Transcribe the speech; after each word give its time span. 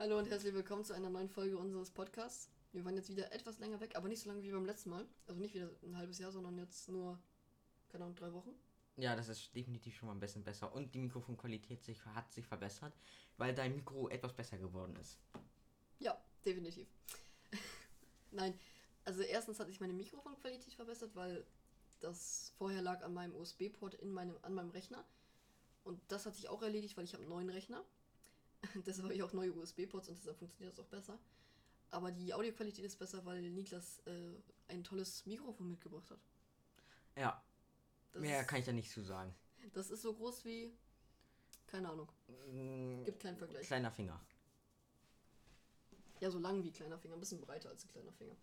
Hallo 0.00 0.16
und 0.16 0.30
herzlich 0.30 0.54
willkommen 0.54 0.82
zu 0.82 0.94
einer 0.94 1.10
neuen 1.10 1.28
Folge 1.28 1.58
unseres 1.58 1.90
Podcasts. 1.90 2.48
Wir 2.72 2.82
waren 2.86 2.96
jetzt 2.96 3.10
wieder 3.10 3.30
etwas 3.32 3.58
länger 3.58 3.80
weg, 3.80 3.96
aber 3.96 4.08
nicht 4.08 4.22
so 4.22 4.30
lange 4.30 4.42
wie 4.42 4.50
beim 4.50 4.64
letzten 4.64 4.88
Mal. 4.88 5.06
Also 5.26 5.38
nicht 5.38 5.52
wieder 5.52 5.68
ein 5.82 5.94
halbes 5.94 6.18
Jahr, 6.18 6.32
sondern 6.32 6.56
jetzt 6.56 6.88
nur, 6.88 7.18
keine 7.90 8.04
Ahnung, 8.04 8.16
drei 8.16 8.32
Wochen. 8.32 8.54
Ja, 8.96 9.14
das 9.14 9.28
ist 9.28 9.54
definitiv 9.54 9.94
schon 9.94 10.06
mal 10.06 10.14
ein 10.14 10.18
bisschen 10.18 10.42
besser. 10.42 10.72
Und 10.72 10.94
die 10.94 11.00
Mikrofonqualität 11.00 11.84
sich, 11.84 12.02
hat 12.06 12.32
sich 12.32 12.46
verbessert, 12.46 12.94
weil 13.36 13.54
dein 13.54 13.76
Mikro 13.76 14.08
etwas 14.08 14.32
besser 14.32 14.56
geworden 14.56 14.96
ist. 14.96 15.18
Ja, 15.98 16.18
definitiv. 16.46 16.88
Nein, 18.30 18.58
also 19.04 19.20
erstens 19.20 19.60
hat 19.60 19.66
sich 19.66 19.80
meine 19.80 19.92
Mikrofonqualität 19.92 20.72
verbessert, 20.72 21.14
weil 21.14 21.44
das 22.00 22.54
vorher 22.56 22.80
lag 22.80 23.02
an 23.02 23.12
meinem 23.12 23.36
USB-Port 23.36 23.96
in 23.96 24.10
meinem, 24.12 24.38
an 24.40 24.54
meinem 24.54 24.70
Rechner. 24.70 25.04
Und 25.84 26.00
das 26.08 26.24
hat 26.24 26.36
sich 26.36 26.48
auch 26.48 26.62
erledigt, 26.62 26.96
weil 26.96 27.04
ich 27.04 27.12
habe 27.12 27.22
einen 27.22 27.32
neuen 27.32 27.50
Rechner. 27.50 27.84
deshalb 28.86 29.04
habe 29.04 29.14
ich 29.14 29.22
auch 29.22 29.32
neue 29.32 29.52
USB-Ports 29.52 30.08
und 30.08 30.18
deshalb 30.18 30.38
funktioniert 30.38 30.72
das 30.76 30.84
auch 30.84 30.88
besser. 30.88 31.18
Aber 31.90 32.12
die 32.12 32.32
Audioqualität 32.32 32.84
ist 32.84 32.98
besser, 32.98 33.24
weil 33.24 33.42
Niklas 33.50 33.98
äh, 34.06 34.34
ein 34.68 34.84
tolles 34.84 35.26
Mikrofon 35.26 35.70
mitgebracht 35.70 36.08
hat. 36.10 36.20
Ja. 37.16 37.42
Das 38.12 38.22
Mehr 38.22 38.40
ist- 38.42 38.46
kann 38.48 38.60
ich 38.60 38.66
da 38.66 38.72
nicht 38.72 38.90
zu 38.90 39.02
sagen. 39.02 39.34
Das 39.72 39.90
ist 39.90 40.02
so 40.02 40.14
groß 40.14 40.44
wie. 40.44 40.72
Keine 41.66 41.88
Ahnung. 41.90 42.08
Mm, 42.50 43.04
Gibt 43.04 43.20
keinen 43.20 43.36
Vergleich. 43.36 43.66
Kleiner 43.66 43.90
Finger. 43.92 44.20
Ja, 46.20 46.30
so 46.30 46.38
lang 46.38 46.62
wie 46.64 46.70
kleiner 46.72 46.98
Finger, 46.98 47.14
ein 47.14 47.20
bisschen 47.20 47.40
breiter 47.40 47.70
als 47.70 47.84
ein 47.84 47.88
kleiner 47.88 48.12
Finger. 48.12 48.34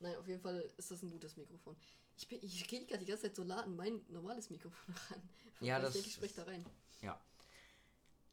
Nein, 0.00 0.16
auf 0.16 0.26
jeden 0.26 0.40
Fall 0.40 0.60
ist 0.76 0.90
das 0.90 1.02
ein 1.02 1.10
gutes 1.10 1.36
Mikrofon. 1.36 1.76
Ich, 2.16 2.26
bin, 2.26 2.38
ich 2.42 2.66
gehe 2.66 2.84
gerade 2.86 3.00
die 3.00 3.06
ganze 3.10 3.24
Zeit 3.24 3.36
so 3.36 3.42
an 3.42 3.76
mein 3.76 4.00
normales 4.08 4.50
Mikrofon 4.50 4.94
ran. 5.10 5.22
Ja, 5.60 5.78
das 5.78 5.94
Ich 5.94 6.02
denke, 6.02 6.08
ich 6.08 6.14
spreche 6.14 6.34
da 6.36 6.42
rein. 6.44 6.64
Ja. 7.02 7.20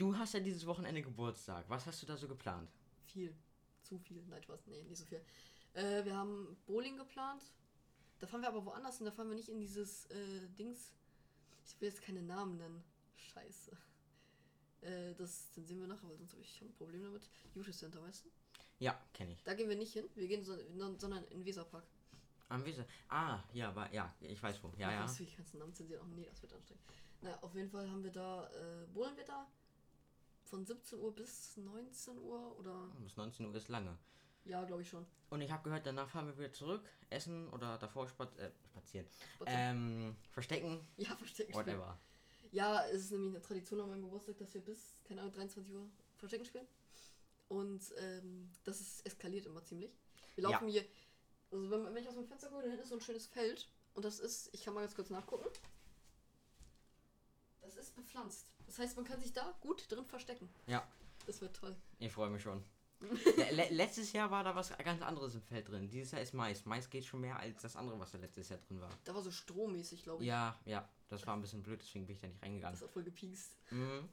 Du 0.02 0.18
hast 0.18 0.34
ja 0.34 0.40
dieses 0.40 0.66
Wochenende 0.66 1.04
Geburtstag. 1.04 1.64
Was 1.70 1.86
hast 1.86 2.02
du 2.02 2.08
da 2.08 2.18
so 2.18 2.28
geplant? 2.28 2.72
Viel. 3.06 3.36
Zu 3.84 4.00
viel. 4.00 4.24
Nein, 4.30 4.42
was? 4.48 4.66
Nee, 4.66 4.82
nicht 4.86 4.98
so 4.98 5.06
viel. 5.06 5.24
Äh, 5.74 6.04
wir 6.04 6.18
haben 6.18 6.58
Bowling 6.66 6.98
geplant. 6.98 7.44
Da 8.18 8.26
fahren 8.26 8.42
wir 8.42 8.48
aber 8.48 8.66
woanders 8.66 8.98
hin. 8.98 9.06
Da 9.06 9.12
fahren 9.12 9.30
wir 9.30 9.36
nicht 9.36 9.50
in 9.50 9.60
dieses 9.60 10.08
äh, 10.08 10.50
Dings. 10.58 10.92
Ich 11.68 11.80
will 11.80 11.90
jetzt 11.90 12.02
keine 12.02 12.24
Namen 12.24 12.58
nennen. 12.58 12.84
Scheiße. 13.16 13.78
Äh, 14.82 15.14
das 15.20 15.52
dann 15.52 15.68
sehen 15.68 15.80
wir 15.80 15.86
nachher, 15.86 16.10
weil 16.10 16.18
sonst 16.18 16.32
habe 16.32 16.42
ich 16.42 16.58
schon 16.58 16.70
ein 16.70 16.74
Problem 16.74 17.04
damit. 17.04 17.30
Youth 17.54 17.72
Center, 17.72 18.02
weißt 18.02 18.26
du? 18.26 18.30
Ja, 18.80 19.00
kenne 19.14 19.34
ich. 19.34 19.44
Da 19.44 19.54
gehen 19.54 19.70
wir 19.70 19.76
nicht 19.76 19.94
hin. 19.94 20.10
Wir 20.16 20.28
gehen 20.28 20.44
so, 20.44 20.58
sondern 20.98 21.24
in 21.26 21.46
Weserpark. 21.46 21.86
Am 22.50 22.66
Wiese. 22.66 22.88
Ah, 23.08 23.44
ja, 23.54 23.70
aber 23.70 23.94
ja, 23.94 24.12
ich 24.22 24.42
weiß 24.42 24.64
wo. 24.64 24.74
Ja, 24.80 24.92
ja. 24.92 25.04
Was, 25.04 25.20
ich 25.20 25.38
ganzen 25.38 25.60
Namen 25.60 25.76
zensieren? 25.76 26.02
Oh 26.04 26.16
nee, 26.16 26.26
das 26.26 26.42
wird 26.42 26.54
anstrengend. 26.54 26.84
Naja, 27.22 27.38
auf 27.44 27.54
jeden 27.54 27.70
Fall 27.70 27.88
haben 27.88 28.04
wir 28.04 28.12
da, 28.12 28.50
äh, 28.50 28.88
bowlen 28.88 29.16
wir 29.16 29.26
da 29.26 29.48
von 30.52 30.66
17 30.66 31.00
Uhr 31.00 31.16
bis 31.16 31.56
19 31.58 32.18
Uhr 32.20 32.60
oder, 32.60 32.90
Bis 33.00 33.16
19 33.16 33.46
Uhr 33.48 33.56
ist 33.56 33.70
lange. 33.70 33.98
ja, 34.44 34.64
glaube 34.66 34.82
ich 34.82 34.90
schon. 34.90 35.06
Und 35.30 35.40
ich 35.42 35.50
habe 35.52 35.64
gehört, 35.64 35.86
danach 35.86 36.10
fahren 36.10 36.28
wir 36.28 36.38
wieder 36.38 36.52
zurück, 36.52 36.84
essen 37.10 37.50
oder 37.52 37.78
davor 37.78 38.08
spaz 38.10 38.36
äh, 38.38 38.52
spazieren. 38.66 39.08
Ähm, 39.46 40.16
verstecken, 40.32 40.86
Ja, 40.98 41.16
Verstecken 41.16 41.54
spielen. 41.54 41.66
whatever. 41.80 41.98
Ja, 42.52 42.86
es 42.88 43.04
ist 43.06 43.12
nämlich 43.12 43.30
eine 43.30 43.42
Tradition 43.42 43.80
an 43.80 43.90
meinem 43.90 44.02
Geburtstag, 44.04 44.38
dass 44.40 44.54
wir 44.54 44.60
bis, 44.62 44.98
keine 45.06 45.22
Ahnung, 45.22 45.34
23 45.34 45.74
Uhr 45.74 45.90
Verstecken 46.18 46.46
spielen. 46.46 46.68
Und 47.48 47.82
ähm, 47.98 48.52
das 48.66 48.82
ist 48.82 49.06
eskaliert 49.06 49.46
immer 49.46 49.64
ziemlich. 49.64 49.92
Wir 50.36 50.44
laufen 50.44 50.68
hier, 50.68 50.84
also 51.50 51.70
wenn, 51.72 51.86
wenn 51.86 52.04
ich 52.04 52.10
aus 52.10 52.16
dem 52.16 52.28
Fenster 52.28 52.50
gucke, 52.50 52.68
dann 52.70 52.78
ist 52.78 52.90
so 52.90 52.96
ein 52.96 53.02
schönes 53.02 53.26
Feld. 53.26 53.70
Und 53.94 54.04
das 54.04 54.20
ist, 54.20 54.54
ich 54.54 54.64
kann 54.66 54.74
mal 54.74 54.82
ganz 54.82 54.96
kurz 54.96 55.10
nachgucken. 55.10 55.46
Das 57.62 57.76
ist 57.78 57.96
bepflanzt. 57.96 58.52
Das 58.72 58.80
heißt, 58.80 58.96
man 58.96 59.04
kann 59.04 59.20
sich 59.20 59.34
da 59.34 59.54
gut 59.60 59.86
drin 59.92 60.06
verstecken. 60.06 60.48
Ja, 60.66 60.88
Das 61.26 61.42
wird 61.42 61.54
toll. 61.54 61.76
ich 62.00 62.10
freue 62.10 62.30
mich 62.30 62.42
schon. 62.42 62.64
Le 63.02 63.52
le 63.52 63.68
letztes 63.72 64.14
Jahr 64.14 64.32
war 64.32 64.46
da 64.46 64.56
was 64.56 64.72
ganz 64.78 65.02
anderes 65.02 65.36
im 65.36 65.42
Feld 65.42 65.68
drin. 65.68 65.90
Dieses 65.90 66.12
Jahr 66.14 66.22
ist 66.22 66.34
Mais. 66.34 66.66
Mais 66.66 66.90
geht 66.90 67.04
schon 67.04 67.20
mehr 67.20 67.38
als 67.38 67.62
das 67.64 67.76
andere, 67.76 68.00
was 68.00 68.12
da 68.12 68.18
letztes 68.18 68.48
Jahr 68.48 68.60
drin 68.60 68.80
war. 68.80 68.90
Da 69.04 69.14
war 69.14 69.22
so 69.22 69.30
strommäßig, 69.32 70.04
glaube 70.04 70.24
ich. 70.24 70.30
Ja, 70.30 70.58
ja, 70.66 70.88
das 71.10 71.28
war 71.28 71.36
ein 71.36 71.42
bisschen 71.42 71.62
blöd, 71.64 71.82
deswegen 71.82 72.06
bin 72.06 72.16
ich 72.16 72.22
da 72.22 72.28
nicht 72.30 72.42
reingegangen. 72.42 72.74
Das 72.80 72.84
hat 72.88 72.92
voll 72.94 73.04
gepiekst. 73.04 73.58
Mhm. 73.72 74.08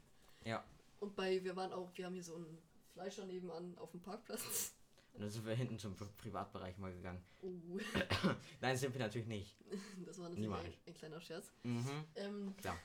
Ja, 0.45 0.65
Und 0.99 1.15
bei, 1.15 1.45
wir 1.45 1.55
waren 1.55 1.73
auch, 1.73 1.91
wir 1.97 2.07
haben 2.07 2.15
hier 2.15 2.25
so 2.25 2.35
einen 2.35 2.59
Fleischer 2.95 3.27
nebenan 3.27 3.79
auf 3.79 3.93
dem 3.93 4.01
Parkplatz. 4.01 4.73
und 5.13 5.21
dann 5.21 5.31
sind 5.31 5.47
wir 5.47 5.55
hinten 5.55 5.79
zum 5.79 5.95
Pri 5.95 6.07
Privatbereich 6.17 6.79
mal 6.79 6.93
gegangen. 6.93 7.23
Oh, 7.43 7.53
Nein, 8.61 8.77
sind 8.77 8.93
wir 8.93 9.01
natürlich 9.01 9.29
nicht. 9.29 9.55
das 10.05 10.19
war 10.19 10.31
natürlich 10.31 10.51
ein, 10.51 10.75
ein 10.87 10.95
kleiner 10.95 11.21
Scherz. 11.21 11.53
Mhm. 11.63 12.05
Ähm, 12.17 12.55
Ja. 12.65 12.77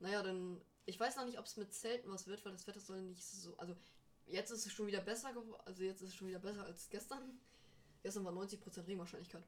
naja, 0.00 0.22
dann, 0.22 0.60
ich 0.86 0.98
weiß 0.98 1.16
noch 1.16 1.24
nicht, 1.24 1.38
ob 1.38 1.46
es 1.46 1.56
mit 1.56 1.72
Zelten 1.72 2.10
was 2.10 2.26
wird, 2.26 2.44
weil 2.44 2.52
das 2.52 2.66
Wetter 2.66 2.80
soll 2.80 3.00
nicht 3.02 3.22
so, 3.24 3.56
also 3.58 3.76
jetzt 4.26 4.50
ist 4.50 4.66
es 4.66 4.72
schon 4.72 4.86
wieder 4.86 5.00
besser 5.00 5.32
geworden, 5.32 5.60
also 5.64 5.82
jetzt 5.82 6.02
ist 6.02 6.08
es 6.10 6.14
schon 6.14 6.28
wieder 6.28 6.38
besser 6.38 6.64
als 6.64 6.88
gestern. 6.88 7.38
Gestern 8.02 8.24
war 8.24 8.32
90% 8.32 8.86
Regenwahrscheinlichkeit. 8.86 9.44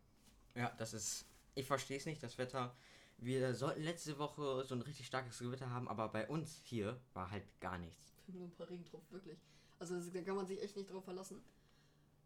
Ja, 0.54 0.70
das 0.76 0.92
ist. 0.92 1.24
Ich 1.54 1.66
verstehe 1.66 1.96
es 1.96 2.04
nicht, 2.04 2.22
das 2.22 2.36
Wetter. 2.36 2.76
Wir 3.16 3.54
sollten 3.54 3.82
letzte 3.82 4.18
Woche 4.18 4.62
so 4.66 4.74
ein 4.74 4.82
richtig 4.82 5.06
starkes 5.06 5.38
Gewitter 5.38 5.70
haben, 5.70 5.88
aber 5.88 6.08
bei 6.10 6.28
uns 6.28 6.60
hier 6.64 7.00
war 7.14 7.30
halt 7.30 7.44
gar 7.60 7.78
nichts. 7.78 8.12
Nur 8.26 8.44
ein 8.44 8.50
paar 8.52 8.68
Regentropfen, 8.68 9.10
wirklich. 9.10 9.38
Also 9.78 9.94
das- 9.96 10.12
da 10.12 10.20
kann 10.20 10.36
man 10.36 10.46
sich 10.46 10.60
echt 10.62 10.76
nicht 10.76 10.90
drauf 10.90 11.04
verlassen. 11.04 11.42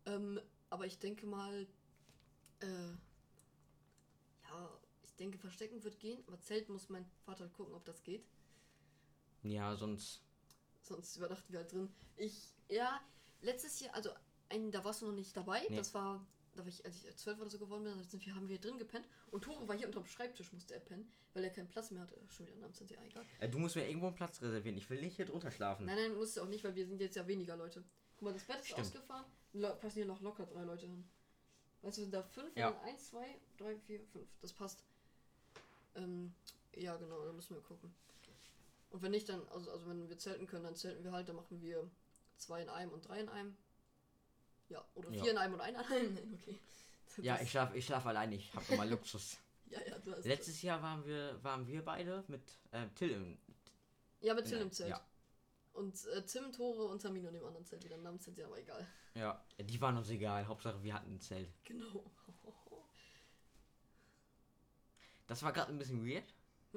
Ähm, 0.06 0.40
aber 0.68 0.86
ich 0.86 0.98
denke 0.98 1.26
mal, 1.26 1.66
äh, 2.60 2.66
ja, 4.42 4.70
ich 5.04 5.14
denke, 5.14 5.38
Verstecken 5.38 5.82
wird 5.84 5.98
gehen, 6.00 6.22
aber 6.26 6.40
Zelten 6.40 6.72
muss 6.72 6.88
mein 6.88 7.04
Vater 7.24 7.44
halt 7.44 7.52
gucken, 7.54 7.74
ob 7.74 7.84
das 7.84 8.02
geht. 8.02 8.24
Ja, 9.42 9.74
sonst. 9.76 10.22
Sonst 10.82 11.16
überdachten 11.16 11.52
wir 11.52 11.60
halt 11.60 11.72
drin. 11.72 11.92
Ich, 12.16 12.54
ja, 12.68 13.00
letztes 13.40 13.80
Jahr, 13.80 13.94
also 13.94 14.10
ein, 14.48 14.70
da 14.70 14.84
warst 14.84 15.02
du 15.02 15.06
noch 15.06 15.12
nicht 15.12 15.36
dabei. 15.36 15.62
Nee. 15.68 15.76
Das 15.76 15.92
war, 15.94 16.24
da 16.54 16.62
war 16.62 16.68
ich, 16.68 16.84
als 16.84 17.04
ich 17.04 17.16
zwölf 17.16 17.40
oder 17.40 17.50
so 17.50 17.58
geworden 17.58 17.84
bin, 17.84 17.96
da 17.96 18.04
sind 18.04 18.24
wir, 18.24 18.34
haben 18.34 18.48
wir 18.48 18.58
drin 18.58 18.78
gepennt. 18.78 19.06
Und 19.30 19.42
Tore 19.42 19.66
war 19.68 19.76
hier 19.76 19.86
unterm 19.86 20.06
Schreibtisch, 20.06 20.52
musste 20.52 20.74
er 20.74 20.80
pennen, 20.80 21.10
weil 21.34 21.44
er 21.44 21.50
keinen 21.50 21.68
Platz 21.68 21.90
mehr 21.90 22.02
hatte. 22.02 22.16
Schon 22.28 22.46
wieder 22.46 22.56
Namen 22.58 22.74
sind 22.74 22.90
ja 22.90 22.96
egal. 23.02 23.24
Äh, 23.40 23.48
du 23.48 23.58
musst 23.58 23.76
mir 23.76 23.86
irgendwo 23.86 24.06
einen 24.06 24.16
Platz 24.16 24.40
reservieren. 24.40 24.76
Ich 24.78 24.88
will 24.88 25.00
nicht 25.00 25.16
hier 25.16 25.26
drunter 25.26 25.50
schlafen. 25.50 25.86
Nein, 25.86 25.96
nein, 25.96 26.16
musste 26.16 26.42
auch 26.42 26.48
nicht, 26.48 26.64
weil 26.64 26.74
wir 26.74 26.86
sind 26.86 27.00
jetzt 27.00 27.16
ja 27.16 27.26
weniger 27.26 27.56
Leute. 27.56 27.82
Guck 28.14 28.22
mal, 28.22 28.32
das 28.32 28.44
Bett 28.44 28.60
ist 28.60 28.66
Stimmt. 28.66 28.80
ausgefahren. 28.80 29.24
Lo 29.52 29.74
passen 29.76 29.94
hier 29.94 30.06
noch 30.06 30.20
locker 30.20 30.46
drei 30.46 30.62
Leute 30.62 30.86
hin. 30.86 31.04
Weißt 31.82 31.98
du, 31.98 32.02
sind 32.02 32.14
da 32.14 32.22
fünf? 32.22 32.56
Ja. 32.56 32.70
Ja. 32.70 32.80
Eins, 32.82 33.08
zwei, 33.10 33.38
drei, 33.58 33.76
vier, 33.80 34.00
fünf. 34.12 34.28
Das 34.40 34.52
passt. 34.52 34.84
Ähm, 35.94 36.34
ja, 36.74 36.96
genau, 36.96 37.24
dann 37.24 37.36
müssen 37.36 37.54
wir 37.54 37.62
gucken. 37.62 37.94
Und 38.96 39.02
wenn 39.02 39.10
nicht, 39.10 39.28
dann, 39.28 39.46
also, 39.48 39.70
also 39.72 39.86
wenn 39.90 40.08
wir 40.08 40.16
zelten 40.16 40.46
können, 40.46 40.64
dann 40.64 40.74
zelten 40.74 41.04
wir 41.04 41.12
halt, 41.12 41.28
dann 41.28 41.36
machen 41.36 41.60
wir 41.60 41.86
zwei 42.38 42.62
in 42.62 42.70
einem 42.70 42.90
und 42.92 43.06
drei 43.06 43.20
in 43.20 43.28
einem. 43.28 43.54
Ja, 44.70 44.82
oder 44.94 45.10
Ja. 45.10 45.22
vier 45.22 45.32
in 45.32 45.36
einem 45.36 45.52
und 45.52 45.60
einer 45.60 45.80
in 45.80 46.16
einem. 46.16 46.38
Okay. 47.18 47.22
Ja, 47.26 47.38
ich 47.40 47.50
schlafe 47.50 47.76
ich 47.76 47.84
schlaf 47.84 48.06
allein. 48.06 48.32
Ich 48.32 48.54
habe 48.54 48.72
immer 48.72 48.86
Luxus. 48.86 49.36
Ja, 49.68 49.80
ja, 49.86 49.98
du 49.98 50.12
hast. 50.16 50.24
Letztes 50.24 50.62
Jahr 50.62 50.80
waren 50.80 51.04
wir, 51.04 51.38
waren 51.44 51.66
wir 51.66 51.84
beide 51.84 52.24
mit 52.28 52.40
äh, 52.70 52.86
Till 52.94 53.10
im. 53.10 53.38
ja, 54.20 54.32
mit 54.32 54.46
Till 54.46 54.58
im 54.62 54.70
Zelt. 54.72 54.88
ja. 54.90 55.06
Und 55.74 56.06
äh, 56.06 56.24
Tim, 56.24 56.50
Tore 56.52 56.84
und 56.84 57.02
Tamino 57.02 57.28
in 57.28 57.34
dem 57.34 57.44
anderen 57.44 57.66
Zelt. 57.66 57.84
Die 57.84 57.88
dann 57.90 58.02
Namen 58.02 58.18
sind 58.18 58.38
ja 58.38 58.46
aber 58.46 58.58
egal. 58.58 58.86
Ja, 59.14 59.44
die 59.58 59.78
waren 59.82 59.98
uns 59.98 60.08
egal. 60.08 60.46
Hauptsache, 60.46 60.82
wir 60.82 60.94
hatten 60.94 61.16
ein 61.16 61.20
Zelt. 61.20 61.50
Genau. 61.64 62.02
Das 65.26 65.42
war 65.42 65.52
gerade 65.52 65.70
ein 65.72 65.78
bisschen 65.78 66.02
weird. 66.06 66.24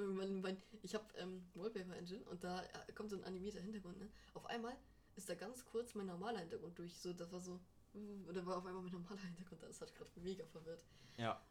Mein, 0.08 0.42
mein, 0.42 0.62
ich 0.82 0.96
habe 0.96 1.06
ähm, 1.18 1.46
Wallpaper 1.56 1.96
Engine 1.96 2.24
und 2.26 2.44
da 2.44 2.64
äh, 2.64 2.94
kommt 2.94 3.10
so 3.10 3.18
ein 3.18 3.24
animierter 3.24 3.60
Hintergrund. 3.60 3.98
Ne? 4.00 4.10
Auf 4.34 4.46
einmal 4.46 4.76
ist 5.16 5.30
da 5.30 5.36
ganz 5.36 5.66
kurz 5.66 5.94
mein 5.96 6.06
normaler 6.06 6.40
Hintergrund 6.40 6.78
durch. 6.78 6.96
So, 6.98 7.14
das 7.14 7.32
war 7.32 7.40
so. 7.40 7.60
Und 7.94 8.34
dann 8.34 8.46
war 8.46 8.58
auf 8.58 8.66
einmal 8.66 8.82
mein 8.82 8.92
normaler 8.92 9.22
Hintergrund 9.22 9.62
da. 9.62 9.68
Das 9.68 9.82
hat 9.82 9.94
gerade 9.96 10.10
mega 10.22 10.46
verwirrt. 10.46 10.86
Ja. 11.18 11.42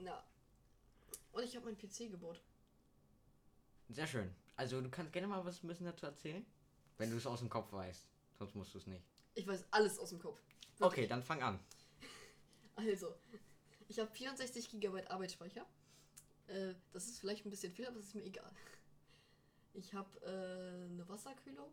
Na. 0.00 0.22
Und 1.32 1.42
ich 1.42 1.56
habe 1.56 1.66
meinen 1.66 1.78
PC 1.78 2.10
gebaut. 2.10 2.40
Sehr 3.88 4.06
schön. 4.06 4.34
Also, 4.56 4.80
du 4.80 4.90
kannst 4.90 5.12
gerne 5.12 5.26
mal 5.26 5.44
was 5.44 5.62
ein 5.62 5.68
bisschen 5.68 5.86
dazu 5.86 6.06
erzählen. 6.06 6.44
Wenn 6.98 7.10
du 7.10 7.16
es 7.16 7.26
aus 7.26 7.40
dem 7.40 7.48
Kopf 7.48 7.72
weißt. 7.72 8.06
Sonst 8.38 8.54
musst 8.54 8.74
du 8.74 8.78
es 8.78 8.86
nicht. 8.86 9.04
Ich 9.34 9.46
weiß 9.46 9.64
alles 9.70 9.98
aus 9.98 10.10
dem 10.10 10.18
Kopf. 10.20 10.40
Okay, 10.80 11.06
dann 11.06 11.22
fang 11.22 11.42
an. 11.42 11.58
Also, 12.76 13.12
ich 13.88 13.98
habe 13.98 14.08
64 14.08 14.70
GB 14.70 15.04
Arbeitsspeicher. 15.08 15.66
Äh, 16.48 16.74
das 16.92 17.06
ist 17.06 17.20
vielleicht 17.20 17.46
ein 17.46 17.50
bisschen 17.50 17.72
viel, 17.72 17.86
aber 17.86 17.96
das 17.96 18.06
ist 18.06 18.14
mir 18.14 18.24
egal. 18.24 18.50
Ich 19.74 19.94
habe 19.94 20.20
äh, 20.22 20.90
eine 20.92 21.08
Wasserkühlung. 21.08 21.70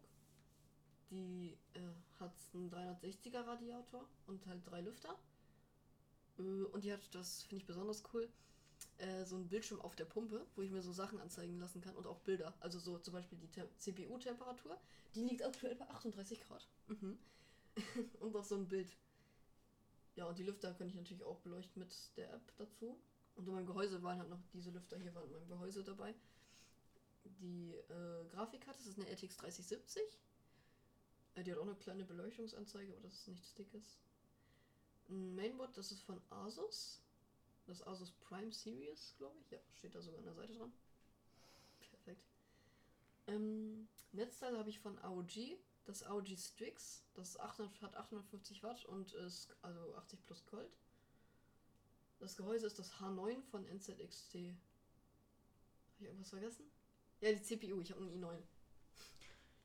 Die 1.11 1.57
äh, 1.73 1.79
hat 2.19 2.33
einen 2.53 2.69
360er 2.69 3.45
Radiator 3.45 4.07
und 4.27 4.45
halt 4.47 4.61
drei 4.65 4.81
Lüfter. 4.81 5.17
Äh, 6.37 6.41
und 6.41 6.83
die 6.83 6.93
hat, 6.93 7.13
das 7.13 7.43
finde 7.43 7.57
ich 7.61 7.65
besonders 7.65 8.03
cool, 8.13 8.29
äh, 8.97 9.23
so 9.25 9.35
einen 9.35 9.47
Bildschirm 9.49 9.81
auf 9.81 9.95
der 9.95 10.05
Pumpe, 10.05 10.45
wo 10.55 10.61
ich 10.61 10.71
mir 10.71 10.81
so 10.81 10.91
Sachen 10.93 11.19
anzeigen 11.19 11.59
lassen 11.59 11.81
kann 11.81 11.95
und 11.95 12.07
auch 12.07 12.19
Bilder. 12.21 12.53
Also 12.59 12.79
so 12.79 12.97
zum 12.99 13.13
Beispiel 13.13 13.37
die 13.37 13.47
Tem- 13.49 13.69
CPU-Temperatur. 13.77 14.79
Die 15.15 15.23
liegt 15.23 15.43
aktuell 15.43 15.75
bei 15.75 15.87
38 15.89 16.41
Grad. 16.41 16.67
Mhm. 16.87 17.17
und 18.19 18.35
auch 18.35 18.43
so 18.43 18.55
ein 18.55 18.67
Bild. 18.67 18.95
Ja, 20.15 20.25
und 20.25 20.37
die 20.39 20.43
Lüfter 20.43 20.73
kann 20.73 20.87
ich 20.87 20.95
natürlich 20.95 21.23
auch 21.23 21.39
beleuchten 21.39 21.79
mit 21.81 21.93
der 22.17 22.33
App 22.33 22.53
dazu. 22.57 22.97
Und 23.35 23.47
in 23.47 23.53
meinem 23.53 23.65
Gehäuse 23.65 24.01
waren 24.01 24.19
halt 24.19 24.29
noch 24.29 24.41
diese 24.53 24.71
Lüfter 24.71 24.97
hier 24.97 25.13
waren 25.13 25.25
in 25.25 25.31
meinem 25.33 25.47
Gehäuse 25.47 25.83
dabei. 25.83 26.15
Die 27.25 27.73
äh, 27.73 28.25
Grafikkarte, 28.29 28.79
das 28.79 28.87
ist 28.87 28.99
eine 28.99 29.09
RTX 29.09 29.37
3070. 29.37 30.01
Äh, 31.35 31.43
Die 31.43 31.51
hat 31.51 31.59
auch 31.59 31.63
eine 31.63 31.75
kleine 31.75 32.05
Beleuchtungsanzeige, 32.05 32.93
aber 32.93 33.01
das 33.01 33.13
ist 33.13 33.27
nichts 33.27 33.53
Dickes. 33.55 33.99
Ein 35.09 35.35
Mainboard, 35.35 35.75
das 35.77 35.91
ist 35.91 36.01
von 36.01 36.21
Asus. 36.29 37.01
Das 37.67 37.85
Asus 37.85 38.11
Prime 38.11 38.51
Series, 38.51 39.15
glaube 39.17 39.39
ich. 39.39 39.51
Ja, 39.51 39.59
steht 39.73 39.95
da 39.95 40.01
sogar 40.01 40.19
an 40.19 40.25
der 40.25 40.35
Seite 40.35 40.53
dran. 40.53 40.71
Perfekt. 41.89 42.25
Ähm, 43.27 43.87
Netzteil 44.11 44.57
habe 44.57 44.69
ich 44.69 44.79
von 44.79 44.97
AOG. 44.99 45.57
Das 45.85 46.03
AOG 46.03 46.37
Strix. 46.37 47.03
Das 47.15 47.29
ist 47.29 47.39
800, 47.39 47.81
hat 47.81 47.95
850 47.95 48.63
Watt 48.63 48.85
und 48.85 49.13
ist 49.13 49.55
also 49.61 49.95
80 49.95 50.25
plus 50.25 50.45
Gold. 50.45 50.77
Das 52.19 52.35
Gehäuse 52.37 52.67
ist 52.67 52.79
das 52.79 52.93
H9 52.93 53.41
von 53.51 53.65
NZXT. 53.65 54.35
Habe 54.35 54.55
ich 55.99 56.05
irgendwas 56.07 56.29
vergessen? 56.29 56.65
Ja, 57.21 57.31
die 57.31 57.41
CPU. 57.41 57.81
Ich 57.81 57.91
habe 57.91 58.01
einen 58.01 58.23
i9. 58.23 58.37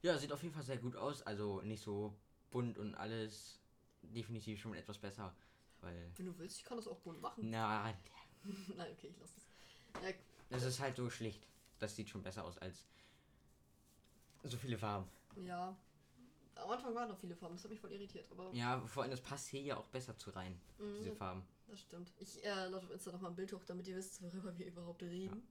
Ja, 0.03 0.19
sieht 0.19 0.33
auf 0.33 0.43
jeden 0.43 0.55
Fall 0.55 0.63
sehr 0.63 0.79
gut 0.79 0.97
aus. 0.97 1.23
Also 1.23 1.61
nicht 1.63 1.83
so 1.83 2.15
bunt 2.51 2.79
und 2.79 2.95
alles. 2.95 3.59
Definitiv 4.03 4.61
schon 4.61 4.75
etwas 4.75 4.99
besser. 4.99 5.35
Weil. 5.81 6.11
Wenn 6.17 6.27
du 6.27 6.39
willst, 6.39 6.59
ich 6.59 6.65
kann 6.65 6.77
das 6.79 6.89
auch 6.89 6.99
bunt 7.01 7.21
machen. 7.21 7.51
Na, 7.51 7.85
Nein, 8.77 8.93
okay, 8.93 9.09
ich 9.09 9.19
lasse 9.19 9.35
es. 9.37 10.03
Ja, 10.03 10.15
es 10.57 10.63
ist 10.65 10.81
halt 10.81 10.97
so 10.97 11.11
schlicht. 11.11 11.47
Das 11.79 11.95
sieht 11.95 12.09
schon 12.09 12.23
besser 12.23 12.45
aus 12.45 12.59
als 12.59 12.87
so 14.45 14.57
viele 14.57 14.79
Farben. 14.79 15.09
ja. 15.47 15.77
Am 16.57 16.71
Anfang 16.71 16.95
waren 16.95 17.09
noch 17.09 17.19
viele 17.19 17.35
Farben, 17.35 17.55
das 17.55 17.65
hat 17.65 17.71
mich 17.71 17.81
voll 17.81 17.93
irritiert, 17.93 18.31
aber 18.31 18.51
Ja, 18.53 18.79
vor 18.83 19.03
allem 19.03 19.11
das 19.11 19.23
passt 19.23 19.49
hier 19.49 19.63
ja 19.63 19.77
auch 19.79 19.87
besser 19.87 20.19
zu 20.19 20.29
rein. 20.31 20.61
Mhm. 20.79 20.95
Diese 20.99 21.13
Farben. 21.13 21.43
Das 21.71 21.81
stimmt. 21.81 22.13
Ich 22.19 22.45
äh, 22.45 22.49
lade 22.49 22.77
auf 22.77 22.91
Insta 22.91 23.13
noch 23.13 23.21
mal 23.21 23.29
ein 23.29 23.37
Bild 23.37 23.53
hoch, 23.53 23.65
damit 23.65 23.87
ihr 23.87 23.97
wisst, 23.97 24.21
worüber 24.23 24.57
wir 24.59 24.67
überhaupt 24.67 25.03
reden. 25.03 25.47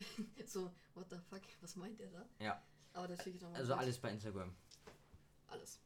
so, 0.46 0.72
what 0.94 1.06
the 1.10 1.16
fuck, 1.28 1.42
was 1.60 1.76
meint 1.76 1.98
der 1.98 2.10
da? 2.10 2.26
Ja. 2.38 2.62
Aber 2.94 3.08
das 3.08 3.22
schicke 3.22 3.36
ich 3.36 3.42
noch 3.42 3.50
mal. 3.50 3.58
Also 3.58 3.74
alles 3.74 3.98
bei 3.98 4.10
Instagram. 4.10 4.54
Alles. 5.48 5.78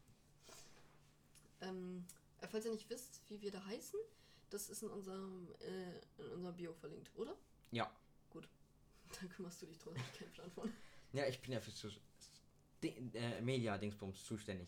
Ähm, 1.60 2.04
äh, 2.40 2.48
falls 2.48 2.64
ihr 2.64 2.72
nicht 2.72 2.88
wisst, 2.90 3.20
wie 3.28 3.40
wir 3.40 3.50
da 3.50 3.64
heißen, 3.64 3.98
das 4.50 4.68
ist 4.68 4.82
in 4.82 4.90
unserem, 4.90 5.48
äh, 5.60 6.22
in 6.22 6.32
unserem 6.32 6.56
Bio 6.56 6.72
verlinkt, 6.74 7.10
oder? 7.16 7.36
Ja. 7.70 7.90
Dann 9.20 9.28
kümmerst 9.30 9.62
du 9.62 9.66
dich 9.66 9.78
drum, 9.78 9.94
ich 9.96 10.18
keinen 10.18 10.32
Plan 10.32 10.50
von. 10.50 10.72
Ja, 11.14 11.26
ich 11.26 11.42
bin 11.42 11.52
ja 11.52 11.60
für 11.60 11.70
äh, 12.80 13.40
Media-Dingsbums 13.42 14.24
zuständig. 14.24 14.66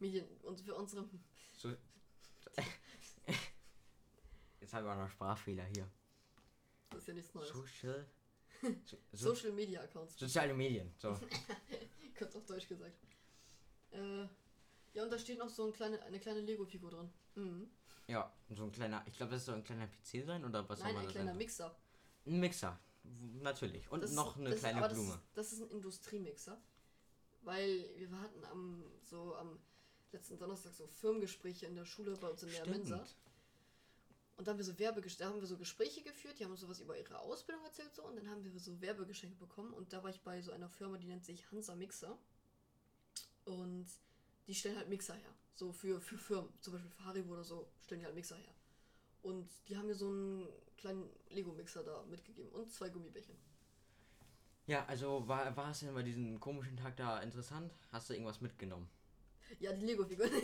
Medien 0.00 0.26
und 0.42 0.60
für 0.60 0.74
unsere. 0.74 1.08
So, 1.56 1.72
Jetzt 4.72 4.78
haben 4.78 4.86
wir 4.86 4.92
auch 4.94 5.04
noch 5.04 5.10
Sprachfehler 5.10 5.64
hier. 5.64 5.86
Das 6.88 7.00
ist 7.00 7.08
ja 7.08 7.12
nichts 7.12 7.34
Neues. 7.34 7.50
Social. 7.50 8.06
So, 8.86 8.96
so, 9.12 9.34
Social 9.34 9.52
Media 9.52 9.82
Accounts. 9.82 10.16
soziale 10.18 10.54
Medien. 10.54 10.94
So. 10.96 11.14
Kurz 12.18 12.34
auf 12.36 12.46
Deutsch 12.46 12.66
gesagt. 12.68 12.96
Äh, 13.90 14.26
ja, 14.94 15.02
und 15.02 15.10
da 15.12 15.18
steht 15.18 15.38
noch 15.38 15.50
so 15.50 15.66
ein 15.66 15.74
kleine, 15.74 16.00
eine 16.04 16.18
kleine 16.18 16.40
Lego-Figur 16.40 16.90
drin. 16.90 17.10
Mhm. 17.34 17.70
Ja, 18.06 18.32
so 18.48 18.64
ein 18.64 18.72
kleiner. 18.72 19.04
Ich 19.06 19.18
glaube, 19.18 19.32
das 19.32 19.44
soll 19.44 19.56
ein 19.56 19.62
kleiner 19.62 19.88
PC 19.88 20.24
sein 20.24 20.42
oder 20.42 20.66
was 20.66 20.78
Nein, 20.78 20.86
soll 20.88 20.94
man 20.94 21.04
ein 21.04 21.10
kleiner 21.10 21.30
sein? 21.32 21.36
Mixer. 21.36 21.76
Ein 22.24 22.40
Mixer. 22.40 22.80
Natürlich. 23.42 23.92
Und 23.92 24.02
Das 24.02 24.12
noch 24.12 24.36
ist, 24.38 24.46
eine 24.46 24.56
kleine 24.56 24.86
ist, 24.86 24.92
Blume. 24.94 25.20
Das 25.34 25.52
ist, 25.52 25.52
das 25.52 25.52
ist 25.52 25.60
ein 25.60 25.76
Industriemixer. 25.76 26.62
Weil 27.42 27.90
wir 27.98 28.10
hatten 28.18 28.42
am, 28.46 28.84
so 29.02 29.36
am 29.36 29.60
letzten 30.12 30.38
Donnerstag 30.38 30.72
so 30.72 30.86
Firmengespräche 30.86 31.66
in 31.66 31.74
der 31.74 31.84
Schule 31.84 32.16
bei 32.16 32.28
uns 32.28 32.42
in 32.42 32.52
der 32.52 32.66
Mensa. 32.66 33.04
Und 34.42 34.48
da 34.48 34.50
haben 34.50 34.58
wir 34.58 34.64
so 34.64 34.76
Werbegesch 34.76 35.18
da 35.18 35.26
haben 35.26 35.40
wir 35.40 35.46
so 35.46 35.56
Gespräche 35.56 36.02
geführt, 36.02 36.40
die 36.40 36.44
haben 36.44 36.50
uns 36.50 36.62
sowas 36.62 36.80
über 36.80 36.98
ihre 36.98 37.16
Ausbildung 37.20 37.64
erzählt 37.64 37.94
so 37.94 38.02
und 38.02 38.16
dann 38.16 38.28
haben 38.28 38.42
wir 38.42 38.58
so 38.58 38.80
Werbegeschenke 38.80 39.36
bekommen 39.36 39.72
und 39.72 39.92
da 39.92 40.02
war 40.02 40.10
ich 40.10 40.20
bei 40.22 40.42
so 40.42 40.50
einer 40.50 40.68
Firma, 40.68 40.98
die 40.98 41.06
nennt 41.06 41.24
sich 41.24 41.48
Hansa 41.52 41.76
Mixer. 41.76 42.18
Und 43.44 43.86
die 44.48 44.54
stellen 44.56 44.78
halt 44.78 44.88
Mixer 44.88 45.14
her. 45.14 45.32
So 45.54 45.70
für, 45.70 46.00
für 46.00 46.18
Firmen, 46.18 46.52
zum 46.60 46.72
Beispiel 46.72 46.90
für 46.90 47.04
Haribo 47.04 47.34
oder 47.34 47.44
so, 47.44 47.70
stellen 47.78 48.00
die 48.00 48.04
halt 48.04 48.16
Mixer 48.16 48.34
her. 48.34 48.52
Und 49.22 49.48
die 49.68 49.76
haben 49.76 49.86
mir 49.86 49.94
so 49.94 50.08
einen 50.08 50.48
kleinen 50.76 51.08
Lego-Mixer 51.28 51.84
da 51.84 52.02
mitgegeben 52.10 52.50
und 52.50 52.72
zwei 52.72 52.88
Gummibärchen. 52.88 53.36
Ja, 54.66 54.84
also 54.86 55.28
war, 55.28 55.56
war 55.56 55.70
es 55.70 55.78
denn 55.78 55.94
bei 55.94 56.02
diesem 56.02 56.40
komischen 56.40 56.76
Tag 56.76 56.96
da 56.96 57.20
interessant? 57.20 57.72
Hast 57.92 58.10
du 58.10 58.14
irgendwas 58.14 58.40
mitgenommen? 58.40 58.90
Ja, 59.60 59.72
die 59.72 59.86
Lego-Figur. 59.86 60.26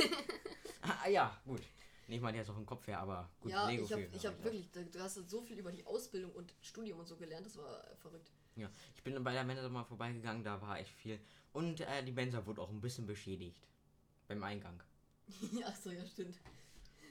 Ah, 0.81 1.09
ja, 1.09 1.37
gut. 1.45 1.61
Nicht 2.09 2.23
mal 2.23 2.35
jetzt 2.35 2.49
auf 2.49 2.57
dem 2.57 2.65
Kopf 2.65 2.87
her, 2.87 3.01
aber 3.01 3.31
gut. 3.39 3.53
ja, 3.53 3.69
Lego 3.69 3.85
ich 3.85 3.93
habe 3.93 4.09
ich 4.11 4.27
hab 4.27 4.43
wirklich, 4.43 4.71
du 4.71 4.99
hast 4.99 5.15
so 5.15 5.43
viel 5.43 5.59
über 5.59 5.71
die 5.71 5.85
Ausbildung 5.85 6.33
und 6.33 6.55
Studium 6.63 6.99
und 6.99 7.07
so 7.07 7.17
gelernt, 7.17 7.45
das 7.45 7.59
war 7.59 7.85
verrückt. 7.97 8.33
Ja, 8.57 8.71
ich 8.97 9.03
bin 9.03 9.23
bei 9.23 9.33
der 9.33 9.45
Mensa 9.45 9.69
mal 9.69 9.85
vorbeigegangen, 9.85 10.43
da 10.43 10.61
war 10.61 10.79
echt 10.79 10.95
viel. 10.95 11.21
Und 11.53 11.81
äh, 11.81 12.03
die 12.03 12.13
Mensa 12.13 12.45
wurde 12.47 12.63
auch 12.63 12.71
ein 12.71 12.81
bisschen 12.81 13.07
beschädigt. 13.07 13.69
Beim 14.27 14.43
Eingang. 14.43 14.83
Ach 15.65 15.77
so, 15.77 15.91
ja, 15.91 16.05
stimmt. 16.07 16.39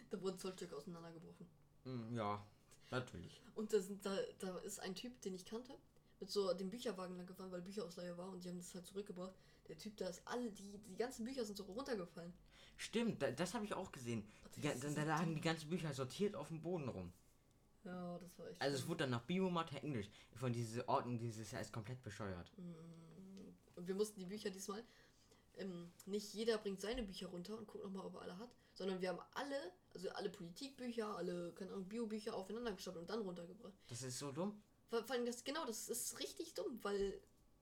Da 0.10 0.20
wurden 0.20 0.40
Zollstöcke 0.40 0.76
auseinandergebrochen. 0.76 1.48
Hm, 1.84 2.16
ja, 2.16 2.44
natürlich. 2.90 3.42
Und 3.54 3.72
da, 3.74 3.80
sind, 3.80 4.04
da, 4.04 4.18
da 4.40 4.58
ist 4.60 4.80
ein 4.80 4.96
Typ, 4.96 5.22
den 5.22 5.36
ich 5.36 5.46
kannte, 5.46 5.74
mit 6.20 6.32
so 6.32 6.52
dem 6.54 6.72
Bücherwagen 6.72 7.18
lang 7.18 7.28
gefahren, 7.28 7.52
weil 7.52 7.62
Bücherausleihe 7.62 8.18
war 8.18 8.30
und 8.30 8.44
die 8.44 8.50
haben 8.50 8.58
das 8.58 8.74
halt 8.74 8.88
zurückgebracht. 8.88 9.36
Der 9.68 9.78
Typ, 9.78 9.96
da 9.98 10.08
ist 10.08 10.22
alle, 10.26 10.50
die, 10.52 10.80
die 10.80 10.96
ganzen 10.96 11.26
Bücher 11.26 11.46
sind 11.46 11.56
so 11.56 11.64
runtergefallen. 11.66 12.34
Stimmt, 12.78 13.22
da, 13.22 13.32
das 13.32 13.54
habe 13.54 13.66
ich 13.66 13.74
auch 13.74 13.92
gesehen. 13.92 14.28
Die, 14.56 14.62
da, 14.62 14.74
da 14.74 15.04
lagen 15.04 15.36
die 15.36 15.42
ganzen 15.42 15.70
Bücher 15.70 15.94
sortiert 15.94 16.36
auf 16.36 16.48
dem 16.48 16.62
Boden 16.62 16.88
rum. 16.88 17.12
Ja, 17.84 18.20
das 18.20 18.38
war 18.38 18.50
echt. 18.50 18.62
Also 18.62 18.78
es 18.78 18.88
wurde 18.88 19.00
dann 19.00 19.12
nach 19.12 19.24
Biomathe 19.24 19.82
Englisch. 19.82 20.10
Von 20.36 20.54
dieser 20.54 20.88
Ordnung 20.88 21.18
dieses 21.18 21.52
Jahr 21.52 21.62
ist 21.62 21.74
komplett 21.74 22.02
bescheuert. 22.04 22.52
Und 23.76 23.88
wir 23.88 23.96
mussten 23.96 24.20
die 24.20 24.26
Bücher 24.26 24.50
diesmal. 24.50 24.84
Ähm, 25.58 25.92
nicht 26.06 26.34
jeder 26.34 26.58
bringt 26.58 26.82
seine 26.82 27.02
Bücher 27.04 27.28
runter 27.28 27.58
und 27.58 27.68
guckt 27.68 27.84
nochmal, 27.84 28.06
ob 28.06 28.16
er 28.16 28.22
alle 28.22 28.38
hat, 28.38 28.52
sondern 28.76 29.02
wir 29.02 29.10
haben 29.10 29.20
alle, 29.34 29.72
also 29.94 30.10
alle 30.12 30.30
Politikbücher, 30.30 31.18
alle, 31.18 31.52
keine 31.54 31.72
Ahnung, 31.72 31.88
Biobücher 31.88 32.36
aufeinander 32.36 32.74
gestapelt 32.74 33.02
und 33.02 33.10
dann 33.10 33.22
runtergebracht. 33.22 33.74
Das 33.88 34.04
ist 34.04 34.20
so 34.20 34.32
dumm. 34.32 34.62
Vor 34.90 35.10
allem 35.10 35.26
das, 35.26 35.44
genau, 35.44 35.66
das 35.66 35.90
ist 35.90 36.20
richtig 36.20 36.54
dumm, 36.54 36.80
weil, 36.84 37.20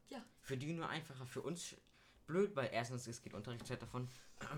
ja, 0.10 0.24
Für 0.42 0.58
die 0.58 0.74
nur 0.74 0.90
einfacher, 0.90 1.26
für 1.26 1.42
uns 1.42 1.76
blöd, 2.28 2.56
weil 2.56 2.70
erstens 2.72 3.08
es 3.08 3.22
geht 3.22 3.34
Unterrichtszeit 3.34 3.82
davon. 3.82 4.10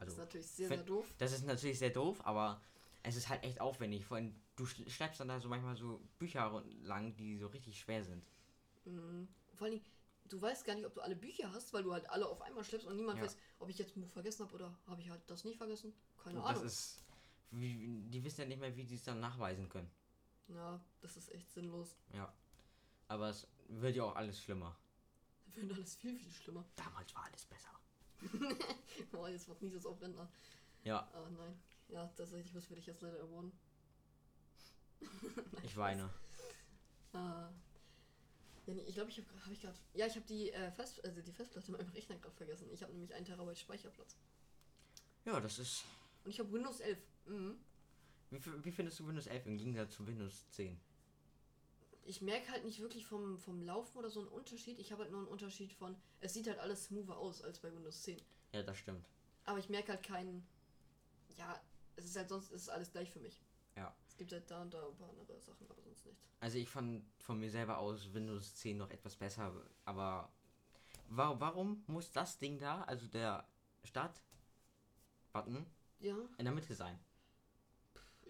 das 0.00 0.08
Also 0.08 0.12
ist 0.22 0.26
natürlich 0.26 0.46
sehr, 0.50 0.68
sehr 0.68 0.82
doof. 0.82 1.14
Das 1.18 1.32
ist 1.32 1.44
natürlich 1.46 1.78
sehr 1.78 1.90
doof, 1.90 2.20
aber 2.26 2.60
es 3.02 3.16
ist 3.16 3.28
halt 3.28 3.42
echt 3.44 3.60
aufwendig. 3.60 4.04
Vor 4.06 4.16
allem, 4.16 4.34
du 4.56 4.64
schl- 4.64 4.88
schleppst 4.90 5.20
dann 5.20 5.28
da 5.28 5.40
so 5.40 5.48
manchmal 5.48 5.76
so 5.76 6.00
Bücher 6.18 6.62
lang, 6.82 7.14
die 7.16 7.36
so 7.38 7.46
richtig 7.48 7.78
schwer 7.78 8.04
sind. 8.04 8.24
Mhm. 8.84 9.28
Vor 9.54 9.66
allem, 9.68 9.80
du 10.28 10.40
weißt 10.40 10.64
gar 10.64 10.74
nicht, 10.74 10.86
ob 10.86 10.94
du 10.94 11.00
alle 11.00 11.16
Bücher 11.16 11.50
hast, 11.52 11.72
weil 11.72 11.82
du 11.82 11.92
halt 11.92 12.08
alle 12.10 12.26
auf 12.26 12.40
einmal 12.42 12.64
schleppst 12.64 12.86
und 12.86 12.96
niemand 12.96 13.18
Ja. 13.18 13.24
weiß, 13.24 13.36
ob 13.58 13.68
ich 13.68 13.78
jetzt 13.78 13.96
ein 13.96 14.00
Buch 14.02 14.10
vergessen 14.10 14.44
habe 14.44 14.54
oder 14.54 14.78
habe 14.86 15.00
ich 15.02 15.10
halt 15.10 15.22
das 15.28 15.44
nicht 15.44 15.56
vergessen. 15.58 15.92
Keine 16.22 16.38
Und 16.40 16.46
Ahnung. 16.46 16.62
das 16.64 16.72
ist. 16.72 17.04
Wie, 17.52 18.02
die 18.08 18.22
wissen 18.22 18.42
ja 18.42 18.46
nicht 18.46 18.60
mehr, 18.60 18.76
wie 18.76 18.84
sie 18.84 18.94
es 18.94 19.02
dann 19.04 19.18
nachweisen 19.20 19.68
können. 19.68 19.90
ja, 20.48 20.80
das 21.00 21.16
ist 21.16 21.32
echt 21.32 21.50
sinnlos. 21.50 21.96
Ja. 22.12 22.32
Aber 23.08 23.28
es 23.30 23.46
wird 23.68 23.96
ja 23.96 24.04
auch 24.04 24.14
alles 24.14 24.40
schlimmer. 24.40 24.76
Wird 25.56 25.72
alles 25.72 25.96
viel, 25.96 26.16
viel 26.16 26.30
schlimmer. 26.30 26.64
Damals 26.76 27.12
war 27.14 27.24
alles 27.24 27.44
besser. 27.46 27.70
Boah, 29.20 29.28
jetzt 29.28 29.60
nie 29.60 29.70
das 29.70 29.84
auf 29.84 30.00
Rentner. 30.00 30.26
Ja, 30.82 31.06
Aber 31.12 31.28
nein. 31.28 31.54
Ja, 31.88 32.06
tatsächlich 32.16 32.54
was 32.54 32.64
für 32.64 32.74
dich 32.74 32.86
jetzt 32.86 33.02
leider 33.02 33.18
geworden. 33.18 33.52
ich 35.62 35.76
weine. 35.76 36.08
Ah. 37.12 37.50
Ja, 38.66 38.74
nee, 38.74 38.84
ich 38.84 38.94
glaube, 38.94 39.10
ich 39.10 39.18
habe 39.18 39.26
hab 39.44 39.50
ich 39.50 39.60
gerade. 39.60 39.76
Ja, 39.94 40.06
ich 40.06 40.14
habe 40.14 40.24
die, 40.26 40.52
äh, 40.52 40.70
Fest, 40.70 41.04
also 41.04 41.20
die 41.20 41.32
Festplatte 41.32 41.66
in 41.66 41.72
meinem 41.72 41.88
Rechner 41.88 42.16
gerade 42.18 42.36
vergessen. 42.36 42.70
Ich 42.72 42.84
habe 42.84 42.92
nämlich 42.92 43.12
1 43.12 43.26
Terabyte 43.26 43.58
Speicherplatz. 43.58 44.16
Ja, 45.24 45.40
das 45.40 45.58
ist. 45.58 45.82
Und 46.22 46.30
ich 46.30 46.38
habe 46.38 46.52
Windows 46.52 46.78
11. 46.78 46.98
Mhm. 47.26 47.58
Wie, 48.30 48.64
wie 48.64 48.70
findest 48.70 49.00
du 49.00 49.08
Windows 49.08 49.26
11 49.26 49.46
im 49.46 49.58
Gegensatz 49.58 49.96
zu 49.96 50.06
Windows 50.06 50.48
10? 50.50 50.80
Ich 52.04 52.22
merke 52.22 52.52
halt 52.52 52.64
nicht 52.64 52.78
wirklich 52.78 53.04
vom, 53.04 53.36
vom 53.38 53.60
Laufen 53.60 53.98
oder 53.98 54.08
so 54.08 54.20
einen 54.20 54.28
Unterschied. 54.28 54.78
Ich 54.78 54.92
habe 54.92 55.02
halt 55.02 55.10
nur 55.10 55.22
einen 55.22 55.28
Unterschied 55.28 55.72
von. 55.72 55.96
Es 56.20 56.32
sieht 56.32 56.46
halt 56.46 56.60
alles 56.60 56.84
smoother 56.84 57.18
aus 57.18 57.42
als 57.42 57.58
bei 57.58 57.74
Windows 57.74 58.02
10. 58.02 58.22
Ja, 58.52 58.62
das 58.62 58.78
stimmt. 58.78 59.06
Aber 59.44 59.58
ich 59.58 59.68
merke 59.68 59.92
halt 59.92 60.02
keinen. 60.02 60.46
Ja, 61.36 61.60
es 61.96 62.04
ist 62.06 62.16
halt 62.16 62.28
sonst 62.28 62.50
ist 62.52 62.68
alles 62.68 62.90
gleich 62.92 63.10
für 63.10 63.20
mich. 63.20 63.40
Ja. 63.76 63.94
Es 64.08 64.16
gibt 64.16 64.32
halt 64.32 64.50
da 64.50 64.62
und 64.62 64.74
da 64.74 64.86
ein 64.86 64.96
paar 64.96 65.08
andere 65.10 65.40
Sachen, 65.40 65.66
aber 65.68 65.80
sonst 65.82 66.04
nichts. 66.06 66.22
Also 66.40 66.58
ich 66.58 66.68
fand 66.68 67.04
von 67.18 67.38
mir 67.38 67.50
selber 67.50 67.78
aus 67.78 68.12
Windows 68.12 68.54
10 68.56 68.76
noch 68.78 68.90
etwas 68.90 69.16
besser, 69.16 69.52
aber 69.84 70.32
wa 71.08 71.38
warum 71.38 71.84
muss 71.86 72.10
das 72.10 72.38
Ding 72.38 72.58
da, 72.58 72.82
also 72.82 73.06
der 73.06 73.46
Start-Button, 73.84 75.66
Ja, 76.00 76.16
in 76.38 76.44
der 76.44 76.54
Mitte 76.54 76.74
sein? 76.74 76.98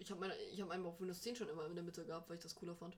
ich 0.01 0.09
habe 0.09 0.19
meine, 0.19 0.35
ich 0.35 0.59
habe 0.59 0.73
auf 0.85 0.99
Windows 0.99 1.21
10 1.21 1.35
schon 1.35 1.49
immer 1.49 1.65
in 1.67 1.75
der 1.75 1.83
Mitte 1.83 2.03
gehabt, 2.05 2.27
weil 2.27 2.37
ich 2.37 2.43
das 2.43 2.55
cooler 2.55 2.75
fand. 2.75 2.97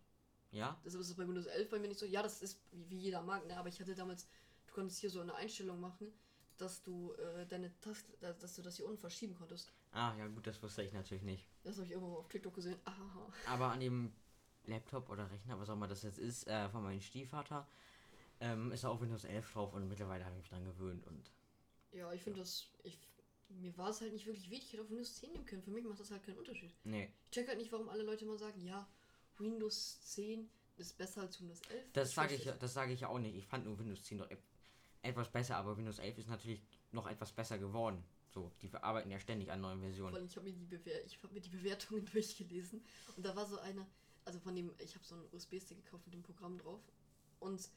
Ja? 0.52 0.80
Deshalb 0.86 1.02
ist 1.02 1.10
es 1.10 1.16
bei 1.16 1.28
Windows 1.28 1.48
11 1.48 1.70
bei 1.70 1.80
mir 1.80 1.90
nicht 1.90 2.00
so. 2.00 2.06
Ja, 2.06 2.24
das 2.24 2.42
ist 2.42 2.62
wie, 2.72 2.90
wie 2.90 2.98
jeder 2.98 3.22
mag, 3.22 3.46
ne? 3.46 3.58
aber 3.58 3.68
ich 3.68 3.80
hatte 3.80 3.94
damals, 3.94 4.28
du 4.68 4.74
konntest 4.74 5.00
hier 5.00 5.10
so 5.10 5.20
eine 5.20 5.36
Einstellung 5.36 5.82
machen, 5.82 6.14
dass 6.58 6.82
du 6.84 7.14
äh, 7.14 7.46
deine 7.48 7.72
Taste, 7.82 8.06
dass 8.20 8.56
du 8.56 8.62
das 8.62 8.78
hier 8.78 8.86
unten 8.86 9.00
verschieben 9.00 9.36
konntest. 9.36 9.72
Ah, 9.92 10.16
ja 10.18 10.28
gut, 10.28 10.48
das 10.48 10.62
wusste 10.62 10.84
ich 10.84 10.94
natürlich 10.94 11.24
nicht. 11.24 11.46
Das 11.64 11.76
habe 11.76 11.86
ich 11.86 11.92
irgendwo 11.92 12.18
auf 12.18 12.28
TikTok 12.28 12.54
gesehen. 12.56 12.80
Aha. 12.86 13.32
Aber 13.48 13.72
an 13.72 13.80
dem 13.80 14.14
Laptop 14.66 15.10
oder 15.10 15.30
Rechner, 15.30 15.60
was 15.60 15.70
auch 15.70 15.74
immer 15.74 15.88
das 15.88 16.04
jetzt 16.04 16.20
ist, 16.20 16.48
äh, 16.48 16.70
von 16.70 16.84
meinem 16.84 17.02
Stiefvater, 17.02 17.68
ähm, 18.40 18.72
ist 18.72 18.86
auch 18.86 19.00
Windows 19.02 19.24
11 19.24 19.52
drauf 19.52 19.74
und 19.74 19.88
mittlerweile 19.88 20.26
habe 20.26 20.36
ich 20.36 20.42
mich 20.44 20.50
dran 20.50 20.66
gewöhnt 20.66 21.06
und 21.08 21.32
Ja, 21.92 22.12
ich 22.14 22.22
finde 22.24 22.40
das. 22.40 22.68
Ich, 22.84 22.98
mir 23.50 23.76
war 23.78 23.90
es 23.90 24.02
halt 24.02 24.14
nicht 24.14 24.26
wirklich 24.26 24.50
wichtig, 24.50 24.68
ich 24.68 24.74
hätte 24.74 24.84
auch 24.84 24.90
Windows 24.90 25.16
10 25.16 25.32
nehmen 25.32 25.46
können. 25.46 25.62
Für 25.62 25.72
mich 25.72 25.84
macht 25.86 26.00
das 26.00 26.10
halt 26.12 26.24
keinen 26.24 26.38
Unterschied. 26.40 26.74
Nee, 26.84 27.12
Ich 27.26 27.32
check 27.32 27.48
halt 27.48 27.58
nicht, 27.60 27.72
warum 27.72 27.90
alle 27.90 28.04
Leute 28.04 28.26
immer 28.26 28.38
sagen, 28.38 28.62
ja, 28.62 28.88
Windows 29.38 30.02
10 30.02 30.50
ist 30.78 30.98
besser 30.98 31.22
als 31.22 31.40
Windows 31.40 31.62
11. 31.70 31.86
das 31.94 32.14
sage 32.16 32.34
ich, 32.34 32.46
ja- 32.46 32.56
das 32.56 32.74
sage 32.74 32.94
ich 32.94 33.02
ja 33.02 33.10
auch 33.10 33.20
nicht. 33.20 33.36
Ich 33.36 33.46
fand 33.46 33.66
nur 33.66 33.78
Windows 33.78 34.04
10 34.04 34.18
doch 34.18 34.32
e- 34.32 34.38
etwas 35.04 35.30
besser, 35.30 35.58
aber 35.58 35.78
Windows 35.78 36.00
11 36.00 36.18
ist 36.18 36.30
natürlich 36.30 36.62
noch 36.92 37.08
etwas 37.08 37.32
besser 37.32 37.58
geworden. 37.60 38.04
So, 38.30 38.52
die 38.62 38.74
arbeiten 38.74 39.12
ja 39.12 39.20
ständig 39.20 39.52
an 39.52 39.62
neuen 39.62 39.80
Versionen. 39.80 40.26
ich 40.26 40.36
habe 40.36 40.50
mir, 40.50 40.54
die 40.54 40.66
Bewer 40.66 41.06
ich 41.06 41.22
hab 41.22 41.32
mir 41.32 41.42
die 41.42 41.50
Bewertungen 41.50 42.06
durchgelesen 42.12 42.84
und 43.16 43.24
da 43.26 43.36
war 43.36 43.46
so 43.46 43.60
eine, 43.60 43.86
also 44.26 44.40
von 44.40 44.56
dem, 44.56 44.74
ich 44.80 44.96
habe 44.96 45.06
so 45.06 45.14
einen 45.16 45.28
USB-Stick 45.32 45.86
gekauft 45.86 46.06
mit 46.08 46.16
dem 46.16 46.24
Programm 46.24 46.58
drauf 46.58 46.82
und 47.40 47.70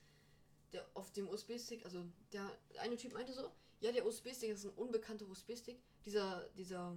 der 0.72 0.86
auf 0.94 1.12
dem 1.12 1.28
USB-Stick, 1.28 1.84
also 1.84 2.04
der 2.32 2.50
eine 2.80 2.96
Typ 2.96 3.12
meinte 3.12 3.34
so, 3.34 3.50
ja, 3.80 3.92
der 3.92 4.06
USB-Stick 4.06 4.50
ist 4.50 4.64
ein 4.64 4.70
unbekannter 4.70 5.28
USB-Stick. 5.28 5.78
Dieser, 6.04 6.48
dieser, 6.56 6.96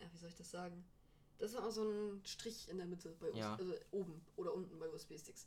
ja, 0.00 0.12
wie 0.12 0.16
soll 0.16 0.30
ich 0.30 0.36
das 0.36 0.50
sagen? 0.50 0.82
Das 1.38 1.52
war 1.52 1.60
immer 1.60 1.70
so 1.70 1.82
ein 1.84 2.20
Strich 2.24 2.68
in 2.70 2.78
der 2.78 2.86
Mitte 2.86 3.14
bei 3.20 3.28
uns, 3.28 3.38
Ja. 3.38 3.56
also 3.56 3.74
oben 3.90 4.24
oder 4.36 4.54
unten 4.54 4.78
bei 4.78 4.88
USB-Sticks. 4.88 5.46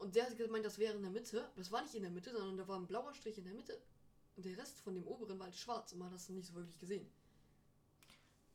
Und 0.00 0.16
der 0.16 0.24
hat 0.24 0.36
gemeint, 0.38 0.64
das 0.64 0.78
wäre 0.78 0.94
in 0.94 1.02
der 1.02 1.10
Mitte, 1.10 1.44
aber 1.44 1.58
das 1.58 1.70
war 1.70 1.82
nicht 1.82 1.94
in 1.94 2.02
der 2.02 2.10
Mitte, 2.10 2.32
sondern 2.32 2.56
da 2.56 2.66
war 2.66 2.78
ein 2.78 2.86
blauer 2.86 3.14
Strich 3.14 3.36
in 3.36 3.44
der 3.44 3.52
Mitte 3.52 3.78
und 4.34 4.46
der 4.46 4.56
Rest 4.56 4.80
von 4.80 4.94
dem 4.94 5.06
oberen 5.06 5.38
war 5.38 5.44
halt 5.44 5.54
schwarz 5.54 5.92
und 5.92 5.98
man 5.98 6.08
hat 6.08 6.14
das 6.14 6.30
nicht 6.30 6.48
so 6.48 6.54
wirklich 6.54 6.78
gesehen. 6.78 7.06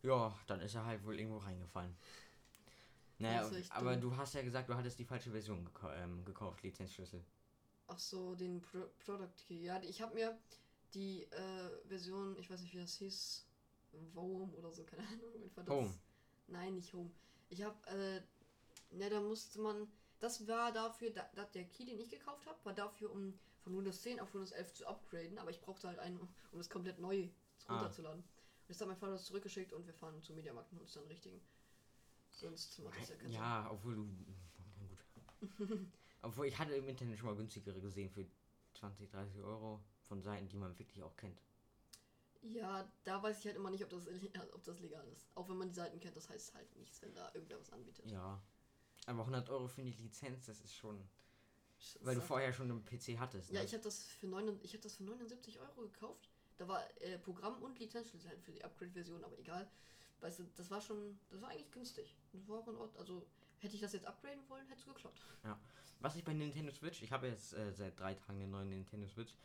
Ja, 0.01 0.35
dann 0.47 0.59
ist 0.61 0.73
er 0.73 0.85
halt 0.85 1.05
wohl 1.05 1.19
irgendwo 1.19 1.37
reingefallen. 1.37 1.95
Naja, 3.19 3.47
aber 3.69 3.95
dumm. 3.95 4.11
du 4.11 4.17
hast 4.17 4.33
ja 4.33 4.41
gesagt, 4.41 4.69
du 4.69 4.75
hattest 4.75 4.97
die 4.97 5.05
falsche 5.05 5.29
Version 5.29 5.63
gekau 5.63 5.91
ähm, 5.91 6.25
gekauft, 6.25 6.63
Lizenzschlüssel. 6.63 7.23
Ach 7.87 7.99
so, 7.99 8.33
den 8.33 8.59
Pro 8.61 8.89
Product 9.05 9.35
Key. 9.47 9.63
Ja, 9.63 9.79
ich 9.83 10.01
habe 10.01 10.15
mir 10.15 10.35
die 10.95 11.23
äh, 11.25 11.87
Version, 11.87 12.35
ich 12.39 12.49
weiß 12.49 12.61
nicht, 12.61 12.73
wie 12.73 12.79
das 12.79 12.95
hieß, 12.95 13.45
Home 14.15 14.51
oder 14.53 14.71
so, 14.71 14.83
keine 14.83 15.03
Ahnung. 15.07 15.69
Home. 15.69 15.93
Nein, 16.47 16.73
nicht 16.73 16.91
Home. 16.91 17.11
Ich 17.49 17.61
habe, 17.61 17.75
äh, 17.87 18.21
ne, 18.95 19.09
da 19.09 19.21
musste 19.21 19.61
man, 19.61 19.87
das 20.19 20.47
war 20.47 20.71
dafür, 20.71 21.11
da, 21.11 21.29
da, 21.35 21.43
der 21.45 21.65
Key, 21.65 21.85
den 21.85 21.99
ich 21.99 22.09
gekauft 22.09 22.45
habe, 22.47 22.57
war 22.63 22.73
dafür, 22.73 23.11
um 23.11 23.37
von 23.63 23.77
Windows 23.77 24.01
10 24.01 24.19
auf 24.19 24.33
Windows 24.33 24.51
11 24.51 24.73
zu 24.73 24.87
upgraden, 24.87 25.37
aber 25.37 25.49
ich 25.49 25.59
brauchte 25.61 25.87
halt 25.87 25.99
einen, 25.99 26.19
um 26.19 26.57
das 26.57 26.69
komplett 26.69 26.99
neu 26.99 27.27
Ah. 27.67 27.73
runterzuladen. 27.77 28.21
Und 28.21 28.69
jetzt 28.69 28.79
hat 28.81 28.87
mein 28.87 28.97
Vater 28.97 29.13
das 29.13 29.25
zurückgeschickt 29.25 29.73
und 29.73 29.85
wir 29.87 29.93
fahren 29.93 30.21
zum 30.21 30.35
Mediamarkt 30.35 30.71
und 30.71 30.79
uns 30.81 30.93
dann 30.93 31.05
richtigen. 31.05 31.41
Sonst 32.29 32.77
macht 32.79 32.99
das 33.01 33.09
ja 33.09 33.15
keinen 33.15 33.31
Sinn. 33.31 33.39
Ja, 33.39 33.69
obwohl 33.71 33.95
du. 33.95 34.03
Gut. 35.57 35.79
obwohl 36.21 36.47
ich 36.47 36.57
hatte 36.57 36.75
im 36.75 36.87
Internet 36.87 37.17
schon 37.17 37.27
mal 37.27 37.35
günstigere 37.35 37.79
gesehen 37.79 38.09
für 38.09 38.25
20, 38.75 39.09
30 39.09 39.41
Euro 39.41 39.81
von 40.03 40.21
Seiten, 40.21 40.47
die 40.47 40.57
man 40.57 40.77
wirklich 40.77 41.01
auch 41.01 41.15
kennt. 41.15 41.41
Ja, 42.41 42.87
da 43.03 43.23
weiß 43.23 43.39
ich 43.39 43.45
halt 43.47 43.55
immer 43.55 43.71
nicht, 43.71 43.83
ob 43.83 43.89
das, 43.89 44.07
ob 44.53 44.63
das 44.63 44.79
legal 44.79 45.07
ist. 45.07 45.27
Auch 45.33 45.49
wenn 45.49 45.57
man 45.57 45.69
die 45.69 45.73
Seiten 45.75 45.99
kennt, 45.99 46.15
das 46.15 46.29
heißt 46.29 46.53
halt 46.53 46.75
nichts, 46.75 47.01
wenn 47.01 47.13
da 47.15 47.31
irgendwer 47.33 47.59
was 47.59 47.71
anbietet. 47.71 48.05
Ja. 48.11 48.39
Aber 49.05 49.19
100 49.21 49.49
Euro 49.49 49.67
für 49.67 49.83
die 49.83 49.91
Lizenz, 49.91 50.45
das 50.45 50.61
ist 50.61 50.73
schon. 50.75 50.99
Weil 52.01 52.15
du 52.15 52.21
vorher 52.21 52.51
schon 52.53 52.71
einen 52.71 52.83
PC 52.85 53.19
hattest. 53.19 53.51
Ja, 53.51 53.59
ne? 53.59 53.65
ich 53.65 53.73
habe 53.73 53.83
das, 53.83 54.05
für 54.05 54.27
neun- 54.27 54.59
ich 54.63 54.73
hab 54.73 54.81
das 54.81 54.95
für 54.95 55.03
79 55.03 55.59
Euro 55.59 55.81
gekauft. 55.81 56.29
Da 56.57 56.67
war 56.67 56.81
äh, 57.01 57.19
Programm 57.19 57.61
und 57.61 57.77
Lizenzschlüssel 57.79 58.29
halt 58.29 58.41
für 58.41 58.51
die 58.53 58.63
Upgrade-Version, 58.63 59.23
aber 59.23 59.37
egal. 59.37 59.69
Weißt 60.21 60.39
du, 60.39 60.43
das 60.55 60.71
war 60.71 60.81
schon, 60.81 61.19
das 61.29 61.41
war 61.41 61.49
eigentlich 61.49 61.71
günstig. 61.71 62.15
Das 62.31 62.47
war 62.47 62.59
auch 62.59 62.67
in 62.67 62.75
Ordnung. 62.77 62.97
Also, 62.99 63.25
hätte 63.59 63.75
ich 63.75 63.81
das 63.81 63.93
jetzt 63.93 64.05
upgraden 64.05 64.47
wollen, 64.47 64.65
hätte 64.67 64.79
es 64.79 64.85
geklappt. 64.85 65.21
Was 65.99 66.15
ich 66.15 66.23
bei 66.23 66.33
Nintendo 66.33 66.71
Switch, 66.71 67.01
ich 67.03 67.11
habe 67.11 67.27
jetzt 67.27 67.53
äh, 67.53 67.71
seit 67.73 67.99
drei 67.99 68.13
Tagen 68.15 68.39
den 68.39 68.49
neuen 68.51 68.69
Nintendo 68.69 69.07
Switch. 69.07 69.35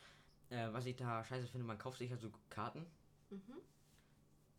Äh, 0.51 0.73
was 0.73 0.87
ich 0.87 0.97
da 0.97 1.25
scheiße 1.25 1.47
finde, 1.49 1.67
man 1.67 1.79
kauft 1.79 1.99
sich 1.99 2.11
ja 2.11 2.17
so 2.17 2.31
Karten, 2.49 2.87
Mhm. 3.31 3.61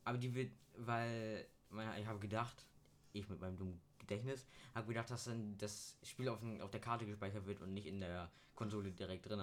aber 0.06 0.18
die 0.18 0.34
wird, 0.34 0.52
weil 0.78 1.46
man, 1.70 1.98
ich 2.00 2.06
habe 2.08 2.20
gedacht, 2.20 2.66
ich 3.14 3.30
mit 3.30 3.40
meinem 3.40 3.58
dummen 3.58 3.82
Gedächtnis, 4.00 4.46
habe 4.74 4.88
gedacht, 4.88 5.10
dass 5.10 5.26
dann 5.26 5.58
das 5.58 5.98
Spiel 6.04 6.28
auf, 6.30 6.40
auf 6.62 6.72
der 6.72 6.82
Karte 6.82 7.06
gespeichert 7.06 7.46
wird 7.46 7.62
und 7.62 7.74
nicht 7.74 7.86
in 7.88 8.00
der 8.00 8.32
Konsole 8.56 8.92
direkt 8.92 9.28
drin. 9.28 9.40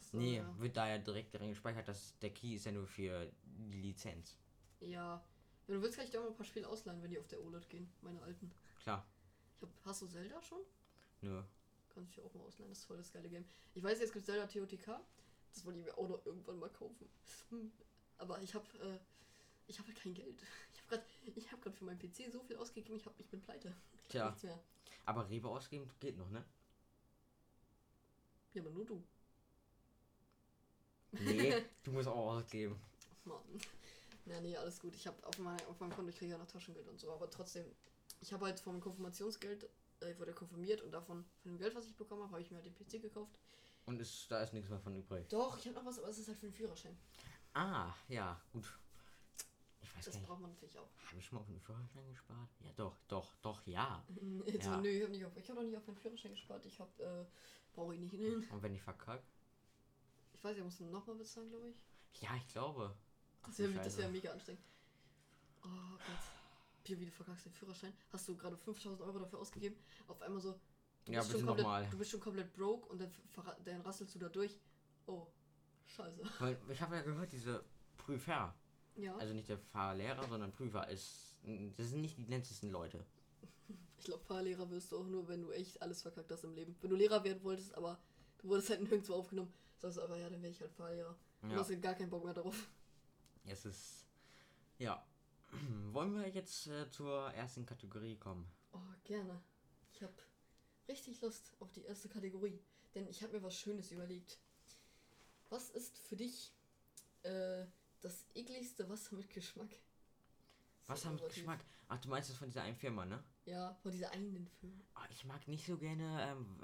So, 0.00 0.16
nee, 0.16 0.36
ja. 0.38 0.58
wird 0.60 0.76
da 0.76 0.88
ja 0.88 0.98
direkt 0.98 1.34
drin 1.34 1.50
gespeichert, 1.50 1.88
dass 1.88 2.18
der 2.20 2.30
Key 2.30 2.54
ist 2.54 2.64
ja 2.64 2.72
nur 2.72 2.86
für 2.86 3.30
die 3.44 3.82
Lizenz. 3.82 4.36
ja. 4.80 5.22
Wenn 5.68 5.76
du 5.76 5.82
willst, 5.82 5.96
kann 5.96 6.04
ich 6.04 6.10
dir 6.10 6.18
auch 6.18 6.24
mal 6.24 6.30
ein 6.30 6.36
paar 6.36 6.44
Spiele 6.44 6.68
ausleihen, 6.68 7.00
wenn 7.04 7.10
die 7.10 7.20
auf 7.20 7.28
der 7.28 7.40
OLED 7.40 7.70
gehen. 7.70 7.88
Meine 8.00 8.20
alten. 8.22 8.50
Klar, 8.82 9.06
Ich 9.56 9.62
hab, 9.62 9.70
hast 9.84 10.02
du 10.02 10.06
Zelda 10.08 10.42
schon? 10.42 10.58
nur. 11.20 11.46
Kann 11.94 12.02
ich 12.02 12.10
dir 12.10 12.24
auch 12.24 12.34
mal 12.34 12.42
ausleihen. 12.42 12.68
Das 12.68 12.78
ist 12.80 12.84
voll 12.86 12.96
das 12.96 13.12
geile 13.12 13.28
Game. 13.28 13.44
Ich 13.72 13.82
weiß, 13.82 14.00
jetzt 14.00 14.12
gibt 14.12 14.26
Zelda 14.26 14.46
TOTK. 14.48 14.98
Das 15.54 15.64
wollte 15.64 15.78
ich 15.78 15.84
mir 15.84 15.96
auch 15.96 16.08
noch 16.08 16.26
irgendwann 16.26 16.58
mal 16.58 16.68
kaufen. 16.70 17.08
Hm. 17.50 17.70
Aber 18.18 18.42
ich 18.42 18.52
habe 18.54 18.66
äh, 18.80 18.98
ich 19.68 19.78
habe 19.78 19.86
halt 19.88 20.02
kein 20.02 20.14
Geld. 20.14 20.42
Ich 20.92 20.98
habe 20.98 21.04
gerade 21.24 21.40
ich 21.40 21.52
habe 21.52 21.62
gerade 21.62 21.76
für 21.76 21.84
meinen 21.84 21.98
PC 21.98 22.30
so 22.30 22.42
viel 22.42 22.56
ausgegeben, 22.56 22.96
ich, 22.96 23.06
hab, 23.06 23.18
ich 23.18 23.28
bin 23.28 23.40
pleite. 23.40 23.74
Ich 24.04 24.08
Tja. 24.08 24.26
Nichts 24.26 24.42
mehr. 24.42 24.58
Aber 25.06 25.28
Rewe 25.28 25.48
ausgeben 25.48 25.90
geht 26.00 26.18
noch, 26.18 26.28
ne? 26.30 26.44
Ja, 28.52 28.62
aber 28.62 28.70
nur 28.70 28.84
du. 28.84 29.02
Nee, 31.12 31.64
du 31.82 31.92
musst 31.92 32.08
auch 32.08 32.36
ausgeben. 32.36 32.78
Mann. 33.24 33.40
Ja, 34.26 34.40
nee, 34.40 34.56
alles 34.56 34.80
gut. 34.80 34.94
Ich 34.94 35.06
habe 35.06 35.26
auf, 35.26 35.38
mein, 35.38 35.60
auf 35.66 35.80
meinem 35.80 35.94
Konto, 35.94 36.10
ich 36.10 36.18
kriege 36.18 36.32
ja 36.32 36.38
noch 36.38 36.46
Taschengeld 36.46 36.86
und 36.88 37.00
so, 37.00 37.10
aber 37.10 37.30
trotzdem, 37.30 37.64
ich 38.20 38.32
habe 38.32 38.44
halt 38.46 38.60
vom 38.60 38.80
Konfirmationsgeld, 38.80 39.68
äh, 40.00 40.12
ich 40.12 40.18
wurde 40.18 40.32
konfirmiert 40.32 40.82
und 40.82 40.92
davon, 40.92 41.24
von 41.42 41.52
dem 41.52 41.58
Geld, 41.58 41.74
was 41.74 41.86
ich 41.86 41.96
bekommen 41.96 42.22
habe, 42.22 42.32
habe 42.32 42.42
ich 42.42 42.50
mir 42.50 42.58
halt 42.58 42.66
den 42.66 42.74
PC 42.74 43.02
gekauft. 43.02 43.38
Und 43.86 44.00
ist, 44.00 44.30
da 44.30 44.42
ist 44.42 44.52
nichts 44.52 44.70
mehr 44.70 44.78
von 44.78 44.94
übrig. 44.94 45.28
Doch, 45.28 45.58
ich 45.58 45.66
habe 45.66 45.76
noch 45.76 45.86
was, 45.86 45.98
aber 45.98 46.08
es 46.08 46.18
ist 46.18 46.28
halt 46.28 46.38
für 46.38 46.46
den 46.46 46.52
Führerschein. 46.52 46.96
Ah, 47.54 47.92
ja, 48.08 48.40
gut. 48.52 48.78
Weiß 50.02 50.06
Das 50.06 50.14
nicht. 50.16 50.26
braucht 50.26 50.40
man 50.40 50.50
natürlich 50.50 50.76
auch. 50.78 50.88
Habe 51.06 51.18
ich 51.18 51.24
schon 51.24 51.36
mal 51.36 51.40
auf 51.42 51.46
den 51.46 51.60
Führerschein 51.60 52.08
gespart? 52.08 52.48
Ja, 52.60 52.72
doch, 52.74 52.96
doch, 53.06 53.34
doch, 53.40 53.66
ja. 53.66 54.04
Jetzt 54.46 54.64
Ja. 54.66 54.80
nö, 54.80 54.88
ich 54.88 55.22
habe 55.22 55.38
ich 55.38 55.48
habe 55.48 55.60
noch 55.60 55.66
nicht 55.66 55.76
auf 55.76 55.86
meinen 55.86 55.96
Führerschein 55.96 56.32
gespart. 56.32 56.66
Ich 56.66 56.80
habe, 56.80 57.02
äh, 57.02 57.24
brauche 57.72 57.94
ich 57.94 58.00
nicht 58.00 58.10
hin. 58.14 58.44
Und 58.50 58.62
wenn 58.62 58.74
ich 58.74 58.82
verkacke? 58.82 59.22
Ich 60.34 60.42
weiß, 60.42 60.56
ich 60.56 60.64
muss 60.64 60.80
nochmal 60.80 61.14
bezahlen, 61.16 61.50
glaube 61.50 61.68
ich. 61.68 62.20
Ja, 62.20 62.34
ich 62.36 62.48
glaube. 62.48 62.96
Das 63.46 63.58
wäre 63.58 63.72
wär 63.96 64.08
mega 64.08 64.32
anstrengend. 64.32 64.62
Oh 65.64 65.68
Gott. 65.68 66.18
Pia, 66.82 66.98
wie 66.98 67.04
du 67.04 67.12
verkackst 67.12 67.46
den 67.46 67.52
Führerschein. 67.52 67.92
Hast 68.10 68.26
du 68.28 68.36
gerade 68.36 68.56
5000 68.56 69.00
Euro 69.02 69.20
dafür 69.20 69.38
ausgegeben? 69.38 69.76
Auf 70.08 70.20
einmal 70.20 70.40
so. 70.40 70.58
Du 71.04 71.12
Ja, 71.12 71.20
bist 71.20 71.32
bitte 71.32 71.44
nochmal. 71.44 71.88
Du 71.90 71.98
bist 71.98 72.10
schon 72.10 72.18
komplett 72.20 72.52
broke 72.54 72.88
und 72.88 73.00
dann, 73.00 73.12
dann 73.64 73.80
rasselst 73.82 74.16
du 74.16 74.18
da 74.18 74.28
durch. 74.28 74.58
Oh, 75.06 75.28
scheiße. 75.86 76.22
Weil 76.40 76.58
ich 76.68 76.80
habe 76.80 76.96
ja 76.96 77.02
gehört, 77.02 77.30
diese 77.32 77.64
Prüfer, 77.98 78.52
Ja, 78.96 79.16
also 79.16 79.34
nicht 79.34 79.48
der 79.48 79.58
Fahrlehrer, 79.58 80.26
sondern 80.28 80.52
Prüfer, 80.52 80.88
ist, 80.88 81.36
das 81.76 81.88
sind 81.88 82.00
nicht 82.02 82.18
die 82.18 82.26
nettesten 82.26 82.70
Leute. 82.70 83.04
ich 83.98 84.04
glaube, 84.04 84.22
Fahrlehrer 84.24 84.70
wirst 84.70 84.92
du 84.92 84.98
auch 84.98 85.06
nur, 85.06 85.28
wenn 85.28 85.42
du 85.42 85.50
echt 85.50 85.80
alles 85.82 86.02
verkackt 86.02 86.30
hast 86.30 86.44
im 86.44 86.54
Leben. 86.54 86.76
Wenn 86.80 86.90
du 86.90 86.96
Lehrer 86.96 87.24
werden 87.24 87.42
wolltest, 87.42 87.74
aber 87.74 87.98
du 88.38 88.48
wurdest 88.48 88.70
halt 88.70 88.82
nirgendwo 88.82 89.14
aufgenommen, 89.14 89.52
sagst 89.78 89.96
du 89.98 90.02
aber, 90.02 90.18
ja, 90.18 90.28
dann 90.28 90.42
wäre 90.42 90.52
ich 90.52 90.60
halt 90.60 90.72
Fahrlehrer. 90.72 91.16
Du 91.42 91.48
Ja, 91.48 91.56
hast 91.56 91.70
ja 91.70 91.76
gar 91.78 91.94
keinen 91.94 92.10
Bock 92.10 92.24
mehr 92.24 92.34
darauf. 92.34 92.68
es 93.44 93.64
ist, 93.64 94.06
ja. 94.78 95.04
Wollen 95.92 96.14
wir 96.14 96.28
jetzt 96.28 96.66
äh, 96.68 96.88
zur 96.90 97.30
ersten 97.32 97.66
Kategorie 97.66 98.16
kommen? 98.16 98.46
Oh, 98.72 98.78
gerne. 99.04 99.42
Ich 99.92 100.02
habe 100.02 100.14
richtig 100.88 101.20
Lust 101.20 101.52
auf 101.60 101.70
die 101.72 101.82
erste 101.84 102.08
Kategorie, 102.08 102.58
denn 102.94 103.06
ich 103.08 103.22
habe 103.22 103.34
mir 103.34 103.42
was 103.42 103.54
Schönes 103.58 103.90
überlegt. 103.90 104.38
Was 105.50 105.68
ist 105.70 105.98
für 105.98 106.16
dich 106.16 106.54
äh, 107.22 107.66
das 108.02 108.26
ekligste 108.34 108.88
Wasser 108.88 109.16
mit 109.16 109.30
Geschmack? 109.30 109.70
Wasser 110.86 111.10
mit. 111.12 111.26
Geschmack. 111.28 111.64
Ach, 111.88 112.00
du 112.00 112.08
meinst 112.08 112.30
das 112.30 112.36
von 112.36 112.48
dieser 112.48 112.62
einen 112.62 112.76
Firma, 112.76 113.04
ne? 113.04 113.22
Ja, 113.44 113.74
von 113.82 113.92
dieser 113.92 114.10
einen 114.10 114.48
Firma. 114.60 114.84
Ah, 114.94 115.06
ich 115.10 115.24
mag 115.24 115.46
nicht 115.48 115.66
so 115.66 115.76
gerne 115.78 116.22
ähm, 116.30 116.58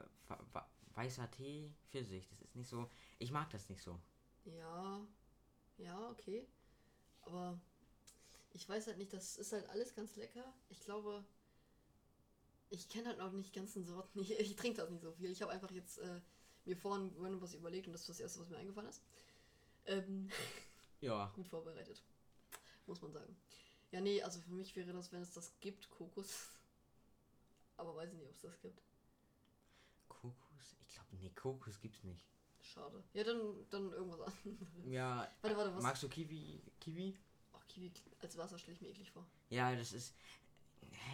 weißer 0.94 1.30
Tee 1.30 1.72
für 1.90 2.04
sich. 2.04 2.28
Das 2.28 2.40
ist 2.40 2.56
nicht 2.56 2.68
so. 2.68 2.90
Ich 3.18 3.30
mag 3.30 3.50
das 3.50 3.68
nicht 3.68 3.82
so. 3.82 3.98
Ja, 4.44 5.06
ja, 5.76 6.10
okay. 6.10 6.46
Aber 7.22 7.60
ich 8.52 8.68
weiß 8.68 8.86
halt 8.88 8.98
nicht, 8.98 9.12
das 9.12 9.36
ist 9.36 9.52
halt 9.52 9.68
alles 9.70 9.94
ganz 9.94 10.16
lecker. 10.16 10.52
Ich 10.68 10.80
glaube, 10.80 11.24
ich 12.70 12.88
kenne 12.88 13.08
halt 13.08 13.18
noch 13.18 13.32
nicht 13.32 13.52
ganzen 13.52 13.84
Sorten. 13.84 14.18
Ich, 14.20 14.38
ich 14.38 14.56
trinke 14.56 14.78
das 14.78 14.90
nicht 14.90 15.02
so 15.02 15.12
viel. 15.12 15.30
Ich 15.30 15.42
habe 15.42 15.52
einfach 15.52 15.70
jetzt 15.70 15.98
äh, 15.98 16.20
mir 16.64 16.76
vorhin 16.76 17.12
was 17.40 17.54
überlegt 17.54 17.86
und 17.86 17.92
das 17.92 18.02
ist 18.02 18.10
das 18.10 18.20
erste, 18.20 18.40
was 18.40 18.48
mir 18.48 18.58
eingefallen 18.58 18.88
ist. 18.88 19.02
Ähm, 19.86 20.28
Ja. 21.00 21.30
gut 21.34 21.48
vorbereitet. 21.48 22.02
Muss 22.86 23.00
man 23.02 23.12
sagen. 23.12 23.36
Ja, 23.90 24.00
nee, 24.00 24.22
also 24.22 24.40
für 24.40 24.52
mich 24.52 24.74
wäre 24.76 24.92
das, 24.92 25.12
wenn 25.12 25.22
es 25.22 25.32
das 25.32 25.58
gibt, 25.60 25.88
Kokos. 25.90 26.48
Aber 27.76 27.94
weiß 27.96 28.12
ich 28.12 28.18
nicht, 28.18 28.28
ob 28.28 28.34
es 28.34 28.42
das 28.42 28.60
gibt. 28.60 28.82
Kokos? 30.08 30.76
Ich 30.86 30.94
glaube, 30.94 31.16
nee, 31.16 31.30
Kokos 31.30 31.80
gibt's 31.80 32.02
nicht. 32.04 32.26
Schade. 32.60 33.02
Ja, 33.14 33.24
dann, 33.24 33.66
dann 33.70 33.92
irgendwas 33.92 34.20
anderes. 34.20 34.68
Ja. 34.84 35.30
Warte, 35.40 35.56
warte, 35.56 35.74
was? 35.74 35.82
Magst 35.82 36.02
du 36.02 36.08
Kiwi? 36.08 36.60
Kiwi? 36.80 37.16
Oh, 37.52 37.58
Kiwi 37.68 37.92
als 38.20 38.36
Wasser 38.36 38.58
stelle 38.58 38.74
ich 38.74 38.80
mir 38.80 38.88
eklig 38.88 39.10
vor. 39.10 39.26
Ja, 39.48 39.74
das 39.74 39.92
ist. 39.92 40.14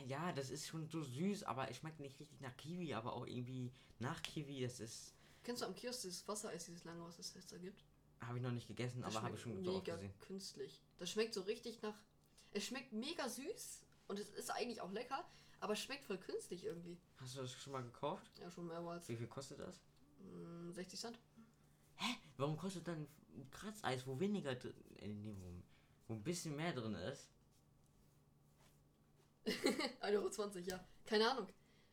Ja, 0.06 0.32
das 0.32 0.50
ist 0.50 0.66
schon 0.66 0.88
so 0.88 1.02
süß, 1.02 1.44
aber 1.44 1.70
es 1.70 1.78
schmeckt 1.78 2.00
nicht 2.00 2.18
richtig 2.20 2.40
nach 2.40 2.56
Kiwi, 2.56 2.94
aber 2.94 3.12
auch 3.12 3.26
irgendwie 3.26 3.72
nach 3.98 4.22
Kiwi. 4.22 4.62
Das 4.62 4.80
ist. 4.80 5.14
Kennst 5.42 5.62
du 5.62 5.66
am 5.66 5.74
Kiosk 5.74 6.02
dieses 6.02 6.26
Wassereis, 6.26 6.64
dieses 6.64 6.84
lange, 6.84 7.04
was 7.04 7.18
es 7.18 7.34
jetzt 7.34 7.52
da 7.52 7.58
gibt? 7.58 7.84
Habe 8.20 8.38
ich 8.38 8.42
noch 8.42 8.52
nicht 8.52 8.66
gegessen, 8.68 9.02
Das 9.02 9.14
aber 9.16 9.26
habe 9.26 9.36
ich 9.36 9.42
schon 9.42 9.52
so 9.64 9.72
oft 9.74 9.86
mega 9.86 9.96
gesehen. 9.96 10.18
künstlich. 10.20 10.82
Das 10.98 11.10
schmeckt 11.10 11.34
so 11.34 11.42
richtig 11.42 11.82
nach. 11.82 11.98
Es 12.52 12.64
schmeckt 12.64 12.92
mega 12.92 13.28
süß 13.28 13.82
und 14.08 14.18
es 14.18 14.30
ist 14.30 14.50
eigentlich 14.50 14.80
auch 14.80 14.92
lecker, 14.92 15.24
aber 15.60 15.72
es 15.74 15.80
schmeckt 15.80 16.04
voll 16.04 16.18
künstlich 16.18 16.64
irgendwie. 16.64 16.98
Hast 17.16 17.36
du 17.36 17.40
das 17.40 17.52
schon 17.52 17.72
mal 17.72 17.82
gekauft? 17.82 18.38
Ja, 18.38 18.50
schon 18.50 18.66
mehrmals. 18.66 19.08
Wie 19.08 19.16
viel 19.16 19.26
kostet 19.26 19.58
das? 19.60 19.80
Mm, 20.20 20.70
60 20.72 20.98
Cent. 21.00 21.18
Hä? 21.96 22.14
Warum 22.36 22.56
kostet 22.56 22.86
dann 22.88 23.06
ein 23.36 23.50
Kratzeis, 23.50 24.06
wo 24.06 24.18
weniger 24.18 24.54
drin, 24.54 24.74
äh, 24.98 25.08
nee, 25.08 25.34
wo, 25.38 25.62
wo 26.08 26.14
ein 26.14 26.22
bisschen 26.22 26.56
mehr 26.56 26.72
drin 26.72 26.94
ist? 26.94 27.28
1,20 29.46 30.38
Euro, 30.38 30.58
ja. 30.60 30.84
Keine 31.04 31.30
Ahnung. 31.30 31.48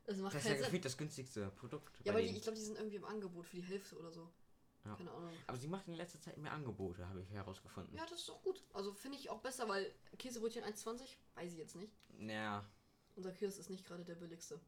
Das 0.05 0.17
macht 0.17 0.35
Das 0.35 0.43
ist 0.45 0.49
ja 0.49 0.57
gefühlt 0.57 0.85
das 0.85 0.97
günstigste 0.97 1.51
Produkt. 1.51 1.99
Ja, 2.03 2.11
aber 2.11 2.21
die, 2.21 2.29
ich 2.35 2.41
glaube, 2.41 2.57
die 2.57 2.63
sind 2.63 2.77
irgendwie 2.77 2.95
im 2.95 3.05
Angebot 3.05 3.45
für 3.45 3.57
die 3.57 3.63
Hälfte 3.63 3.97
oder 3.97 4.11
so. 4.11 4.31
Ja. 4.85 4.95
Keine 4.95 5.11
Ahnung. 5.11 5.31
Aber 5.47 5.57
sie 5.57 5.67
macht 5.67 5.87
in 5.87 5.93
letzter 5.93 6.19
Zeit 6.19 6.37
mehr 6.37 6.51
Angebote, 6.51 7.07
habe 7.07 7.21
ich 7.21 7.29
herausgefunden. 7.31 7.95
Ja, 7.95 8.03
das 8.05 8.19
ist 8.19 8.29
doch 8.29 8.41
gut. 8.41 8.63
Also 8.73 8.93
finde 8.93 9.17
ich 9.17 9.29
auch 9.29 9.39
besser, 9.41 9.67
weil 9.69 9.93
Käsebrötchen 10.17 10.63
1,20, 10.63 11.01
weiß 11.35 11.51
ich 11.51 11.57
jetzt 11.59 11.75
nicht. 11.75 11.93
Ja. 12.19 12.65
Unser 13.15 13.31
Kiosk 13.31 13.59
ist 13.59 13.69
nicht 13.69 13.85
gerade 13.85 14.03
der 14.03 14.15
billigste. 14.15 14.59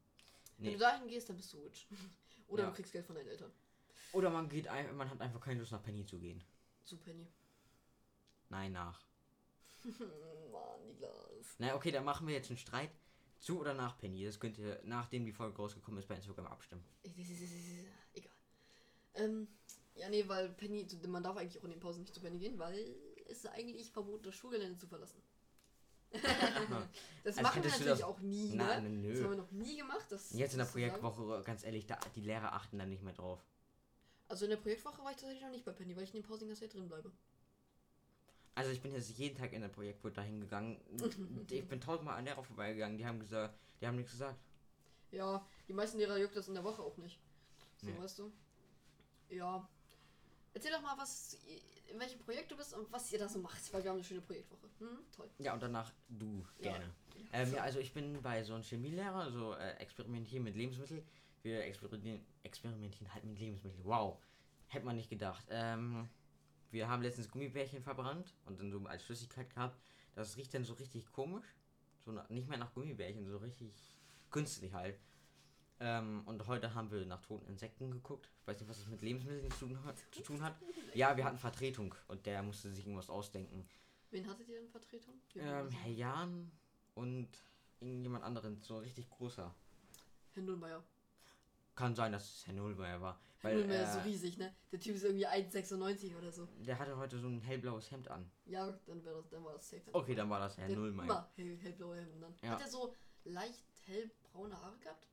Wenn 0.58 0.68
Nee. 0.68 0.74
du 0.74 0.80
dahin 0.80 1.08
gehst, 1.08 1.30
dann 1.30 1.38
bist 1.38 1.52
du 1.54 1.58
rich. 1.64 1.88
Oder 2.48 2.64
Ja. 2.64 2.70
du 2.70 2.76
kriegst 2.76 2.92
Geld 2.92 3.06
von 3.06 3.16
deinen 3.16 3.28
Eltern. 3.28 3.52
Oder 4.12 4.30
man 4.30 4.48
geht 4.50 4.68
ein, 4.68 4.96
man 4.96 5.10
hat 5.10 5.20
einfach 5.20 5.42
keine 5.42 5.60
Lust 5.62 5.72
nach 5.72 5.82
Penny 5.82 6.06
zu 6.06 6.20
gehen. 6.20 6.44
Zu 6.86 6.98
Penny. 6.98 7.26
Nein, 8.50 8.72
nach. 8.74 9.02
Mann, 9.84 10.86
Niklas. 10.86 11.56
Na, 11.58 11.74
okay, 11.76 11.90
dann 11.92 12.06
machen 12.06 12.28
wir 12.28 12.36
jetzt 12.36 12.50
einen 12.50 12.58
Streit. 12.58 12.92
Zu 13.40 13.60
oder 13.60 13.74
nach 13.74 13.98
Penny. 13.98 14.24
Das 14.24 14.40
könnt 14.40 14.58
ihr, 14.58 14.80
nachdem 14.86 15.26
die 15.26 15.34
Folge 15.34 15.58
rausgekommen 15.58 16.00
ist, 16.00 16.08
bei 16.08 16.16
Instagram 16.16 16.46
abstimmen. 16.48 16.86
Egal. 18.14 18.32
Ähm, 19.16 19.48
ja, 19.96 20.10
nee, 20.10 20.28
weil 20.28 20.50
Penny, 20.50 20.88
man 21.08 21.24
darf 21.24 21.38
eigentlich 21.38 21.60
auch 21.60 21.66
in 21.66 21.72
den 21.72 21.80
Pausen 21.80 22.02
nicht 22.02 22.14
zu 22.14 22.22
Penny 22.22 22.40
gehen, 22.40 22.58
weil 22.60 22.96
es 23.28 23.38
ist 23.40 23.48
eigentlich 23.48 23.92
verboten, 23.92 24.24
das 24.24 24.36
Schulgelände 24.36 24.78
zu 24.78 24.88
verlassen. 24.88 25.22
das 27.24 27.38
Also 27.38 27.42
machen 27.42 27.64
wir 27.64 27.70
natürlich 27.72 27.88
das- 28.00 28.04
auch 28.04 28.20
nie, 28.20 28.54
Nein, 28.54 28.84
ne? 28.84 28.90
nö. 28.90 29.14
Das 29.14 29.24
haben 29.24 29.32
wir 29.32 29.38
noch 29.38 29.52
nie 29.52 29.78
gemacht. 29.78 30.06
Das 30.10 30.32
Jetzt 30.34 30.54
in 30.54 30.60
der. 30.60 30.66
Projektwoche, 30.66 31.42
ganz 31.44 31.64
ehrlich, 31.64 31.88
da, 31.88 31.98
die 32.16 32.22
Lehrer 32.22 32.54
achten 32.54 32.78
da 32.78 32.86
nicht 32.86 33.02
mehr 33.04 33.14
drauf. 33.14 33.40
Also 34.28 34.46
in 34.46 34.52
der 34.52 34.58
Projektwoche 34.58 35.04
war 35.04 35.12
ich 35.12 35.18
tatsächlich 35.18 35.42
noch 35.44 35.50
nicht 35.52 35.66
bei 35.66 35.72
Penny, 35.72 35.96
weil 35.96 36.04
ich 36.04 36.14
in 36.14 36.22
den 36.22 36.28
Pausen 36.28 36.54
Zeit 36.56 36.74
drin 36.74 36.88
bleibe. 36.88 37.12
Also 38.56 38.70
ich 38.72 38.82
bin 38.82 38.92
jetzt 38.94 39.10
jeden 39.18 39.36
Tag 39.36 39.54
in 39.54 39.62
der 39.62 39.70
Projektwoche 39.70 40.14
dahin 40.14 40.40
gegangen. 40.40 40.80
ich 41.50 41.68
bin 41.68 41.82
tausendmal 41.82 42.18
an 42.18 42.26
Lehrer 42.26 42.44
vorbeigegangen. 42.44 42.98
Die 42.98 43.06
haben 43.06 43.20
gesagt, 43.20 43.56
die 43.82 43.88
haben 43.88 43.96
nichts 43.96 44.12
gesagt. 44.12 44.40
Ja, 45.12 45.44
die 45.68 45.74
meisten 45.74 45.98
Lehrer 45.98 46.18
juckt 46.18 46.36
das 46.36 46.48
in 46.48 46.54
der 46.54 46.64
Woche 46.64 46.82
auch 46.84 46.98
nicht. 46.98 47.20
So, 47.78 47.88
Nee. 47.88 47.98
weißt 48.00 48.20
du? 48.20 48.32
Ja. 49.30 49.68
Erzähl 50.54 50.72
doch 50.72 50.82
mal, 50.82 50.98
was, 50.98 51.38
in 51.92 52.00
welchem 52.00 52.20
Projekt 52.20 52.52
du 52.52 52.58
bist 52.58 52.74
und 52.76 52.92
was 52.92 53.12
ihr 53.12 53.20
da 53.20 53.28
so 53.28 53.40
macht, 53.40 53.74
weil 53.74 53.84
wir 53.84 53.90
haben 53.90 53.98
eine 53.98 54.04
schöne 54.04 54.22
Projektwoche. 54.22 54.68
Hm, 54.80 55.00
toll. 55.16 55.30
Ja, 55.40 55.54
und 55.54 55.64
danach 55.64 55.92
du 56.10 56.46
Ja. 56.60 56.72
gerne. 56.72 56.94
Ähm, 57.32 57.54
ja, 57.54 57.64
also 57.64 57.80
ich 57.80 57.94
bin 57.94 58.22
bei 58.22 58.44
so 58.44 58.54
einem 58.54 58.64
Chemielehrer, 58.64 59.32
so 59.32 59.54
äh, 59.54 59.72
experimentieren 59.78 60.44
mit 60.44 60.56
Lebensmitteln. 60.56 61.04
Wir 61.42 61.64
experimentieren, 61.66 62.26
experimentieren 62.44 63.14
halt 63.14 63.24
mit 63.24 63.40
Lebensmitteln. 63.40 63.84
Wow. 63.84 64.20
Hätte 64.68 64.86
man 64.86 64.96
nicht 64.96 65.10
gedacht. 65.10 65.46
Ähm, 65.50 66.08
wir 66.72 66.88
haben 66.88 67.02
letztens 67.02 67.30
Gummibärchen 67.30 67.82
verbrannt 67.82 68.34
und 68.46 68.60
dann 68.60 68.72
so 68.72 68.80
als 68.86 69.04
Flüssigkeit 69.04 69.50
gehabt. 69.50 69.80
Das 70.16 70.38
riecht 70.38 70.54
dann 70.54 70.64
so 70.64 70.74
richtig 70.74 71.12
komisch. 71.12 71.46
So 72.06 72.12
nicht 72.30 72.48
mehr 72.48 72.58
nach 72.58 72.74
Gummibärchen, 72.74 73.28
so 73.28 73.38
richtig 73.38 73.74
künstlich 74.30 74.74
halt. 74.74 75.00
Ähm, 75.86 76.22
und 76.26 76.48
heute 76.48 76.74
haben 76.74 76.90
wir 76.92 77.06
nach 77.06 77.22
toten 77.22 77.46
Insekten 77.48 77.92
geguckt. 77.92 78.30
Ich 78.40 78.48
weiß 78.48 78.58
nicht, 78.58 78.70
was 78.70 78.80
das 78.80 78.88
mit 78.88 79.02
Lebensmitteln 79.02 79.52
zu 79.52 79.66
tun 79.66 79.84
hat. 79.84 79.98
Zu 80.12 80.22
tun 80.22 80.42
hat. 80.42 80.56
Ja, 80.94 81.18
wir 81.18 81.26
hatten 81.26 81.38
Vertretung 81.38 81.94
und 82.08 82.26
der 82.26 82.42
musste 82.42 82.72
sich 82.72 82.86
irgendwas 82.86 83.10
ausdenken. 83.10 83.68
Wen 84.10 84.30
hattet 84.30 84.48
ihr 84.48 84.62
in 84.62 84.70
Vertretung? 84.70 85.16
Ähm? 85.36 85.70
Herr 85.70 85.92
Jan 85.92 86.50
und 86.96 87.28
irgendjemand 87.82 88.24
anderen, 88.24 88.62
so 88.62 88.78
richtig 88.78 89.10
großer. 89.10 89.54
Herr 90.32 90.44
Nullmeier. 90.44 90.82
Kann 91.76 91.94
sein, 91.96 92.14
dass 92.14 92.34
es 92.34 92.48
Herr 92.48 92.54
Nullmeier 92.54 93.02
war. 93.02 93.20
Herr 93.40 93.54
Nullmeier 93.54 93.84
ist 93.84 93.94
so 93.94 94.00
äh, 94.00 94.04
riesig, 94.04 94.38
ne? 94.38 94.56
Der 94.72 94.80
Typ 94.80 94.96
ist 94.96 95.04
irgendwie 95.04 95.28
1,96 95.28 96.16
oder 96.16 96.32
so. 96.32 96.48
der 96.60 96.80
hatte 96.80 96.96
heute 96.96 97.20
so 97.20 97.28
ein 97.28 97.42
hellblaues 97.42 97.92
Hemd 97.92 98.08
an. 98.08 98.32
Ja, 98.46 98.72
dann, 98.86 99.04
wär 99.04 99.16
das, 99.16 99.28
dann 99.28 99.44
war 99.44 99.52
das 99.52 99.70
safe. 99.70 99.84
Okay, 99.92 100.16
dann 100.16 100.30
war 100.30 100.40
das 100.40 100.58
Herr 100.58 100.68
Der 100.68 100.78
Nullmeier. 100.78 101.06
Immer 101.06 101.30
hell, 101.36 101.58
hellblaue 101.58 101.98
Hemden 101.98 102.22
dann. 102.22 102.34
Ja. 102.42 102.52
Hat 102.52 102.62
er 102.62 102.70
so 102.70 102.96
leicht 103.26 103.66
hellbraune 103.86 104.62
Haare 104.62 104.78
gehabt? 104.78 105.08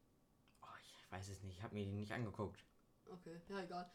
Ich 1.10 1.16
weiß 1.16 1.28
es 1.28 1.42
nicht, 1.42 1.56
ich 1.56 1.62
habe 1.64 1.74
mir 1.74 1.84
den 1.84 1.96
nicht 1.96 2.12
angeguckt. 2.12 2.64
Okay, 3.10 3.40
ja, 3.48 3.62
egal. 3.64 3.90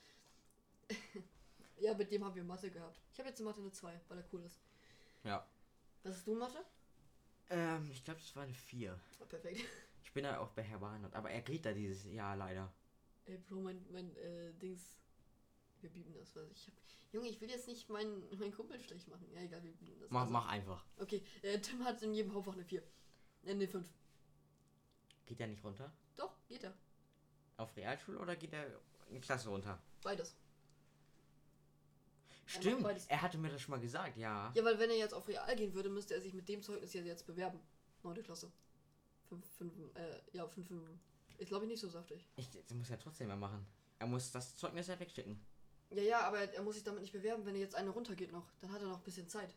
ja, 1.79 1.93
mit 1.93 2.11
dem 2.11 2.25
haben 2.25 2.35
wir 2.35 2.43
Mathe 2.43 2.69
gehabt. 2.69 2.99
Ich 3.13 3.19
habe 3.19 3.29
jetzt 3.29 3.39
in 3.39 3.45
Mathe 3.45 3.61
eine 3.61 3.71
2, 3.71 4.01
weil 4.09 4.17
er 4.17 4.25
cool 4.33 4.43
ist. 4.43 4.59
Ja. 5.23 5.47
Was 6.03 6.17
ist 6.17 6.27
du 6.27 6.33
in 6.33 6.39
Mathe? 6.39 6.65
Ähm, 7.49 7.89
ich 7.89 8.03
glaube, 8.03 8.19
das 8.19 8.35
war 8.35 8.43
eine 8.43 8.53
4. 8.53 8.99
Ah, 9.21 9.25
perfekt. 9.25 9.61
Ich 10.03 10.11
bin 10.15 10.23
da 10.23 10.39
auch 10.39 10.51
bei 10.51 10.63
Herr 10.63 10.79
Barnard, 10.79 11.13
aber 11.13 11.29
er 11.29 11.41
geht 11.41 11.65
da 11.65 11.73
dieses 11.73 12.05
Jahr 12.05 12.37
leider. 12.37 12.71
Ey, 13.25 13.37
Bro, 13.37 13.59
mein, 13.61 13.85
mein 13.91 14.15
äh, 14.15 14.53
Dings. 14.53 14.95
Wir 15.81 15.89
bieten 15.89 16.13
das, 16.13 16.33
was 16.37 16.49
ich 16.51 16.67
hab. 16.67 16.73
Junge, 17.11 17.27
ich 17.27 17.41
will 17.41 17.49
jetzt 17.49 17.67
nicht 17.67 17.89
meinen 17.89 18.23
mein 18.39 18.53
Kumpelstich 18.53 19.07
machen. 19.07 19.29
Ja, 19.33 19.41
egal, 19.41 19.61
wir 19.63 19.73
bieten 19.73 19.99
das. 19.99 20.09
Mach, 20.11 20.21
Also, 20.21 20.31
mach 20.31 20.47
einfach. 20.47 20.85
Okay, 20.99 21.21
äh, 21.41 21.59
Tim 21.59 21.83
hat 21.83 22.01
in 22.01 22.13
jedem 22.13 22.33
Hauptfach 22.33 22.53
eine 22.53 22.63
4. 22.63 22.81
Äh, 23.43 23.51
eine 23.51 23.67
5. 23.67 23.89
Geht 25.25 25.39
er 25.41 25.47
nicht 25.47 25.63
runter? 25.65 25.91
Doch, 26.15 26.37
geht 26.47 26.63
er. 26.63 26.73
Auf 27.57 27.75
Realschule 27.75 28.19
oder 28.19 28.35
geht 28.35 28.53
er 28.53 28.65
in 29.09 29.21
Klasse 29.21 29.49
runter? 29.49 29.79
Beides. 30.01 30.35
Stimmt, 32.45 32.83
beides. 32.83 33.07
er 33.07 33.21
hatte 33.21 33.37
mir 33.37 33.49
das 33.49 33.61
schon 33.61 33.71
mal 33.71 33.79
gesagt, 33.79 34.17
ja. 34.17 34.51
Ja, 34.53 34.63
weil 34.63 34.77
wenn 34.77 34.89
er 34.89 34.97
jetzt 34.97 35.13
auf 35.13 35.27
Real 35.27 35.55
gehen 35.55 35.73
würde, 35.73 35.89
müsste 35.89 36.13
er 36.13 36.21
sich 36.21 36.33
mit 36.33 36.47
dem 36.47 36.61
Zeugnis 36.61 36.93
ja 36.93 37.01
jetzt 37.01 37.25
bewerben. 37.25 37.59
Neunte 38.03 38.21
Klasse. 38.21 38.51
5, 39.29 39.45
5, 39.57 39.73
äh, 39.95 40.21
ja, 40.33 40.47
5, 40.47 40.67
5. 40.67 40.89
Ist 41.37 41.47
glaube 41.47 41.65
ich 41.65 41.71
nicht 41.71 41.79
so 41.81 41.89
saftig. 41.89 42.29
Ich, 42.37 42.49
das 42.51 42.73
muss 42.77 42.89
er 42.89 42.99
trotzdem 42.99 43.27
mal 43.27 43.35
machen. 43.35 43.65
Er 43.97 44.07
muss 44.07 44.31
das 44.31 44.55
Zeugnis 44.55 44.87
ja 44.87 44.99
wegschicken. 44.99 45.39
Ja, 45.89 46.01
ja, 46.03 46.19
aber 46.21 46.39
er 46.39 46.61
muss 46.61 46.75
sich 46.75 46.83
damit 46.83 47.01
nicht 47.01 47.13
bewerben, 47.13 47.45
wenn 47.45 47.55
er 47.55 47.61
jetzt 47.61 47.75
eine 47.75 47.89
runtergeht 47.89 48.31
noch. 48.31 48.45
Dann 48.59 48.71
hat 48.71 48.81
er 48.81 48.87
noch 48.87 48.97
ein 48.97 49.03
bisschen 49.03 49.27
Zeit. 49.27 49.55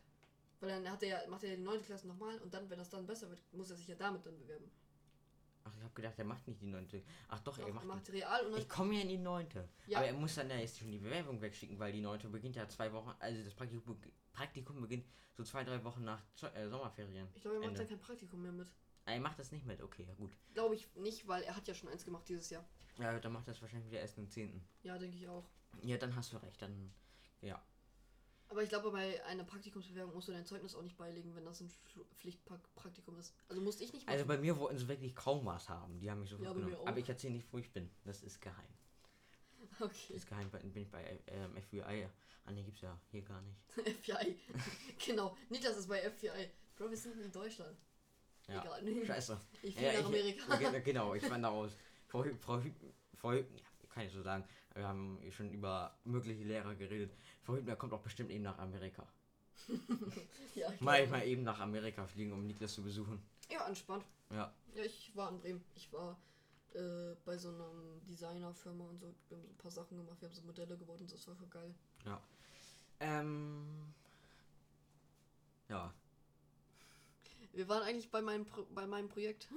Weil 0.59 0.69
dann 0.69 0.91
hat 0.91 1.03
er 1.03 1.09
ja, 1.09 1.27
macht 1.29 1.43
er 1.43 1.51
ja 1.51 1.55
die 1.55 1.61
neunte 1.61 1.85
Klasse 1.85 2.07
nochmal 2.07 2.37
und 2.39 2.53
dann, 2.53 2.69
wenn 2.69 2.77
das 2.77 2.89
dann 2.89 3.05
besser 3.05 3.29
wird, 3.29 3.41
muss 3.53 3.69
er 3.69 3.77
sich 3.77 3.87
ja 3.87 3.95
damit 3.95 4.25
dann 4.25 4.37
bewerben. 4.37 4.69
Ach, 5.69 5.77
ich 5.77 5.83
habe 5.83 5.93
gedacht, 5.93 6.17
er 6.17 6.25
macht 6.25 6.47
nicht 6.47 6.61
die 6.61 6.65
neunte. 6.67 7.03
Ach 7.27 7.39
doch, 7.39 7.57
Doch, 7.57 7.67
er 7.67 7.73
macht. 7.73 7.85
macht 7.85 8.09
Real 8.11 8.45
und. 8.47 8.57
Ich 8.57 8.67
komme 8.67 8.95
ja 8.95 9.01
in 9.01 9.09
die 9.09 9.17
neunte. 9.17 9.67
Ja. 9.87 9.99
Aber 9.99 10.07
er 10.07 10.13
muss 10.13 10.35
dann 10.35 10.49
ja 10.49 10.57
jetzt 10.57 10.79
schon 10.79 10.91
die 10.91 10.97
Bewerbung 10.99 11.41
wegschicken, 11.41 11.77
weil 11.79 11.91
die 11.91 12.01
neunte 12.01 12.27
beginnt 12.29 12.55
ja 12.55 12.67
zwei 12.67 12.91
Wochen. 12.93 13.13
Also 13.19 13.43
das 13.43 13.53
Praktikum, 13.53 13.99
Praktikum 14.33 14.81
beginnt 14.81 15.05
so 15.35 15.43
zwei, 15.43 15.63
drei 15.63 15.83
Wochen 15.83 16.03
nach 16.03 16.21
äh, 16.53 16.67
Sommerferien. 16.67 17.27
Ich 17.35 17.41
glaube, 17.41 17.57
er 17.57 17.59
macht 17.61 17.69
Ende. 17.69 17.79
dann 17.79 17.87
kein 17.89 17.99
Praktikum 17.99 18.41
mehr 18.41 18.51
mit. 18.51 18.67
Ah, 19.05 19.11
er 19.13 19.19
macht 19.21 19.39
das 19.39 19.51
nicht 19.51 19.65
mit, 19.65 19.81
okay, 19.81 20.05
ja 20.07 20.13
gut. 20.15 20.31
Glaube 20.53 20.75
ich 20.75 20.87
nicht, 20.95 21.27
weil 21.27 21.43
er 21.43 21.55
hat 21.55 21.67
ja 21.67 21.73
schon 21.73 21.89
eins 21.89 22.05
gemacht 22.05 22.27
dieses 22.27 22.49
Jahr. 22.49 22.65
Ja, 22.97 23.17
dann 23.19 23.31
macht 23.31 23.47
das 23.47 23.61
wahrscheinlich 23.61 23.89
wieder 23.89 24.01
erst 24.01 24.17
im 24.17 24.29
zehnten. 24.29 24.63
Ja, 24.83 24.97
denke 24.97 25.17
ich 25.17 25.27
auch. 25.27 25.49
Ja, 25.81 25.97
dann 25.97 26.15
hast 26.15 26.33
du 26.33 26.37
recht, 26.37 26.61
dann. 26.61 26.93
Ja. 27.41 27.63
Aber 28.49 28.63
ich 28.63 28.69
glaube, 28.69 28.89
bei 28.91 29.23
einer 29.25 29.43
Praktikumsbewerbung 29.43 30.13
musst 30.15 30.27
du 30.27 30.31
dein 30.31 30.45
Zeugnis 30.45 30.73
auch 30.73 30.81
nicht 30.81 30.97
beilegen, 30.97 31.35
wenn 31.35 31.45
das 31.45 31.61
ein 31.61 31.69
Pflichtpraktikum 32.17 33.17
ist. 33.19 33.35
Also 33.47 33.61
musste 33.61 33.83
ich 33.83 33.93
nicht 33.93 34.05
machen. 34.07 34.13
Also 34.13 34.25
bei 34.25 34.37
mir 34.39 34.57
wollten 34.57 34.77
sie 34.79 34.87
wirklich 34.87 35.15
kaum 35.15 35.45
was 35.45 35.69
haben. 35.69 35.99
Die 35.99 36.09
haben 36.09 36.19
mich 36.21 36.31
so 36.31 36.37
Ja, 36.37 36.51
genommen. 36.51 36.75
Aber 36.85 36.97
ich 36.97 37.07
erzähle 37.07 37.33
nicht, 37.35 37.47
wo 37.51 37.59
ich 37.59 37.71
bin. 37.71 37.89
Das 38.05 38.23
ist 38.23 38.41
geheim. 38.41 38.65
Das 39.77 39.81
okay. 39.89 40.13
ist 40.13 40.27
geheim, 40.27 40.49
bin 40.49 40.81
ich 40.81 40.89
bei 40.89 41.19
ähm, 41.27 41.55
FBI. 41.61 42.07
Ah, 42.45 42.51
ne, 42.51 42.63
gibt's 42.63 42.81
ja 42.81 42.99
hier 43.11 43.21
gar 43.21 43.39
nicht. 43.41 43.59
FBI. 43.99 44.39
genau. 45.05 45.37
Nicht, 45.49 45.63
dass 45.63 45.77
es 45.77 45.87
bei 45.87 45.99
FBI. 46.09 46.49
Bro, 46.75 46.89
wir 46.89 46.97
sind 46.97 47.21
in 47.21 47.31
Deutschland. 47.31 47.77
Ja. 48.47 48.61
Egal. 48.63 49.05
Scheiße. 49.05 49.39
Ich 49.61 49.75
fliege 49.75 49.85
Ja, 49.93 49.93
nach 49.93 49.99
ich- 49.99 50.05
Amerika. 50.07 50.79
Genau, 50.79 51.13
ich 51.13 51.29
wandere 51.29 51.51
aus. 51.51 51.71
Frau, 52.07 52.23
Hü- 52.23 52.35
Frau, 52.39 52.59
Frau 53.13 53.33
ja, 53.33 53.43
kann 53.89 54.07
ich 54.07 54.11
so 54.13 54.23
sagen. 54.23 54.43
Wir 54.79 54.87
haben 54.87 55.19
schon 55.31 55.51
über 55.51 55.93
mögliche 56.05 56.41
Lehrer 56.45 56.73
geredet. 56.73 57.11
Hübner 57.45 57.75
kommt 57.75 57.91
auch 57.91 58.01
bestimmt 58.01 58.31
eben 58.31 58.43
nach 58.43 58.57
Amerika. 58.59 59.05
ja, 60.55 60.71
ich 60.71 60.79
Mal, 60.79 61.05
mal 61.07 61.27
eben 61.27 61.43
nach 61.43 61.59
Amerika 61.59 62.07
fliegen, 62.07 62.31
um 62.31 62.47
Niklas 62.47 62.75
zu 62.75 62.81
besuchen. 62.81 63.21
ja, 63.51 63.67
entspannt. 63.67 64.05
Ja. 64.29 64.53
Ja, 64.73 64.83
ich 64.83 65.13
war 65.17 65.31
in 65.31 65.39
Bremen. 65.39 65.65
Ich 65.75 65.91
war 65.91 66.17
äh, 66.73 67.13
bei 67.25 67.37
so 67.37 67.49
einer 67.49 67.69
Designerfirma 68.07 68.85
und 68.85 68.99
so. 68.99 69.13
Wir 69.27 69.37
haben 69.37 69.43
so 69.43 69.49
ein 69.51 69.57
paar 69.57 69.71
Sachen 69.71 69.97
gemacht. 69.97 70.21
Wir 70.21 70.29
haben 70.29 70.35
so 70.35 70.43
Modelle 70.43 70.77
gebaut 70.77 71.01
und 71.01 71.09
so. 71.09 71.17
Das 71.17 71.27
war 71.27 71.35
voll 71.35 71.49
geil. 71.49 71.75
Ähm. 73.01 73.93
Ja. 75.67 75.93
Wir 77.51 77.67
waren 77.67 77.83
eigentlich 77.83 78.11
bei 78.11 78.21
meinem, 78.21 78.45
Pro 78.45 78.63
bei 78.73 78.85
meinem 78.85 79.09
Projekt. 79.09 79.47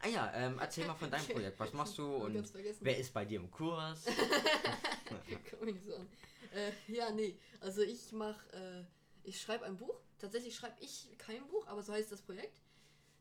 Ah 0.00 0.08
ja, 0.08 0.32
ähm, 0.34 0.58
erzähl 0.60 0.86
mal 0.86 0.94
von 0.94 1.10
deinem 1.10 1.26
Projekt. 1.26 1.58
Was 1.58 1.72
machst 1.72 1.98
du 1.98 2.06
und 2.16 2.52
wer 2.80 2.98
ist 2.98 3.12
bei 3.12 3.24
dir 3.24 3.40
im 3.40 3.50
Kurs? 3.50 4.06
Komm 5.50 5.66
mich 5.66 5.82
so 5.82 5.94
an. 5.94 6.08
Äh, 6.54 6.72
ja, 6.88 7.10
nee. 7.10 7.38
Also 7.60 7.82
ich 7.82 8.12
mach, 8.12 8.46
äh, 8.52 8.84
ich 9.24 9.40
schreibe 9.40 9.64
ein 9.64 9.76
Buch. 9.76 10.00
Tatsächlich 10.18 10.54
schreibe 10.54 10.80
ich 10.80 11.08
kein 11.18 11.46
Buch, 11.48 11.66
aber 11.66 11.82
so 11.82 11.92
heißt 11.92 12.10
das 12.12 12.22
Projekt. 12.22 12.62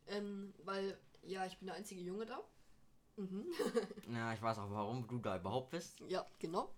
Ähm, 0.07 0.53
weil, 0.63 0.97
ja, 1.23 1.45
ich 1.45 1.57
bin 1.57 1.67
der 1.67 1.75
einzige 1.75 2.01
Junge 2.01 2.25
da. 2.25 2.41
Mhm. 3.17 3.45
Ja, 4.13 4.33
ich 4.33 4.41
weiß 4.41 4.57
auch, 4.59 4.71
warum 4.71 5.07
du 5.07 5.19
da 5.19 5.37
überhaupt 5.37 5.71
bist. 5.71 5.99
ja, 6.07 6.25
genau. 6.39 6.73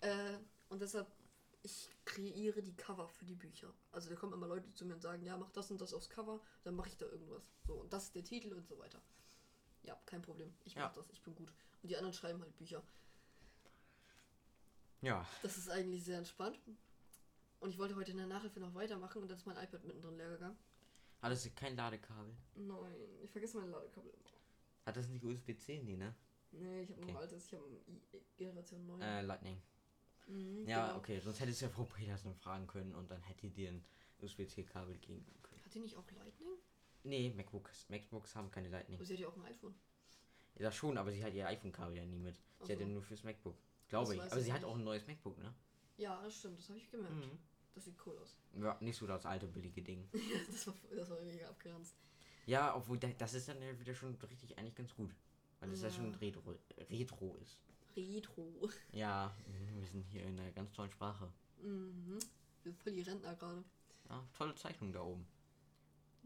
Äh, 0.00 0.38
und 0.68 0.82
deshalb 0.82 1.06
ich 1.64 1.88
kreiere 2.04 2.60
die 2.62 2.76
Cover 2.76 3.08
für 3.08 3.24
die 3.24 3.34
Bücher. 3.34 3.72
Also 3.90 4.10
da 4.10 4.16
kommen 4.16 4.34
immer 4.34 4.46
Leute 4.46 4.70
zu 4.74 4.84
mir 4.84 4.94
und 4.94 5.00
sagen, 5.00 5.24
ja, 5.24 5.36
mach 5.36 5.50
das 5.50 5.70
und 5.70 5.80
das 5.80 5.94
aufs 5.94 6.10
Cover, 6.10 6.40
dann 6.62 6.74
mache 6.76 6.90
ich 6.90 6.96
da 6.98 7.06
irgendwas. 7.06 7.50
So, 7.66 7.72
und 7.74 7.90
das 7.92 8.04
ist 8.04 8.14
der 8.14 8.22
Titel 8.22 8.52
und 8.52 8.66
so 8.68 8.78
weiter. 8.78 9.00
Ja, 9.82 9.98
kein 10.04 10.20
Problem. 10.20 10.54
Ich 10.64 10.74
Ja. 10.74 10.82
mach 10.86 10.92
das, 10.92 11.08
ich 11.10 11.22
bin 11.22 11.34
gut. 11.34 11.50
Und 11.82 11.88
die 11.88 11.96
anderen 11.96 12.12
schreiben 12.12 12.40
halt 12.42 12.54
Bücher. 12.56 12.82
Ja. 15.00 15.26
Das 15.42 15.56
ist 15.56 15.70
eigentlich 15.70 16.04
sehr 16.04 16.18
entspannt. 16.18 16.58
Und 17.60 17.70
ich 17.70 17.78
wollte 17.78 17.96
heute 17.96 18.10
in 18.10 18.18
der 18.18 18.26
Nachhilfe 18.26 18.60
noch 18.60 18.74
weitermachen 18.74 19.22
und 19.22 19.28
dann 19.28 19.38
ist 19.38 19.46
mein 19.46 19.56
iPad 19.56 19.84
mittendrin 19.84 20.16
leer 20.18 20.28
gegangen. 20.30 20.58
Hat 21.22 21.32
das 21.32 21.48
kein 21.54 21.76
Ladekabel? 21.76 22.36
Nein, 22.56 22.94
ich 23.22 23.30
vergesse 23.30 23.56
meine 23.56 23.70
Ladekabel 23.70 24.10
immer. 24.12 24.24
Hat 24.84 24.96
das 24.98 25.08
nicht 25.08 25.24
USB-C? 25.24 25.80
Nee, 25.82 25.96
ne? 25.96 26.14
Nee, 26.52 26.82
ich 26.82 26.90
habe 26.90 27.00
Okay. 27.00 27.10
nur 27.12 27.20
ein 27.20 27.22
altes, 27.22 27.46
ich 27.46 27.54
habe 27.54 27.64
Generation 28.36 28.86
9. 28.86 29.00
Äh, 29.00 29.22
Lightning. 29.22 29.62
Mhm, 30.26 30.66
Ja, 30.66 30.86
genau. 30.86 30.98
okay, 30.98 31.20
sonst 31.20 31.40
hättest 31.40 31.60
du 31.60 31.66
ja 31.66 31.70
Frau 31.70 31.84
Petersen 31.84 32.34
fragen 32.34 32.66
können 32.66 32.94
und 32.94 33.10
dann 33.10 33.20
hätte 33.22 33.42
die 33.42 33.50
dir 33.50 33.70
ein 33.70 33.84
USB-C-Kabel 34.20 34.96
geben 34.98 35.24
können. 35.42 35.62
Hat 35.64 35.74
die 35.74 35.80
nicht 35.80 35.96
auch 35.96 36.04
Lightning? 36.12 36.48
Nee, 37.02 37.30
MacBooks. 37.36 37.88
MacBooks 37.90 38.34
haben 38.34 38.50
keine 38.50 38.68
Lightning. 38.68 38.96
Aber 38.98 39.04
sie 39.04 39.12
hat 39.14 39.20
ja 39.20 39.28
auch 39.28 39.36
ein 39.36 39.44
iPhone. 39.44 39.74
Ja, 40.56 40.62
das 40.62 40.74
schon, 40.76 40.96
aber 40.96 41.12
sie 41.12 41.22
hat 41.22 41.34
ihr 41.34 41.46
iPhone-Kabel 41.46 41.96
ja 41.96 42.04
nie 42.06 42.18
mit. 42.18 42.40
Sie 42.62 42.72
hat 42.72 42.80
ja 42.80 42.86
nur 42.86 43.02
fürs 43.02 43.24
MacBook. 43.24 43.56
Glaube 43.88 44.14
ich. 44.14 44.22
Aber 44.22 44.40
sie 44.40 44.52
hat 44.52 44.62
nicht. 44.62 44.70
auch 44.70 44.76
ein 44.76 44.84
neues 44.84 45.06
MacBook, 45.06 45.36
ne? 45.38 45.52
Ja, 45.98 46.20
das 46.22 46.38
stimmt, 46.38 46.58
das 46.58 46.68
habe 46.68 46.78
ich 46.78 46.90
gemerkt. 46.90 47.14
Mhm. 47.14 47.38
Das 47.74 47.84
sieht 47.84 47.96
cool 48.06 48.16
aus. 48.18 48.38
Ja, 48.54 48.76
nicht 48.80 48.96
so 48.96 49.06
das 49.06 49.26
alte 49.26 49.46
billige 49.48 49.82
Ding. 49.82 50.08
das, 50.50 50.66
war, 50.68 50.74
das 50.94 51.10
war 51.10 51.20
mega 51.22 51.48
abgeranzt. 51.48 51.96
Ja, 52.46 52.74
obwohl 52.76 52.98
da- 52.98 53.08
das 53.18 53.34
ist 53.34 53.48
dann 53.48 53.60
ja 53.60 53.78
wieder 53.78 53.94
schon 53.94 54.14
richtig 54.14 54.56
eigentlich 54.56 54.74
ganz 54.76 54.94
gut. 54.94 55.14
Weil 55.60 55.70
das 55.70 55.82
ja, 55.82 55.88
Ja. 55.88 55.94
schon 55.94 56.14
Retro, 56.14 56.54
Retro 56.90 57.36
ist. 57.42 57.58
Retro. 57.96 58.70
Ja, 58.92 59.34
mhm, 59.46 59.80
wir 59.80 59.88
sind 59.88 60.06
hier 60.06 60.22
in 60.22 60.38
einer 60.38 60.50
ganz 60.52 60.72
tollen 60.72 60.90
Sprache. 60.90 61.28
Mhm. 61.62 62.18
Wir 62.62 62.72
sind 62.72 62.82
voll 62.82 62.92
die 62.92 63.02
Rentner 63.02 63.34
gerade. 63.34 63.64
Ja, 64.08 64.26
tolle 64.36 64.54
Zeichnung 64.54 64.92
da 64.92 65.02
oben. 65.02 65.26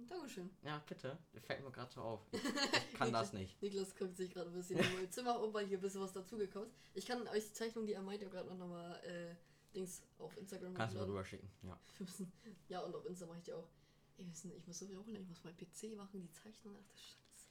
Dankeschön. 0.08 0.48
Ja, 0.62 0.80
bitte. 0.86 1.18
Das 1.32 1.44
fällt 1.44 1.64
mir 1.64 1.72
gerade 1.72 1.92
so 1.92 2.00
auf. 2.02 2.20
Ich, 2.32 2.94
kann 2.94 3.12
das 3.12 3.32
nicht. 3.32 3.60
Niklas 3.62 3.94
guckt 3.96 4.16
sich 4.16 4.32
gerade 4.32 4.50
ein 4.50 4.54
bisschen 4.54 4.78
in 4.78 4.94
mein 4.94 5.10
Zimmer 5.10 5.40
um, 5.40 5.52
weil 5.52 5.66
hier 5.66 5.78
ein 5.78 5.80
bisschen 5.80 6.00
was 6.00 6.12
dazugekommen 6.12 6.68
ist. 6.68 6.76
Ich 6.94 7.06
kann 7.06 7.26
euch 7.28 7.46
die 7.46 7.52
Zeichnung, 7.52 7.86
die 7.86 7.92
er 7.92 8.02
meint, 8.02 8.22
ja 8.22 8.28
gerade 8.28 8.54
noch 8.54 8.68
mal 8.68 8.94
äh, 9.04 9.34
Dings 9.74 10.02
auf 10.18 10.36
Instagram 10.36 10.74
Kannst 10.74 10.94
du 10.94 10.98
mal 10.98 11.04
hochladen. 11.04 11.10
rüber 11.10 11.24
schicken. 11.24 11.50
Ja. 11.62 11.78
Müssen, 11.98 12.32
ja, 12.68 12.80
und 12.80 12.94
auf 12.94 13.06
Insta 13.06 13.26
mache 13.26 13.38
ich 13.38 13.44
die 13.44 13.52
auch. 13.52 13.68
Ey, 14.18 14.24
müssen, 14.24 14.52
ich 14.56 14.66
muss 14.66 14.78
so 14.78 14.88
wiederholen, 14.88 15.22
ich 15.22 15.28
muss 15.28 15.44
mein 15.44 15.56
PC 15.56 15.96
machen, 15.96 16.20
die 16.20 16.30
Zeichnung. 16.32 16.74
Ach, 16.76 16.88
das 16.90 17.00
Scheiße. 17.00 17.48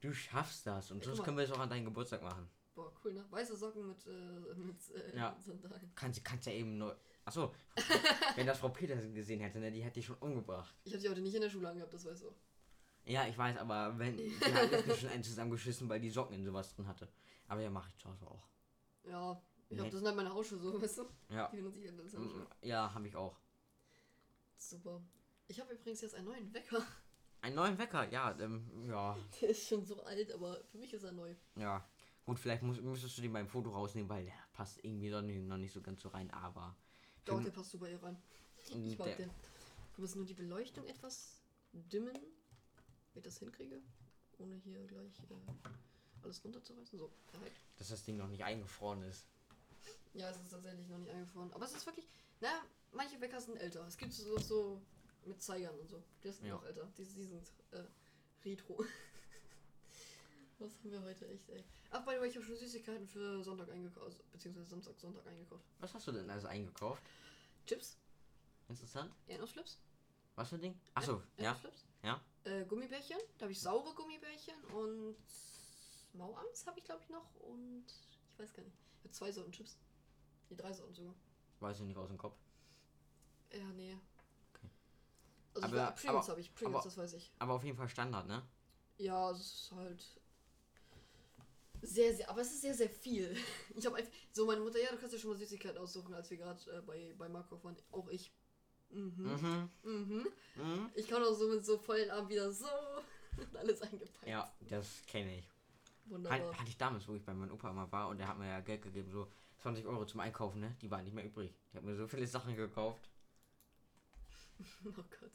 Du 0.00 0.12
schaffst 0.12 0.66
das. 0.66 0.90
Und 0.92 0.98
Ey, 0.98 1.06
sonst 1.06 1.24
können 1.24 1.36
wir 1.36 1.44
es 1.44 1.50
auch 1.50 1.58
an 1.58 1.70
deinen 1.70 1.84
Geburtstag 1.84 2.22
machen. 2.22 2.48
Boah, 2.74 2.92
cool, 3.04 3.12
ne? 3.14 3.24
Weiße 3.30 3.56
Socken 3.56 3.86
mit, 3.86 4.04
äh, 4.06 4.54
mit 4.56 4.76
äh, 4.90 5.16
Ja. 5.16 5.36
Sandalen. 5.40 5.92
Kannst, 5.94 6.24
kannst 6.24 6.46
ja 6.46 6.52
eben 6.52 6.76
nur. 6.76 6.98
Achso. 7.24 7.54
wenn 8.36 8.46
das 8.46 8.58
Frau 8.58 8.68
Petersen 8.68 9.14
gesehen 9.14 9.40
hätte, 9.40 9.58
ne, 9.60 9.70
die 9.70 9.82
hätte 9.82 9.94
dich 9.94 10.06
schon 10.06 10.16
umgebracht. 10.18 10.74
Ich 10.84 10.92
habe 10.92 11.00
die 11.02 11.08
heute 11.08 11.20
nicht 11.20 11.34
in 11.34 11.42
der 11.42 11.50
Schule 11.50 11.68
angehabt, 11.68 11.94
das 11.94 12.04
weißt 12.04 12.22
du. 12.24 12.34
Ja, 13.06 13.26
ich 13.26 13.36
weiß, 13.38 13.58
aber 13.58 13.96
wenn. 13.98 14.16
Die 14.16 14.34
hat 14.40 14.70
jetzt 14.72 15.00
schon 15.00 15.10
einen 15.10 15.22
zusammengeschissen, 15.22 15.88
weil 15.88 16.00
die 16.00 16.10
Socken 16.10 16.34
in 16.34 16.44
sowas 16.44 16.74
drin 16.74 16.86
hatte. 16.88 17.08
Aber 17.46 17.60
ja, 17.60 17.70
mache 17.70 17.88
ich 17.90 17.96
zu 17.98 18.08
Hause 18.08 18.26
auch. 18.26 18.48
Ja, 19.04 19.40
ich 19.68 19.78
hab 19.78 19.86
das 19.90 19.96
sind 19.98 20.06
halt 20.06 20.16
meine 20.16 20.32
Hausschuhe 20.32 20.58
so, 20.58 20.80
weißt 20.82 20.98
du? 20.98 21.04
Ja. 21.28 21.48
Die 21.48 21.56
benutze 21.56 21.80
ich 21.80 21.88
halt 21.88 22.00
als 22.00 22.16
Hausschuhe. 22.16 22.46
Ja, 22.62 22.92
habe 22.92 23.06
ich 23.06 23.14
auch. 23.14 23.38
Super. 24.56 25.00
Ich 25.46 25.60
habe 25.60 25.74
übrigens 25.74 26.00
jetzt 26.00 26.14
einen 26.14 26.26
neuen 26.26 26.52
Wecker. 26.52 26.82
Einen 27.42 27.56
neuen 27.56 27.76
Wecker, 27.76 28.08
ja, 28.10 28.34
ähm, 28.40 28.88
ja, 28.88 29.14
Der 29.40 29.50
ist 29.50 29.68
schon 29.68 29.84
so 29.84 30.02
alt, 30.02 30.32
aber 30.32 30.64
für 30.64 30.78
mich 30.78 30.94
ist 30.94 31.04
er 31.04 31.12
neu. 31.12 31.34
ja. 31.56 31.86
Gut, 32.26 32.38
vielleicht 32.38 32.62
muss, 32.62 32.80
müsstest 32.80 33.18
du 33.18 33.22
den 33.22 33.32
beim 33.32 33.46
Foto 33.46 33.70
rausnehmen, 33.70 34.08
weil 34.08 34.24
der 34.24 34.34
passt 34.54 34.82
irgendwie 34.82 35.10
noch 35.10 35.20
nicht, 35.22 35.42
noch 35.46 35.58
nicht 35.58 35.72
so 35.72 35.80
ganz 35.82 36.00
so 36.00 36.08
rein, 36.08 36.30
aber. 36.30 36.74
Doch, 37.24 37.42
der 37.42 37.50
passt 37.50 37.70
super 37.70 37.86
hier 37.86 38.02
rein. 38.02 38.16
Ich 38.66 38.98
mag 38.98 39.16
den. 39.16 39.28
Wir 39.28 40.02
müssen 40.02 40.18
nur 40.18 40.26
die 40.26 40.34
Beleuchtung 40.34 40.86
etwas 40.86 41.40
dimmen, 41.72 42.14
wenn 42.14 43.20
ich 43.20 43.22
das 43.22 43.38
hinkriege. 43.38 43.80
Ohne 44.38 44.56
hier 44.56 44.84
gleich 44.86 45.20
äh, 45.30 46.22
alles 46.22 46.42
runterzureißen. 46.42 46.98
So, 46.98 47.10
perfekt. 47.30 47.60
dass 47.76 47.88
das 47.88 48.02
Ding 48.02 48.16
noch 48.16 48.28
nicht 48.28 48.42
eingefroren 48.42 49.02
ist. 49.02 49.26
Ja, 50.14 50.30
es 50.30 50.40
ist 50.40 50.50
tatsächlich 50.50 50.88
noch 50.88 50.98
nicht 50.98 51.10
eingefroren. 51.10 51.52
Aber 51.52 51.64
es 51.66 51.74
ist 51.74 51.86
wirklich. 51.86 52.08
Na, 52.40 52.62
manche 52.92 53.20
Wecker 53.20 53.40
sind 53.40 53.56
älter. 53.58 53.86
Es 53.86 53.96
gibt 53.96 54.12
so, 54.12 54.38
so 54.38 54.82
mit 55.26 55.40
Zeigern 55.42 55.78
und 55.78 55.88
so. 55.88 56.02
Die 56.22 56.30
sind 56.32 56.46
Ja. 56.46 56.54
noch 56.54 56.64
älter. 56.64 56.88
Die, 56.96 57.04
die 57.04 57.24
sind 57.24 57.52
äh, 57.72 57.84
retro. 58.44 58.82
Was 60.64 60.78
haben 60.78 60.90
wir 60.92 61.02
heute 61.02 61.28
echt, 61.28 61.48
ey? 61.50 61.62
Ach, 61.90 62.04
by 62.06 62.12
the 62.14 62.20
way, 62.20 62.28
ich 62.28 62.36
habe 62.36 62.44
schon 62.46 62.56
Süßigkeiten 62.56 63.06
für 63.06 63.42
Sonntag 63.44 63.70
eingekauft. 63.70 64.06
Also, 64.06 64.22
beziehungsweise 64.32 64.66
Samstag, 64.70 64.98
Sonntag 64.98 65.26
eingekauft. 65.26 65.64
Was 65.78 65.92
hast 65.92 66.06
du 66.06 66.12
denn 66.12 66.30
also 66.30 66.46
eingekauft? 66.48 67.02
Chips, 67.66 67.98
Interessant. 68.68 69.12
Erdnussflips. 69.26 69.78
Was 70.36 70.48
für 70.48 70.54
ein 70.54 70.62
Ding? 70.62 70.80
Achso, 70.94 71.22
ja. 71.36 71.44
Erdnussflips. 71.50 71.84
Ja. 72.02 72.20
Äh, 72.44 72.64
Gummibärchen. 72.64 73.18
Da 73.36 73.42
habe 73.44 73.52
ich 73.52 73.60
saure 73.60 73.94
Gummibärchen 73.94 74.54
und 74.74 75.16
Mauams 76.14 76.66
habe 76.66 76.78
ich, 76.78 76.84
glaube 76.84 77.02
ich, 77.02 77.10
noch. 77.10 77.34
Und 77.40 77.84
ich 78.32 78.38
weiß 78.38 78.54
gar 78.54 78.62
nicht. 78.62 78.76
Ich 79.00 79.04
habe 79.04 79.12
zwei 79.12 79.30
Sorten 79.32 79.52
Chips. 79.52 79.76
Die 80.48 80.56
drei 80.56 80.72
Sorten 80.72 80.94
sogar. 80.94 81.14
Weiß 81.60 81.78
ich 81.78 81.84
nicht 81.84 81.96
aus 81.98 82.08
dem 82.08 82.16
Kopf. 82.18 82.36
Ja, 83.52 83.64
nee. 83.74 83.98
Okay. 84.54 84.68
Also 85.56 85.66
Aber- 85.66 85.90
ich 85.94 86.02
Pringles 86.02 86.28
habe 86.30 86.40
ich. 86.40 86.54
Pringles, 86.54 86.76
aber- 86.76 86.84
das 86.84 86.96
weiß 86.96 87.12
ich. 87.14 87.32
Aber 87.38 87.52
auf 87.52 87.64
jeden 87.64 87.76
Fall 87.76 87.88
Standard, 87.90 88.26
ne? 88.26 88.42
Ja, 88.96 89.30
es 89.30 89.40
ist 89.40 89.72
halt 89.72 90.20
sehr, 91.84 92.14
sehr, 92.14 92.28
aber 92.30 92.40
es 92.40 92.52
ist 92.52 92.62
sehr, 92.62 92.74
sehr 92.74 92.90
viel. 92.90 93.36
Ich 93.76 93.86
habe 93.86 93.96
einfach, 93.96 94.12
so 94.32 94.46
meine 94.46 94.60
Mutter, 94.60 94.80
ja, 94.80 94.90
du 94.90 94.96
kannst 94.96 95.14
dir 95.14 95.18
schon 95.18 95.30
mal 95.30 95.38
Süßigkeiten 95.38 95.78
aussuchen, 95.78 96.14
als 96.14 96.30
wir 96.30 96.36
gerade 96.36 96.60
äh, 96.70 96.80
bei, 96.82 97.14
bei 97.16 97.28
Marco 97.28 97.62
waren. 97.62 97.76
Auch 97.90 98.08
ich. 98.08 98.32
Mhm. 98.90 99.12
Mhm. 99.16 99.70
Mhm. 99.82 100.26
mhm. 100.56 100.90
Ich 100.94 101.08
kann 101.08 101.22
auch 101.22 101.34
so 101.34 101.48
mit 101.48 101.64
so 101.64 101.78
vollen 101.78 102.10
Armen 102.10 102.28
wieder 102.28 102.50
so 102.52 102.66
und 103.36 103.56
alles 103.56 103.82
eingepackt. 103.82 104.26
Ja, 104.26 104.52
das 104.68 105.02
kenne 105.06 105.38
ich. 105.38 105.48
Wunderbar. 106.06 106.38
Hat, 106.38 106.58
hatte 106.58 106.68
ich 106.68 106.76
damals, 106.76 107.08
wo 107.08 107.14
ich 107.14 107.24
bei 107.24 107.34
meinem 107.34 107.52
Opa 107.52 107.70
immer 107.70 107.90
war 107.90 108.08
und 108.08 108.18
der 108.18 108.28
hat 108.28 108.38
mir 108.38 108.48
ja 108.48 108.60
Geld 108.60 108.82
gegeben, 108.82 109.10
so 109.10 109.28
20 109.58 109.86
Euro 109.86 110.04
zum 110.04 110.20
Einkaufen, 110.20 110.60
ne? 110.60 110.76
Die 110.82 110.90
waren 110.90 111.04
nicht 111.04 111.14
mehr 111.14 111.24
übrig. 111.24 111.54
Ich 111.70 111.76
habe 111.76 111.86
mir 111.86 111.96
so 111.96 112.06
viele 112.06 112.26
Sachen 112.26 112.56
gekauft. 112.56 113.08
Oh 114.86 114.92
Gott. 114.92 115.32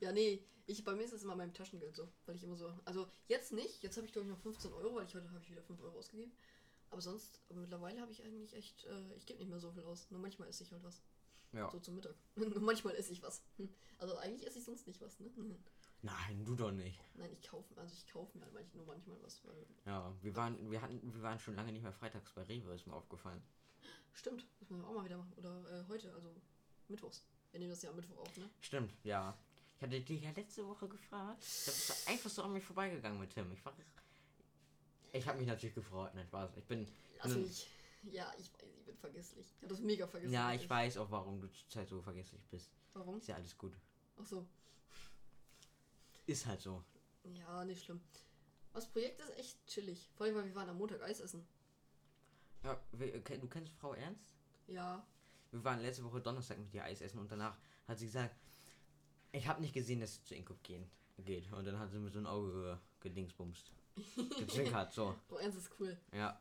Ja, 0.00 0.12
nee, 0.12 0.42
ich, 0.66 0.84
bei 0.84 0.94
mir 0.94 1.04
ist 1.04 1.12
es 1.12 1.22
immer 1.22 1.34
meinem 1.34 1.54
Taschengeld 1.54 1.96
so, 1.96 2.08
weil 2.26 2.36
ich 2.36 2.44
immer 2.44 2.56
so, 2.56 2.72
also 2.84 3.08
jetzt 3.26 3.52
nicht, 3.52 3.82
jetzt 3.82 3.96
habe 3.96 4.06
ich 4.06 4.12
glaube 4.12 4.28
ich 4.28 4.34
noch 4.34 4.40
15 4.40 4.72
Euro, 4.72 4.96
weil 4.96 5.06
ich 5.06 5.14
heute 5.14 5.30
habe 5.30 5.42
ich 5.42 5.50
wieder 5.50 5.62
5 5.62 5.80
Euro 5.82 5.98
ausgegeben. 5.98 6.32
Aber 6.90 7.00
sonst, 7.00 7.40
aber 7.50 7.60
mittlerweile 7.60 8.00
habe 8.00 8.12
ich 8.12 8.22
eigentlich 8.22 8.54
echt, 8.54 8.84
äh, 8.86 9.14
ich 9.16 9.26
gebe 9.26 9.38
nicht 9.38 9.48
mehr 9.48 9.60
so 9.60 9.70
viel 9.70 9.82
aus. 9.82 10.10
Nur 10.10 10.20
manchmal 10.20 10.48
esse 10.48 10.62
ich 10.64 10.72
halt 10.72 10.82
was. 10.82 11.02
Ja. 11.52 11.70
So 11.70 11.78
zum 11.80 11.94
Mittag. 11.96 12.14
Nur 12.36 12.60
manchmal 12.60 12.94
esse 12.96 13.12
ich 13.12 13.22
was. 13.22 13.42
Also 14.00 14.16
eigentlich 14.18 14.46
esse 14.46 14.60
ich 14.60 14.64
sonst 14.64 14.86
nicht 14.86 15.00
was, 15.00 15.18
ne? 15.18 15.28
Nein, 16.02 16.44
du 16.44 16.54
doch 16.54 16.70
nicht. 16.70 17.00
Nein, 17.14 17.32
ich 17.32 17.42
kaufe, 17.42 17.76
also 17.76 17.92
ich 17.92 18.06
kaufe 18.06 18.38
mir 18.38 18.46
halt 18.52 18.72
nur 18.76 18.86
manchmal 18.86 19.20
was, 19.22 19.44
weil. 19.44 19.66
Ja, 19.86 20.14
wir 20.22 20.36
waren, 20.36 20.70
wir 20.70 20.80
hatten, 20.80 21.12
wir 21.12 21.22
waren 21.22 21.40
schon 21.40 21.56
lange 21.56 21.72
nicht 21.72 21.82
mehr 21.82 21.92
freitags 21.92 22.30
bei 22.32 22.44
Rewe, 22.44 22.72
ist 22.74 22.86
mir 22.86 22.94
aufgefallen. 22.94 23.42
Stimmt, 24.12 24.46
das 24.60 24.70
müssen 24.70 24.82
wir 24.82 24.88
auch 24.88 24.94
mal 24.94 25.04
wieder 25.04 25.16
machen. 25.18 25.32
Oder 25.36 25.80
äh, 25.80 25.88
heute, 25.88 26.14
also 26.14 26.32
mittwochs. 26.86 27.24
Wir 27.50 27.58
nehmen 27.58 27.70
das 27.70 27.82
ja 27.82 27.90
am 27.90 27.96
Mittwoch 27.96 28.18
auf, 28.18 28.36
ne? 28.36 28.48
Stimmt, 28.60 28.94
ja. 29.02 29.36
Ich 29.78 29.82
hatte 29.82 30.00
dich 30.00 30.22
ja 30.22 30.30
letzte 30.32 30.66
Woche 30.66 30.88
gefragt. 30.88 31.40
Da 31.40 31.70
bist 31.70 31.88
du 31.90 32.10
einfach 32.10 32.28
so 32.30 32.42
an 32.42 32.52
mich 32.52 32.64
vorbeigegangen 32.64 33.20
mit 33.20 33.30
Tim. 33.32 33.52
Ich 33.52 33.64
war. 33.64 33.72
Ich 35.12 35.26
habe 35.28 35.38
mich 35.38 35.46
natürlich 35.46 35.74
gefreut, 35.74 36.12
ne 36.14 36.24
Spaß. 36.24 36.56
Ich 36.56 36.64
bin. 36.64 36.84
Lass 37.22 37.32
Nun- 37.32 37.42
mich. 37.42 37.70
Ja, 38.02 38.32
ich 38.38 38.52
weiß, 38.52 38.62
ich 38.76 38.84
bin 38.86 38.96
vergesslich. 38.96 39.46
Ich 39.56 39.62
habe 39.62 39.68
das 39.68 39.80
mega 39.80 40.06
vergessen. 40.08 40.32
Ja, 40.32 40.52
ich 40.52 40.68
weiß 40.68 40.96
auch, 40.98 41.10
warum 41.12 41.40
du 41.40 41.46
zurzeit 41.52 41.88
so 41.88 42.02
vergesslich 42.02 42.44
bist. 42.50 42.70
Warum? 42.92 43.18
Ist 43.18 43.28
ja 43.28 43.36
alles 43.36 43.56
gut. 43.56 43.72
Ach 44.20 44.26
so. 44.26 44.44
Ist 46.26 46.46
halt 46.46 46.60
so. 46.60 46.82
Ja, 47.24 47.64
nicht 47.64 47.84
schlimm. 47.84 48.00
Das 48.74 48.86
Projekt 48.90 49.20
ist 49.20 49.38
echt 49.38 49.66
chillig. 49.66 50.10
Vor 50.16 50.26
allem, 50.26 50.34
weil 50.36 50.44
wir 50.46 50.54
waren 50.56 50.68
am 50.70 50.78
Montag 50.78 51.02
Eis 51.02 51.20
essen. 51.20 51.46
Ja, 52.64 52.80
wir- 52.92 53.14
okay, 53.16 53.38
du 53.38 53.48
kennst 53.48 53.72
Frau 53.74 53.94
Ernst? 53.94 54.24
Ja. 54.66 55.06
Wir 55.52 55.62
waren 55.64 55.80
letzte 55.80 56.04
Woche 56.04 56.20
Donnerstag 56.20 56.58
mit 56.58 56.74
ihr 56.74 56.82
Eis 56.84 57.00
essen 57.00 57.18
und 57.20 57.30
danach 57.30 57.56
hat 57.86 57.98
sie 57.98 58.06
gesagt, 58.06 58.34
ich 59.32 59.46
habe 59.46 59.60
nicht 59.60 59.74
gesehen, 59.74 60.00
dass 60.00 60.14
sie 60.16 60.22
zu 60.24 60.34
Inkop 60.34 60.62
gehen 60.62 60.88
geht. 61.18 61.50
Und 61.52 61.64
dann 61.66 61.78
hat 61.78 61.90
sie 61.90 61.98
mit 61.98 62.12
so 62.12 62.18
ein 62.18 62.26
Auge 62.26 62.52
ge 62.52 62.76
gedingsbumst. 63.10 63.72
Gezwinkert, 64.38 64.92
so. 64.94 65.14
Oh, 65.28 65.36
Ernst 65.36 65.58
ist 65.58 65.70
cool. 65.78 65.96
Ja. 66.12 66.40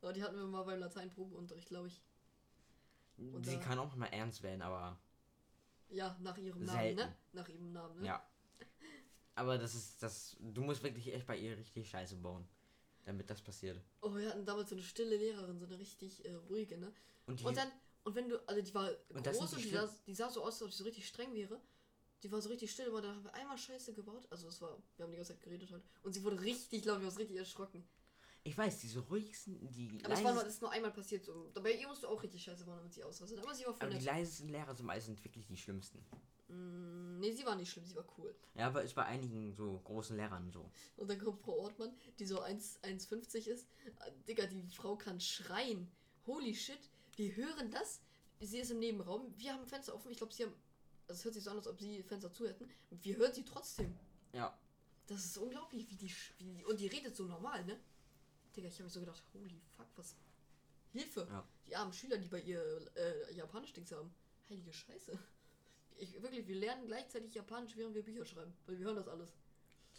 Aber 0.00 0.12
die 0.12 0.22
hatten 0.22 0.36
wir 0.36 0.44
mal 0.46 0.62
beim 0.64 0.80
Lateinprobeunterricht, 0.80 1.68
glaube 1.68 1.88
ich. 1.88 2.00
Und 3.18 3.44
sie 3.44 3.56
da- 3.56 3.62
kann 3.62 3.78
auch 3.78 3.94
mal 3.96 4.06
ernst 4.06 4.42
werden, 4.42 4.62
aber 4.62 4.98
Ja, 5.90 6.16
nach 6.20 6.36
ihrem 6.38 6.64
Selten. 6.66 6.96
Namen, 6.98 7.10
ne? 7.10 7.16
Nach 7.32 7.48
ihrem 7.48 7.72
Namen, 7.72 8.00
ne? 8.00 8.06
ja. 8.06 8.24
Aber 9.34 9.56
das 9.58 9.74
ist, 9.74 10.02
das, 10.02 10.36
du 10.40 10.62
musst 10.62 10.82
wirklich 10.82 11.12
echt 11.12 11.26
bei 11.26 11.36
ihr 11.36 11.56
richtig 11.56 11.88
Scheiße 11.88 12.16
bauen, 12.16 12.48
damit 13.04 13.28
das 13.30 13.40
passiert. 13.40 13.80
Oh, 14.00 14.14
wir 14.14 14.30
hatten 14.30 14.44
damals 14.44 14.68
so 14.70 14.74
eine 14.74 14.82
stille 14.82 15.16
Lehrerin, 15.16 15.58
so 15.58 15.66
eine 15.66 15.78
richtig 15.78 16.24
äh, 16.24 16.34
ruhige, 16.34 16.76
ne? 16.78 16.92
Und, 17.26 17.40
die, 17.40 17.44
Und 17.44 17.56
dann, 17.56 17.70
und 18.04 18.14
wenn 18.16 18.28
du, 18.28 18.38
also 18.48 18.60
die 18.62 18.74
war 18.74 18.90
Und 19.10 19.26
das 19.26 19.36
groß 19.38 19.50
sind 19.50 19.58
und 19.58 19.64
die 19.64 19.68
die 19.70 19.74
sah, 19.76 19.88
die 20.06 20.14
sah 20.14 20.30
so 20.30 20.42
aus, 20.42 20.54
als 20.54 20.62
ob 20.62 20.70
sie 20.72 20.78
so 20.78 20.84
richtig 20.84 21.06
streng 21.06 21.32
wäre. 21.34 21.60
Die 22.22 22.32
war 22.32 22.40
so 22.40 22.48
richtig 22.48 22.70
still, 22.70 22.88
aber 22.88 23.00
dann 23.00 23.14
haben 23.16 23.24
wir 23.24 23.34
einmal 23.34 23.56
Scheiße 23.56 23.94
gebaut. 23.94 24.26
Also 24.30 24.48
es 24.48 24.60
war, 24.60 24.76
wir 24.96 25.04
haben 25.04 25.10
die 25.10 25.16
ganze 25.16 25.32
Zeit 25.32 25.42
geredet 25.42 25.70
halt. 25.70 25.82
Und 26.02 26.12
sie 26.12 26.24
wurde 26.24 26.40
richtig, 26.40 26.82
glaube 26.82 27.00
ich, 27.00 27.06
was 27.06 27.18
richtig 27.18 27.36
erschrocken. 27.36 27.84
Ich 28.44 28.56
weiß, 28.56 28.78
diese 28.78 29.00
ruhigsten, 29.00 29.70
die 29.72 30.00
Aber 30.04 30.14
das, 30.14 30.24
war 30.24 30.32
nur, 30.32 30.42
das 30.42 30.54
ist 30.54 30.62
nur 30.62 30.70
einmal 30.70 30.90
passiert. 30.90 31.24
So. 31.24 31.50
Bei 31.54 31.72
ihr 31.72 31.86
musst 31.86 32.02
du 32.02 32.08
auch 32.08 32.22
richtig 32.22 32.42
scheiße 32.42 32.64
machen, 32.64 32.78
damit 32.78 32.94
sie 32.94 33.04
ausrastet. 33.04 33.38
Aber 33.40 33.54
sie 33.54 33.66
war 33.66 33.74
voll 33.74 33.88
aber 33.88 33.98
die 33.98 34.04
leisesten 34.04 34.48
Lehrer 34.48 34.74
sind 34.74 34.86
meistens 34.86 35.22
wirklich 35.22 35.46
die 35.46 35.56
schlimmsten. 35.56 35.98
Mm, 36.48 37.18
nee, 37.18 37.32
sie 37.32 37.44
war 37.44 37.56
nicht 37.56 37.70
schlimm, 37.70 37.84
sie 37.84 37.94
war 37.94 38.06
cool. 38.16 38.34
Ja, 38.54 38.68
aber 38.68 38.82
ist 38.82 38.94
bei 38.94 39.04
einigen 39.04 39.52
so 39.52 39.78
großen 39.84 40.16
Lehrern 40.16 40.50
so. 40.50 40.70
Und 40.96 41.10
dann 41.10 41.18
kommt 41.18 41.40
Frau 41.40 41.58
Ortmann, 41.58 41.94
die 42.18 42.24
so 42.24 42.40
1 42.40 42.82
1,50 42.82 43.48
ist. 43.48 43.68
Digga, 44.26 44.46
die 44.46 44.66
Frau 44.68 44.96
kann 44.96 45.20
schreien. 45.20 45.90
Holy 46.26 46.54
shit, 46.54 46.90
wir 47.16 47.36
hören 47.36 47.70
das. 47.70 48.00
Sie 48.40 48.58
ist 48.58 48.70
im 48.70 48.78
Nebenraum. 48.78 49.34
Wir 49.36 49.52
haben 49.52 49.66
Fenster 49.66 49.94
offen. 49.94 50.10
Ich 50.10 50.16
glaube, 50.16 50.32
sie 50.32 50.44
haben. 50.44 50.54
Also 51.08 51.20
es 51.20 51.24
hört 51.24 51.34
sich 51.34 51.44
so 51.44 51.50
an, 51.50 51.56
als 51.56 51.66
ob 51.66 51.80
sie 51.80 52.02
Fenster 52.02 52.30
zu 52.30 52.46
hätten. 52.46 52.70
Wir 52.90 53.16
hören 53.16 53.32
sie 53.32 53.44
trotzdem. 53.44 53.98
Ja. 54.32 54.56
Das 55.06 55.24
ist 55.24 55.38
unglaublich, 55.38 55.88
wie 55.90 55.96
die, 55.96 56.12
wie 56.36 56.44
die. 56.44 56.64
Und 56.66 56.78
die 56.78 56.86
redet 56.86 57.16
so 57.16 57.24
normal, 57.24 57.64
ne? 57.64 57.80
Digga, 58.54 58.68
ich 58.68 58.74
habe 58.74 58.84
mir 58.84 58.90
so 58.90 59.00
gedacht, 59.00 59.22
holy 59.32 59.58
fuck, 59.74 59.86
was. 59.96 60.16
Hilfe! 60.92 61.26
Ja. 61.30 61.48
Die 61.66 61.76
armen 61.76 61.92
Schüler, 61.94 62.18
die 62.18 62.28
bei 62.28 62.40
ihr 62.40 62.62
äh, 62.94 63.34
Japanisch-Dings 63.34 63.92
haben. 63.92 64.14
Heilige 64.50 64.72
Scheiße. 64.72 65.18
Ich, 65.96 66.22
wirklich, 66.22 66.46
wir 66.46 66.56
lernen 66.56 66.86
gleichzeitig 66.86 67.34
Japanisch, 67.34 67.76
während 67.76 67.94
wir 67.94 68.04
Bücher 68.04 68.24
schreiben. 68.26 68.52
Weil 68.66 68.78
wir 68.78 68.86
hören 68.86 68.96
das 68.96 69.08
alles. 69.08 69.32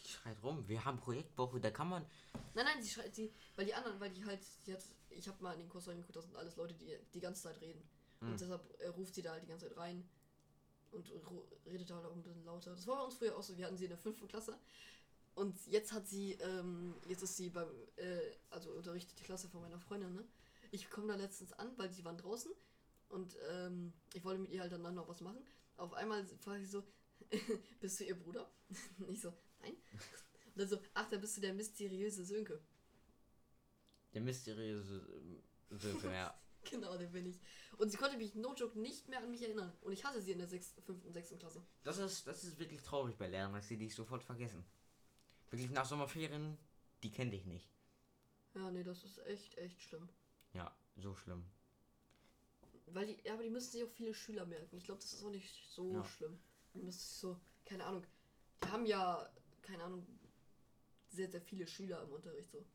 Die 0.03 0.07
schreit 0.07 0.37
rum. 0.43 0.67
Wir 0.67 0.85
haben 0.85 0.99
Projektwoche, 0.99 1.59
da 1.59 1.71
kann 1.71 1.89
man. 1.89 2.05
Nein, 2.53 2.65
nein, 2.65 2.81
sie 2.81 2.89
schreit, 2.89 3.13
sie, 3.15 3.33
weil 3.55 3.65
die 3.65 3.73
anderen, 3.73 3.99
weil 3.99 4.11
die 4.11 4.23
halt, 4.25 4.41
die 4.65 4.73
hat, 4.73 4.83
ich 5.09 5.27
habe 5.27 5.41
mal 5.43 5.53
in 5.53 5.59
den 5.59 5.69
Kurs 5.69 5.87
reingeguckt, 5.87 6.15
das 6.15 6.25
sind 6.25 6.35
alles 6.35 6.55
Leute, 6.55 6.75
die 6.75 6.95
die 7.13 7.19
ganze 7.19 7.43
Zeit 7.43 7.59
reden. 7.61 7.81
Hm. 8.19 8.31
Und 8.31 8.41
deshalb 8.41 8.79
äh, 8.79 8.87
ruft 8.87 9.15
sie 9.15 9.21
da 9.21 9.31
halt 9.31 9.43
die 9.43 9.47
ganze 9.47 9.67
Zeit 9.67 9.77
rein 9.77 10.07
und 10.91 11.11
redet 11.65 11.91
halt 11.91 12.05
auch 12.05 12.15
ein 12.15 12.21
bisschen 12.23 12.45
lauter. 12.45 12.71
Das 12.71 12.87
war 12.87 12.97
bei 12.97 13.03
uns 13.03 13.15
früher 13.15 13.35
auch 13.35 13.43
so, 13.43 13.57
wir 13.57 13.65
hatten 13.65 13.77
sie 13.77 13.85
in 13.85 13.89
der 13.89 13.97
fünften 13.97 14.27
Klasse. 14.27 14.57
Und 15.35 15.55
jetzt 15.67 15.93
hat 15.93 16.07
sie, 16.07 16.33
ähm, 16.33 16.95
jetzt 17.07 17.23
ist 17.23 17.37
sie 17.37 17.49
beim, 17.49 17.69
äh, 17.95 18.19
also 18.49 18.71
unterrichtet 18.71 19.19
die 19.19 19.23
Klasse 19.23 19.47
von 19.47 19.61
meiner 19.61 19.79
Freundin, 19.79 20.13
ne? 20.13 20.25
Ich 20.71 20.89
komme 20.89 21.07
da 21.07 21.15
letztens 21.15 21.53
an, 21.53 21.71
weil 21.77 21.91
sie 21.91 22.03
waren 22.03 22.17
draußen 22.17 22.51
und 23.09 23.37
ähm, 23.49 23.93
ich 24.13 24.23
wollte 24.23 24.41
mit 24.41 24.51
ihr 24.51 24.61
halt 24.61 24.71
dann 24.71 24.81
noch 24.93 25.07
was 25.07 25.21
machen. 25.21 25.43
Auf 25.77 25.93
einmal 25.93 26.25
frage 26.39 26.63
ich 26.63 26.69
so, 26.69 26.83
bist 27.79 27.99
du 27.99 28.03
ihr 28.03 28.19
Bruder? 28.19 28.51
ich 29.07 29.21
so, 29.21 29.33
nein. 29.61 29.73
Und 29.73 30.57
dann 30.57 30.67
so, 30.67 30.79
ach, 30.93 31.09
dann 31.09 31.21
bist 31.21 31.37
du 31.37 31.41
der 31.41 31.53
mysteriöse 31.53 32.25
Sönke. 32.25 32.61
Der 34.13 34.21
mysteriöse 34.21 35.07
Sönke, 35.69 36.11
ja. 36.11 36.39
Genau, 36.69 36.97
der 36.97 37.07
bin 37.07 37.25
ich. 37.25 37.39
Und 37.79 37.89
sie 37.89 37.97
konnte 37.97 38.17
mich, 38.17 38.35
no 38.35 38.53
joke, 38.55 38.77
nicht 38.77 39.07
mehr 39.07 39.19
an 39.19 39.31
mich 39.31 39.41
erinnern. 39.41 39.71
Und 39.79 39.93
ich 39.93 40.03
hatte 40.03 40.21
sie 40.21 40.33
in 40.33 40.37
der 40.37 40.47
6., 40.49 40.75
5. 40.85 41.05
und 41.05 41.13
6. 41.13 41.39
Klasse. 41.39 41.63
Das 41.83 41.97
ist, 41.97 42.27
das 42.27 42.43
ist 42.43 42.59
wirklich 42.59 42.83
traurig 42.83 43.15
bei 43.17 43.27
Lehrern, 43.29 43.53
dass 43.53 43.69
sie 43.69 43.77
dich 43.77 43.95
sofort 43.95 44.21
vergessen. 44.21 44.65
Wirklich 45.49 45.69
nach 45.71 45.85
Sommerferien, 45.85 46.57
die 47.03 47.09
kennt 47.09 47.31
dich 47.31 47.45
nicht. 47.45 47.69
Ja, 48.53 48.69
nee, 48.69 48.83
das 48.83 49.05
ist 49.05 49.19
echt, 49.19 49.57
echt 49.57 49.81
schlimm. 49.81 50.09
Ja, 50.53 50.75
so 50.97 51.15
schlimm. 51.15 51.45
Weil 52.87 53.07
die, 53.07 53.17
ja, 53.23 53.33
aber 53.33 53.43
die 53.43 53.49
müssen 53.49 53.71
sich 53.71 53.83
auch 53.85 53.89
viele 53.91 54.13
Schüler 54.13 54.45
merken. 54.45 54.75
Ich 54.75 54.83
glaube, 54.83 54.99
das 54.99 55.13
ist 55.13 55.23
auch 55.23 55.29
nicht 55.29 55.49
so 55.69 55.93
Ja. 55.93 56.03
schlimm. 56.03 56.37
Die 56.73 56.81
müssen 56.81 56.99
sich 56.99 57.17
so, 57.17 57.39
keine 57.63 57.85
Ahnung. 57.85 58.05
Die 58.61 58.67
haben 58.67 58.85
ja, 58.85 59.31
keine 59.61 59.85
Ahnung, 59.85 60.05
sehr, 61.07 61.29
sehr 61.29 61.41
viele 61.41 61.65
Schüler 61.65 62.03
im 62.03 62.11
Unterricht 62.11 62.51
so. 62.51 62.65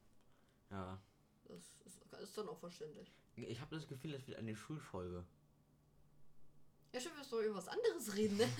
Ja. 0.70 0.98
Das 1.44 1.58
ist, 1.84 2.12
ist 2.22 2.38
dann 2.38 2.48
auch 2.48 2.58
verständlich. 2.58 3.12
Ich 3.36 3.60
habe 3.60 3.74
das 3.74 3.86
Gefühl, 3.88 4.12
das 4.12 4.26
wird 4.26 4.38
eine 4.38 4.54
Schulfolge. 4.54 5.24
Ja, 6.92 7.00
schön, 7.00 7.12
wir 7.16 7.24
sollen 7.24 7.46
über 7.46 7.56
was 7.56 7.68
anderes 7.68 8.14
reden, 8.14 8.36
ne? 8.38 8.48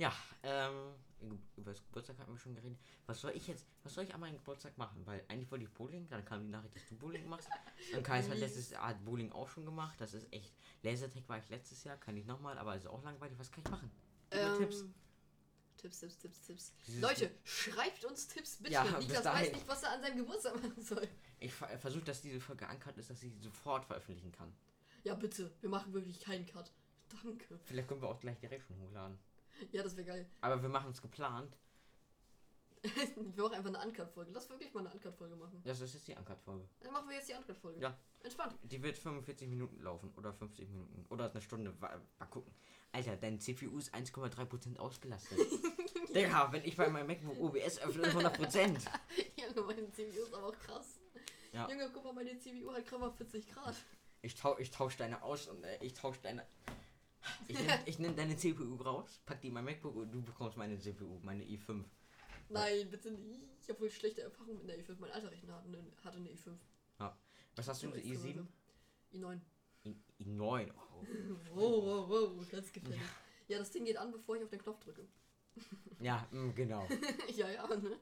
Ja, 0.00 0.14
ähm, 0.44 0.94
über 1.56 1.72
das 1.72 1.82
Geburtstag 1.82 2.16
hatten 2.20 2.30
wir 2.32 2.38
schon 2.38 2.54
geredet. 2.54 2.78
Was 3.06 3.20
soll 3.20 3.32
ich 3.32 3.48
jetzt, 3.48 3.66
was 3.82 3.94
soll 3.94 4.04
ich 4.04 4.14
an 4.14 4.20
meinem 4.20 4.36
Geburtstag 4.36 4.78
machen? 4.78 5.04
Weil 5.04 5.24
eigentlich 5.26 5.50
wollte 5.50 5.64
ich 5.64 5.70
Bowling, 5.72 6.08
dann 6.08 6.24
kam 6.24 6.40
die 6.44 6.48
Nachricht, 6.50 6.76
dass 6.76 6.86
du 6.86 6.94
Bowling 6.94 7.28
machst. 7.28 7.48
Und 7.92 8.04
Kais 8.04 8.28
hat 8.30 8.38
letztes 8.38 8.70
Jahr 8.70 8.94
Bowling 8.94 9.32
auch 9.32 9.48
schon 9.48 9.64
gemacht. 9.64 10.00
Das 10.00 10.14
ist 10.14 10.32
echt. 10.32 10.54
Lasertag 10.84 11.28
war 11.28 11.38
ich 11.38 11.48
letztes 11.48 11.82
Jahr, 11.82 11.96
kann 11.96 12.16
ich 12.16 12.26
nochmal, 12.26 12.56
aber 12.58 12.76
ist 12.76 12.86
auch 12.86 13.02
langweilig. 13.02 13.36
Was 13.40 13.50
kann 13.50 13.64
ich 13.64 13.70
machen? 13.72 13.90
Tipps. 14.30 14.80
Ähm, 14.82 14.94
Tipps, 15.78 15.98
Tipps, 15.98 16.18
Tipps, 16.18 16.42
Tipps. 16.46 16.72
Dieses- 16.86 17.00
Leute, 17.00 17.30
schreibt 17.42 18.04
uns 18.04 18.28
Tipps 18.28 18.56
bitte. 18.58 18.74
Ja, 18.74 18.84
Niklas 19.00 19.24
weiß 19.24 19.52
nicht, 19.52 19.66
was 19.66 19.82
er 19.82 19.92
an 19.94 20.02
seinem 20.02 20.18
Geburtstag 20.18 20.62
machen 20.62 20.80
soll. 20.80 21.08
Ich 21.40 21.52
ver 21.52 21.78
versuche, 21.78 22.04
dass 22.04 22.20
diese 22.20 22.40
Folge 22.40 22.68
ankert 22.68 22.98
ist, 22.98 23.10
dass 23.10 23.22
ich 23.22 23.32
sie 23.32 23.40
sofort 23.40 23.84
veröffentlichen 23.84 24.32
kann. 24.32 24.52
Ja, 25.04 25.14
bitte. 25.14 25.52
Wir 25.60 25.70
machen 25.70 25.92
wirklich 25.92 26.20
keinen 26.20 26.46
Cut. 26.46 26.72
Danke. 27.22 27.58
Vielleicht 27.64 27.88
können 27.88 28.02
wir 28.02 28.08
auch 28.08 28.20
gleich 28.20 28.38
direkt 28.38 28.66
schon 28.66 28.78
hochladen. 28.80 29.18
Ja, 29.72 29.82
das 29.82 29.96
wäre 29.96 30.06
geil. 30.06 30.26
Aber 30.40 30.60
wir 30.62 30.68
machen 30.68 30.90
es 30.90 31.00
geplant. 31.00 31.56
wir 32.82 33.42
machen 33.42 33.54
einfach 33.54 33.74
eine 33.74 33.88
Uncut-Folge. 33.88 34.30
Lass 34.32 34.48
wirklich 34.50 34.72
mal 34.72 34.80
eine 34.80 34.90
Uncut-Folge 34.90 35.36
machen. 35.36 35.60
Das 35.64 35.80
ist 35.80 35.94
jetzt 35.94 36.06
die 36.06 36.16
Ankert-Folge. 36.16 36.68
Dann 36.80 36.92
machen 36.92 37.08
wir 37.08 37.16
jetzt 37.16 37.28
die 37.28 37.34
Uncut-Folge. 37.34 37.80
Ja. 37.80 37.96
Entspannt. 38.22 38.56
Die 38.62 38.82
wird 38.82 38.98
45 38.98 39.48
Minuten 39.48 39.80
laufen 39.80 40.12
oder 40.16 40.32
50 40.32 40.68
Minuten 40.68 41.04
oder 41.08 41.30
eine 41.30 41.40
Stunde. 41.40 41.74
Mal 41.80 42.00
gucken. 42.30 42.52
Alter, 42.92 43.16
dein 43.16 43.40
CPU 43.40 43.78
ist 43.78 43.94
1,3% 43.94 44.78
ausgelastet. 44.78 45.38
Digga, 46.14 46.50
wenn 46.52 46.64
ich 46.64 46.76
bei 46.76 46.88
meinem 46.88 47.06
MacBook 47.06 47.38
OBS 47.38 47.78
öffne, 47.78 48.06
ist 48.06 48.16
100%. 48.16 48.86
Junge, 49.36 49.62
meine 49.66 49.90
CPU 49.92 50.22
ist 50.22 50.34
aber 50.34 50.48
auch 50.48 50.58
krass. 50.58 50.97
Ja. 51.58 51.68
Junge, 51.68 51.90
guck 51.92 52.04
mal, 52.04 52.12
meine 52.12 52.38
CPU 52.38 52.72
hat 52.72 52.86
gerade 52.86 53.00
mal 53.02 53.10
40 53.10 53.48
Grad. 53.48 53.74
Ich, 54.22 54.36
tau 54.36 54.56
ich 54.58 54.70
tausche 54.70 54.98
deine 54.98 55.20
aus 55.22 55.48
und 55.48 55.64
äh, 55.64 55.78
ich 55.82 55.92
tausche 55.92 56.20
deine. 56.22 56.46
Ich 57.48 57.58
nehme 57.58 57.84
nehm 57.98 58.16
deine 58.16 58.36
CPU 58.36 58.76
raus, 58.76 59.20
pack 59.26 59.40
die 59.40 59.48
in 59.48 59.54
mein 59.54 59.64
MacBook 59.64 59.96
und 59.96 60.12
du 60.12 60.22
bekommst 60.22 60.56
meine 60.56 60.78
CPU, 60.78 61.18
meine 61.24 61.42
i5. 61.42 61.82
Nein, 62.48 62.88
bitte 62.88 63.10
nicht. 63.10 63.42
Ich 63.60 63.68
habe 63.68 63.80
wohl 63.80 63.90
schlechte 63.90 64.22
Erfahrungen 64.22 64.58
mit 64.58 64.68
der 64.68 64.78
i5. 64.78 64.96
Mein 65.00 65.10
alter 65.10 65.32
Rechner 65.32 65.56
hatte 65.56 65.66
eine, 65.66 65.84
hatte 66.04 66.16
eine 66.18 66.28
i5. 66.28 66.56
Was 67.56 67.66
hast 67.66 67.82
du, 67.82 67.88
Ja, 67.88 67.94
i7? 67.96 68.46
i9. 69.12 69.40
I, 69.82 69.96
i9. 70.20 70.70
Oh. 70.70 71.04
Wow, 71.54 71.84
wow, 71.84 72.08
wow, 72.08 72.48
ganz 72.50 72.72
gefährlich. 72.72 73.00
Ja. 73.48 73.58
das 73.58 73.72
Ding 73.72 73.84
geht 73.84 73.96
an, 73.96 74.12
bevor 74.12 74.36
ich 74.36 74.44
auf 74.44 74.50
den 74.50 74.60
Knopf 74.60 74.84
drücke. 74.84 75.08
Ja, 75.98 76.24
mm, 76.30 76.50
genau. 76.54 76.86
ja, 77.36 77.50
ja, 77.50 77.66
ne? 77.66 77.98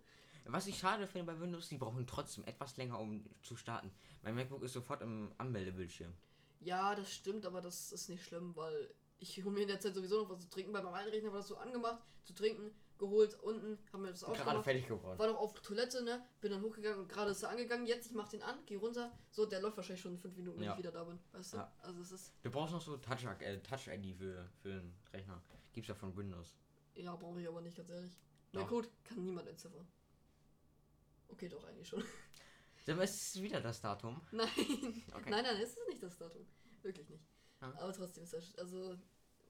Was 0.48 0.66
ich 0.66 0.78
schade 0.78 1.06
finde 1.06 1.32
bei 1.32 1.40
Windows, 1.40 1.68
die 1.68 1.76
brauchen 1.76 2.06
trotzdem 2.06 2.44
etwas 2.44 2.76
länger, 2.76 2.98
um 3.00 3.24
zu 3.42 3.56
starten. 3.56 3.90
Mein 4.22 4.34
MacBook 4.34 4.62
ist 4.62 4.72
sofort 4.74 5.02
im 5.02 5.32
Anmeldebildschirm. 5.38 6.12
Ja, 6.60 6.94
das 6.94 7.12
stimmt, 7.12 7.44
aber 7.46 7.60
das 7.60 7.92
ist 7.92 8.08
nicht 8.08 8.24
schlimm, 8.24 8.54
weil 8.56 8.94
ich 9.18 9.36
hole 9.44 9.50
mir 9.54 9.62
in 9.62 9.68
der 9.68 9.80
Zeit 9.80 9.94
sowieso 9.94 10.22
noch 10.22 10.30
was 10.30 10.40
zu 10.40 10.48
trinken. 10.48 10.72
Bei 10.72 10.82
meinem 10.82 10.94
alten 10.94 11.10
Rechner 11.10 11.30
war 11.32 11.38
das 11.38 11.48
so 11.48 11.56
angemacht, 11.56 12.02
zu 12.24 12.32
trinken, 12.34 12.70
geholt, 12.98 13.34
unten, 13.42 13.78
haben 13.92 14.02
wir 14.04 14.10
das 14.10 14.24
auch 14.24 14.32
Gerade 14.34 14.62
fertig 14.62 14.86
geworden. 14.86 15.18
War 15.18 15.26
noch 15.28 15.38
auf 15.38 15.54
Toilette, 15.60 16.02
ne? 16.02 16.24
Bin 16.40 16.50
dann 16.50 16.62
hochgegangen 16.62 17.00
und 17.00 17.08
gerade 17.08 17.30
ist 17.30 17.42
er 17.42 17.50
angegangen. 17.50 17.86
Jetzt, 17.86 18.06
ich 18.06 18.12
mach 18.14 18.28
den 18.28 18.42
an, 18.42 18.58
geh 18.66 18.76
runter. 18.76 19.12
So, 19.30 19.46
der 19.46 19.60
läuft 19.60 19.76
wahrscheinlich 19.76 20.02
schon 20.02 20.12
in 20.12 20.18
fünf 20.18 20.36
Minuten, 20.36 20.58
wenn 20.58 20.66
Ja. 20.66 20.72
ich 20.72 20.78
wieder 20.78 20.92
da 20.92 21.04
bin. 21.04 21.18
Weißt 21.32 21.52
du? 21.54 21.56
Ja. 21.58 21.72
Also 21.82 22.00
es 22.00 22.12
ist. 22.12 22.32
Du 22.42 22.50
brauchst 22.50 22.72
noch 22.72 22.80
so 22.80 22.96
Touch, 22.96 23.24
äh, 23.40 23.58
Touch 23.60 23.88
ID 23.88 24.16
für, 24.16 24.48
für 24.62 24.72
einen 24.72 24.94
Rechner. 25.12 25.42
Gibt's 25.72 25.88
ja 25.88 25.94
von 25.94 26.16
Windows. 26.16 26.54
Ja, 26.94 27.14
brauche 27.16 27.40
ich 27.40 27.48
aber 27.48 27.60
nicht, 27.60 27.76
ganz 27.76 27.90
ehrlich. 27.90 28.16
Na 28.52 28.62
Doch. 28.62 28.68
gut, 28.68 28.88
kann 29.04 29.22
niemand 29.22 29.48
entziffern. 29.48 29.86
Okay, 31.28 31.48
doch 31.48 31.64
eigentlich 31.64 31.88
schon. 31.88 32.02
Dann 32.86 33.00
ist 33.00 33.34
es 33.34 33.42
wieder 33.42 33.60
das 33.60 33.80
Datum. 33.80 34.20
nein. 34.30 34.46
Okay. 34.48 35.30
Nein, 35.30 35.42
nein, 35.42 35.56
es 35.60 35.70
ist 35.70 35.88
nicht 35.88 36.02
das 36.02 36.16
Datum. 36.16 36.46
Wirklich 36.82 37.08
nicht. 37.08 37.24
Ja. 37.60 37.72
Aber 37.78 37.92
trotzdem 37.92 38.22
ist 38.22 38.32
das. 38.32 38.56
Also, 38.58 38.96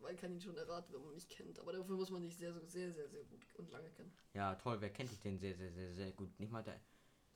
man 0.00 0.16
kann 0.16 0.32
ihn 0.32 0.40
schon 0.40 0.56
erraten, 0.56 0.94
wenn 0.94 1.02
man 1.02 1.14
mich 1.14 1.28
kennt. 1.28 1.58
Aber 1.58 1.72
dafür 1.72 1.96
muss 1.96 2.10
man 2.10 2.22
nicht 2.22 2.38
sehr, 2.38 2.52
sehr, 2.66 2.92
sehr, 2.92 3.08
sehr 3.08 3.24
gut 3.24 3.44
und 3.56 3.70
lange 3.70 3.90
kennen. 3.90 4.12
Ja, 4.32 4.54
toll. 4.54 4.80
Wer 4.80 4.90
kennt 4.90 5.10
dich 5.10 5.20
denn 5.20 5.38
sehr, 5.38 5.54
sehr, 5.54 5.70
sehr, 5.70 5.92
sehr 5.92 6.12
gut? 6.12 6.38
Nicht 6.40 6.50
mal 6.50 6.62
der. 6.62 6.80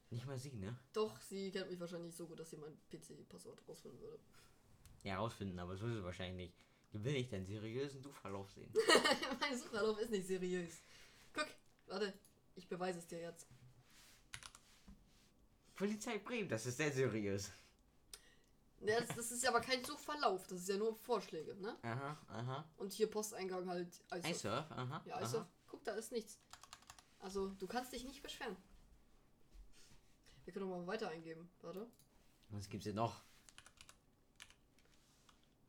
Nicht 0.08 0.26
mal 0.26 0.38
sie, 0.38 0.56
ne? 0.56 0.76
Doch, 0.92 1.20
sie 1.20 1.52
kennt 1.52 1.70
mich 1.70 1.78
wahrscheinlich 1.78 2.14
so 2.16 2.26
gut, 2.26 2.40
dass 2.40 2.50
sie 2.50 2.56
mein 2.56 2.76
PC-Passwort 2.90 3.62
rausfinden 3.68 4.00
würde. 4.00 4.18
Ja, 5.04 5.18
rausfinden, 5.18 5.58
aber 5.58 5.76
so 5.76 5.86
ist 5.86 5.96
es 5.96 6.02
wahrscheinlich 6.02 6.48
nicht. 6.48 6.54
Wie 6.92 7.04
will 7.04 7.14
ich 7.14 7.28
denn 7.28 7.46
seriösen 7.46 8.02
Suchverlauf 8.02 8.50
sehen? 8.50 8.72
mein 9.40 9.56
Suchverlauf 9.56 9.98
ist 10.00 10.10
nicht 10.10 10.26
seriös. 10.26 10.82
Guck, 11.32 11.46
warte, 11.86 12.12
ich 12.56 12.66
beweise 12.66 12.98
es 12.98 13.06
dir 13.06 13.20
jetzt. 13.20 13.46
Polizei 15.80 16.18
Bremen, 16.18 16.46
das 16.46 16.66
ist 16.66 16.76
sehr 16.76 16.92
seriös. 16.92 17.50
Ja, 18.82 19.00
Das, 19.00 19.16
das 19.16 19.32
ist 19.32 19.42
ja 19.42 19.48
aber 19.48 19.62
kein 19.62 19.82
Suchverlauf, 19.82 20.46
das 20.46 20.58
ist 20.60 20.68
ja 20.68 20.76
nur 20.76 20.94
Vorschläge, 20.94 21.54
ne? 21.54 21.74
Aha, 21.80 22.18
aha. 22.28 22.64
Und 22.76 22.92
hier 22.92 23.10
Posteingang 23.10 23.66
halt 23.66 23.88
iSurf. 24.12 24.30
iSurf, 24.30 24.70
aha. 24.72 25.02
Ja, 25.06 25.14
aha. 25.16 25.22
iSurf. 25.24 25.46
Guck, 25.68 25.82
da 25.84 25.92
ist 25.92 26.12
nichts. 26.12 26.38
Also, 27.20 27.48
du 27.48 27.66
kannst 27.66 27.94
dich 27.94 28.04
nicht 28.04 28.22
beschweren. 28.22 28.56
Wir 30.44 30.52
können 30.52 30.68
mal 30.68 30.86
weiter 30.86 31.08
eingeben. 31.08 31.48
Warte. 31.62 31.86
Was 32.50 32.68
gibt's 32.68 32.84
denn 32.84 32.96
noch? 32.96 33.22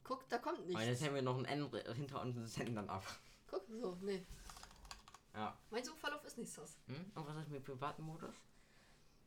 Guck, 0.04 0.28
da 0.28 0.40
kommt 0.40 0.60
Und 0.60 0.72
jetzt 0.72 0.88
nichts. 0.90 1.06
haben 1.06 1.16
wir 1.16 1.22
noch 1.22 1.38
ein 1.38 1.46
N 1.46 1.70
hinter 1.96 2.22
uns 2.22 2.36
und 2.36 2.48
senden 2.48 2.76
dann 2.76 2.90
ab. 2.90 3.06
Guck, 3.50 3.64
so, 3.70 3.98
nee. 4.02 4.26
Ja. 5.34 5.58
Mein 5.70 5.86
Suchverlauf 5.86 6.26
ist 6.26 6.38
nicht 6.38 6.52
sass. 6.52 6.76
Hm? 6.88 7.12
Und 7.16 7.28
was 7.28 7.38
ist 7.44 7.50
mit 7.50 7.64
privaten 7.64 8.04
Modus? 8.04 8.36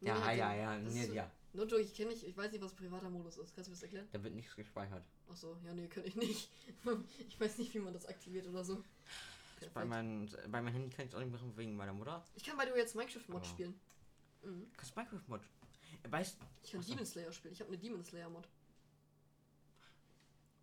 Ja, 0.04 0.18
nee, 0.18 0.38
ja, 0.38 0.54
ja, 0.54 0.76
ist 0.76 1.06
so- 1.06 1.12
ja. 1.14 1.30
Nur 1.52 1.66
Joe, 1.66 1.80
ich 1.80 1.94
kenne 1.94 2.10
nicht, 2.10 2.24
ich 2.24 2.36
weiß 2.36 2.50
nicht, 2.50 2.62
was 2.62 2.74
privater 2.74 3.08
Modus 3.08 3.38
ist. 3.38 3.54
Kannst 3.54 3.68
du 3.68 3.70
mir 3.70 3.76
das 3.76 3.82
erklären? 3.84 4.08
Da 4.10 4.22
wird 4.22 4.34
nichts 4.34 4.56
gespeichert. 4.56 5.04
Ach 5.30 5.36
so, 5.36 5.56
ja, 5.64 5.72
nee, 5.72 5.86
kann 5.86 6.04
ich 6.04 6.16
nicht. 6.16 6.50
ich 7.28 7.40
weiß 7.40 7.58
nicht, 7.58 7.72
wie 7.74 7.78
man 7.78 7.92
das 7.92 8.06
aktiviert 8.06 8.46
oder 8.48 8.64
so. 8.64 8.82
Bei, 9.72 9.84
mein, 9.84 10.28
bei 10.50 10.60
meinem 10.60 10.74
Handy 10.74 10.90
kann 10.90 11.06
ich 11.06 11.12
es 11.12 11.14
auch 11.14 11.20
nicht 11.20 11.30
machen 11.30 11.56
wegen 11.56 11.76
meiner 11.76 11.92
Mutter. 11.92 12.22
Ich 12.34 12.44
kann 12.44 12.56
bei 12.56 12.66
dir 12.66 12.76
jetzt 12.76 12.96
Minecraft-Mod 12.96 13.46
spielen. 13.46 13.78
Mhm. 14.42 14.66
Kannst 14.76 14.96
Minecraft-Mod. 14.96 15.40
Weißt 16.10 16.38
Ich 16.64 16.72
kann 16.72 16.80
Ach 16.80 16.84
so. 16.84 16.92
Demon 16.92 17.06
Slayer 17.06 17.32
spielen. 17.32 17.54
Ich 17.54 17.60
habe 17.60 17.68
eine 17.68 17.78
Demon 17.78 18.02
Slayer 18.02 18.28
Mod. 18.28 18.48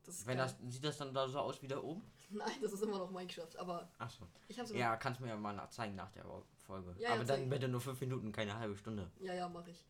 Das 0.04 0.16
ist 0.20 0.28
wenn 0.28 0.38
das, 0.38 0.56
sieht 0.68 0.84
das 0.84 0.98
dann 0.98 1.14
da 1.14 1.28
so 1.30 1.40
aus 1.40 1.62
wie 1.62 1.68
da 1.68 1.82
oben? 1.82 2.04
Nein, 2.30 2.58
das 2.62 2.74
ist 2.74 2.84
immer 2.84 2.98
noch 2.98 3.12
Minecraft. 3.12 3.56
Aber 3.58 3.90
Achso. 3.98 4.28
ich 4.48 4.58
Ja, 4.58 4.98
kannst 4.98 5.22
mir 5.22 5.30
ja 5.30 5.38
mal 5.38 5.70
zeigen 5.70 5.96
nach 5.96 6.12
der 6.12 6.26
Folge. 6.72 6.96
Ja, 7.00 7.10
ja, 7.10 7.16
Aber 7.16 7.26
zeig 7.26 7.40
dann 7.40 7.50
bitte 7.50 7.68
nur 7.68 7.82
fünf 7.82 8.00
Minuten, 8.00 8.32
keine 8.32 8.58
halbe 8.58 8.78
Stunde. 8.78 9.12
Ja, 9.20 9.34
ja, 9.34 9.50
mache 9.50 9.72
ich. 9.72 9.86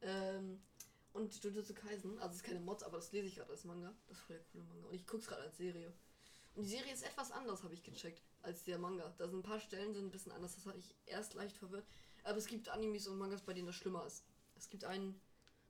Ähm, 0.00 0.60
und 1.12 1.44
Jujutsu 1.44 1.74
Kaisen, 1.74 2.18
also 2.18 2.30
es 2.30 2.36
ist 2.36 2.44
keine 2.44 2.60
Mod, 2.60 2.82
aber 2.82 2.96
das 2.96 3.12
lese 3.12 3.26
ich 3.26 3.34
gerade 3.36 3.50
als 3.50 3.64
Manga. 3.64 3.92
Das 4.08 4.16
ist 4.16 4.24
voll 4.24 4.36
der 4.36 4.44
coole 4.46 4.64
Manga. 4.64 4.86
Und 4.88 4.94
ich 4.94 5.06
gucke 5.06 5.22
es 5.22 5.28
gerade 5.28 5.42
als 5.42 5.58
Serie. 5.58 5.92
Und 6.54 6.64
die 6.64 6.70
Serie 6.70 6.92
ist 6.92 7.02
etwas 7.02 7.30
anders, 7.30 7.62
habe 7.62 7.74
ich 7.74 7.82
gecheckt, 7.82 8.22
als 8.40 8.64
der 8.64 8.78
Manga. 8.78 9.14
Da 9.18 9.28
sind 9.28 9.40
ein 9.40 9.42
paar 9.42 9.60
Stellen 9.60 9.92
sind 9.94 10.06
ein 10.06 10.10
bisschen 10.10 10.32
anders. 10.32 10.54
Das 10.54 10.64
hatte 10.64 10.78
ich 10.78 10.94
erst 11.06 11.34
leicht 11.34 11.56
verwirrt. 11.56 11.84
Aber 12.24 12.38
es 12.38 12.46
gibt 12.46 12.68
Animes 12.68 13.06
und 13.06 13.18
Mangas, 13.18 13.42
bei 13.42 13.52
denen 13.52 13.66
das 13.66 13.76
schlimmer 13.76 14.06
ist. 14.06 14.24
Es 14.56 14.68
gibt 14.70 14.84
einen, 14.84 15.20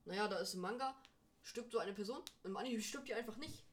naja, 0.04 0.28
da 0.28 0.38
ist 0.38 0.54
ein 0.54 0.60
Manga, 0.60 0.94
stirbt 1.42 1.72
so 1.72 1.78
eine 1.78 1.92
Person, 1.92 2.20
im 2.44 2.56
Anime 2.56 2.80
stirbt 2.80 3.08
die 3.08 3.14
einfach 3.14 3.36
nicht. 3.38 3.64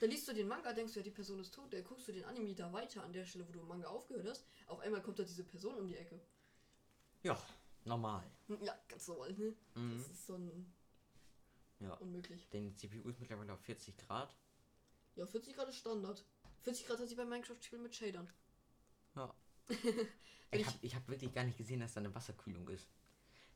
Da 0.00 0.06
liest 0.06 0.26
du 0.26 0.32
den 0.32 0.48
Manga, 0.48 0.72
denkst 0.72 0.94
du, 0.94 1.00
ja, 1.00 1.04
die 1.04 1.10
Person 1.10 1.38
ist 1.40 1.54
tot. 1.54 1.72
Dann 1.72 1.84
guckst 1.84 2.08
du 2.08 2.12
den 2.12 2.24
Anime 2.24 2.54
da 2.54 2.72
weiter 2.72 3.04
an 3.04 3.12
der 3.12 3.24
Stelle, 3.26 3.46
wo 3.46 3.52
du 3.52 3.60
im 3.60 3.68
Manga 3.68 3.86
aufgehört 3.88 4.26
hast. 4.26 4.44
Auf 4.66 4.80
einmal 4.80 5.02
kommt 5.02 5.18
da 5.18 5.22
diese 5.24 5.44
Person 5.44 5.76
um 5.76 5.86
die 5.86 5.96
Ecke. 5.96 6.18
Ja, 7.22 7.40
normal. 7.84 8.24
Hm, 8.48 8.62
Ja, 8.64 8.76
ganz 8.88 9.06
normal, 9.08 9.32
ne? 9.34 9.54
Mhm. 9.74 9.98
Das 9.98 10.08
ist 10.10 10.26
so 10.26 10.34
ein 10.36 10.72
Ja. 11.80 11.92
unmöglich. 11.94 12.48
Den 12.48 12.74
CPU 12.76 13.08
ist 13.10 13.20
mittlerweile 13.20 13.52
auf 13.52 13.60
40 13.60 13.96
Grad. 13.98 14.34
Ja, 15.16 15.26
40 15.26 15.54
Grad 15.54 15.68
ist 15.68 15.76
Standard. 15.76 16.24
40 16.62 16.86
Grad 16.86 16.98
hat 16.98 17.08
sie 17.08 17.14
bei 17.14 17.24
Minecraft-Spielen 17.26 17.82
mit 17.82 17.94
Shadern. 17.94 18.28
Ja. 19.16 19.34
Ich- 20.52 20.66
habe 20.66 20.78
ich 20.82 20.94
hab 20.96 21.06
wirklich 21.08 21.32
gar 21.32 21.44
nicht 21.44 21.56
gesehen, 21.58 21.78
dass 21.78 21.94
da 21.94 22.00
eine 22.00 22.12
Wasserkühlung 22.12 22.66
ist. 22.70 22.88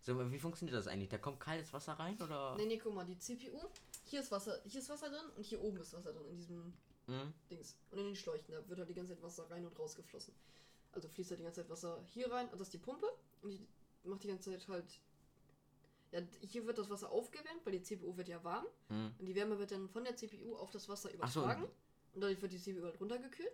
So, 0.03 0.31
wie 0.31 0.39
funktioniert 0.39 0.77
das 0.79 0.87
eigentlich? 0.87 1.09
Da 1.09 1.19
kommt 1.19 1.41
kaltes 1.41 1.73
Wasser 1.73 1.95
rein 1.95 2.21
oder? 2.23 2.55
Nee, 2.57 2.67
nee, 2.67 2.79
guck 2.79 2.95
mal, 2.95 3.05
die 3.05 3.19
CPU, 3.19 3.59
hier 4.05 4.21
ist 4.21 4.31
Wasser, 4.31 4.61
hier 4.65 4.81
ist 4.81 4.89
Wasser 4.89 5.09
drin 5.11 5.25
und 5.37 5.45
hier 5.45 5.61
oben 5.63 5.79
ist 5.81 5.93
Wasser 5.93 6.13
drin 6.13 6.27
in 6.29 6.37
diesem 6.37 6.73
Mhm. 7.07 7.35
Dings. 7.51 7.77
Und 7.91 7.99
in 7.99 8.07
den 8.07 8.17
Schläuchen, 8.17 8.53
da 8.55 8.67
wird 8.69 8.79
halt 8.79 8.89
die 8.89 8.95
ganze 8.95 9.13
Zeit 9.15 9.23
Wasser 9.23 9.51
rein 9.51 9.67
und 9.67 9.79
raus 9.79 9.95
geflossen. 9.95 10.35
Also 10.93 11.09
fließt 11.09 11.31
halt 11.31 11.41
die 11.41 11.45
ganze 11.45 11.61
Zeit 11.63 11.71
Wasser 11.71 12.03
hier 12.07 12.31
rein 12.33 12.49
und 12.49 12.59
das 12.59 12.69
ist 12.69 12.73
die 12.75 12.79
Pumpe 12.79 13.07
und 13.43 13.51
die 13.51 13.67
macht 14.05 14.23
die 14.25 14.29
ganze 14.29 14.51
Zeit 14.51 14.67
halt. 14.69 15.01
Ja, 16.13 16.21
hier 16.41 16.65
wird 16.67 16.79
das 16.79 16.89
Wasser 16.89 17.11
aufgewärmt, 17.11 17.61
weil 17.67 17.73
die 17.73 17.83
CPU 17.83 18.17
wird 18.17 18.29
ja 18.29 18.43
warm 18.45 18.65
Mhm. 18.89 19.15
und 19.19 19.27
die 19.27 19.35
Wärme 19.35 19.59
wird 19.59 19.73
dann 19.73 19.89
von 19.89 20.05
der 20.05 20.17
CPU 20.17 20.55
auf 20.57 20.71
das 20.71 20.89
Wasser 20.89 21.11
Ach 21.21 21.31
so. 21.31 21.41
übertragen 21.43 21.65
und 22.15 22.21
dadurch 22.23 22.41
wird 22.41 22.53
die 22.53 22.59
CPU 22.61 22.85
halt 22.85 22.99
runtergekühlt. 23.01 23.53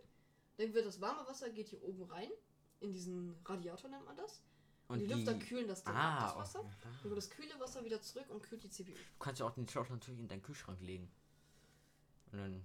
Dann 0.59 0.73
wird 0.75 0.87
das 0.87 1.01
warme 1.01 1.27
Wasser 1.27 1.49
geht 1.51 1.69
hier 1.69 1.83
oben 1.83 2.03
rein 2.05 2.31
in 2.81 2.93
diesen 2.93 3.35
Radiator 3.45 3.91
nennt 3.91 4.05
man 4.05 4.17
das. 4.17 4.43
Und, 4.91 4.99
die, 4.99 5.07
Lüfter 5.07 5.35
kühlen 5.35 5.69
das 5.69 5.85
dann 5.85 5.95
ab, 5.95 6.03
ah, 6.03 6.27
das 6.27 6.37
Wasser. 6.37 6.61
okay. 6.61 6.75
Dann 6.83 7.01
kommt 7.01 7.17
das 7.17 7.31
kühle 7.31 7.61
Wasser 7.61 7.85
wieder 7.85 8.03
zurück 8.03 8.27
und 8.29 8.43
kühlt 8.43 8.65
die 8.65 8.71
CPU. 8.71 8.93
Du 8.93 8.99
kannst 9.21 9.39
ja 9.41 9.47
auch 9.47 9.55
den 9.55 9.69
Schlauch 9.69 9.89
natürlich 9.89 10.19
in 10.19 10.27
deinen 10.27 10.43
Kühlschrank 10.43 10.81
legen. 10.81 11.09
Und 12.33 12.39
dann. 12.39 12.65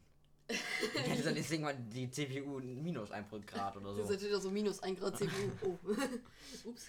dann 1.23 1.37
ist 1.37 1.51
irgendwann 1.51 1.89
die 1.89 2.09
CPU 2.09 2.59
minus 2.59 3.11
1 3.11 3.27
Grad 3.45 3.77
oder 3.77 3.89
Das 3.95 3.99
ist 3.99 4.07
so. 4.07 4.13
natürlich 4.13 4.41
so 4.41 4.49
minus 4.51 4.79
1 4.79 4.99
Grad 4.99 5.17
CPU. 5.17 5.51
Oh. 5.63 5.77
Ups. 6.69 6.87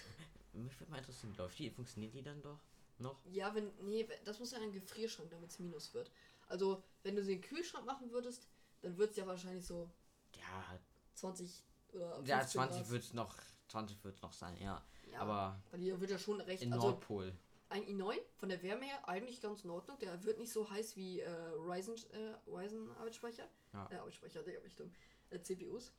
Mich 0.53 0.79
würde 0.79 0.91
mal 0.91 0.97
interessieren, 0.97 1.35
läuft 1.37 1.59
die? 1.59 1.69
Funktioniert 1.69 2.15
die 2.15 2.23
dann 2.23 2.41
doch 2.41 2.59
noch? 2.97 3.19
Ja, 3.25 3.53
wenn. 3.53 3.71
Nee, 3.81 4.07
das 4.25 4.39
muss 4.39 4.51
ja 4.51 4.59
ein 4.59 4.71
Gefrierschrank, 4.71 5.29
damit 5.29 5.51
es 5.51 5.59
minus 5.59 5.93
wird. 5.93 6.11
Also, 6.47 6.83
wenn 7.03 7.15
du 7.15 7.23
den 7.23 7.41
Kühlschrank 7.41 7.85
machen 7.85 8.11
würdest, 8.11 8.47
dann 8.81 8.97
wird 8.97 9.11
es 9.11 9.17
ja 9.17 9.27
wahrscheinlich 9.27 9.65
so 9.65 9.89
Ja, 10.33 10.79
20 11.13 11.63
oder 11.93 12.15
15 12.15 12.27
ja 12.27 12.47
20 12.47 12.79
Grad. 12.79 12.89
wird 12.89 13.03
es 13.03 13.13
noch, 13.13 13.35
20 13.67 14.03
wird 14.03 14.21
noch 14.21 14.33
sein, 14.33 14.57
ja. 14.59 14.83
Ja, 15.11 15.19
Aber 15.21 15.59
Weil 15.71 15.79
hier 15.81 15.99
wird 15.99 16.11
ja 16.11 16.17
schon 16.19 16.39
recht. 16.41 16.63
in 16.63 16.73
Also, 16.73 16.89
Nordpol. 16.89 17.33
ein 17.69 17.83
i9 17.85 18.15
von 18.37 18.49
der 18.49 18.61
Wärme 18.63 18.85
her 18.85 19.07
eigentlich 19.07 19.41
ganz 19.41 19.63
in 19.63 19.69
Ordnung. 19.69 19.97
Der 19.99 20.23
wird 20.23 20.39
nicht 20.39 20.51
so 20.51 20.69
heiß 20.69 20.95
wie 20.95 21.19
äh, 21.21 21.29
Ryzen, 21.57 21.95
äh, 22.11 22.49
Ryzen 22.49 22.91
Arbeitsspeicher. 22.97 23.47
Ja. 23.73 23.89
Äh, 23.91 23.95
Arbeitsspeicher, 23.97 24.43
Digga, 24.43 24.59
bin 24.59 24.67
ich 24.69 24.75
dumm. 24.75 24.91
Äh, 25.29 25.39
CPUs. 25.41 25.91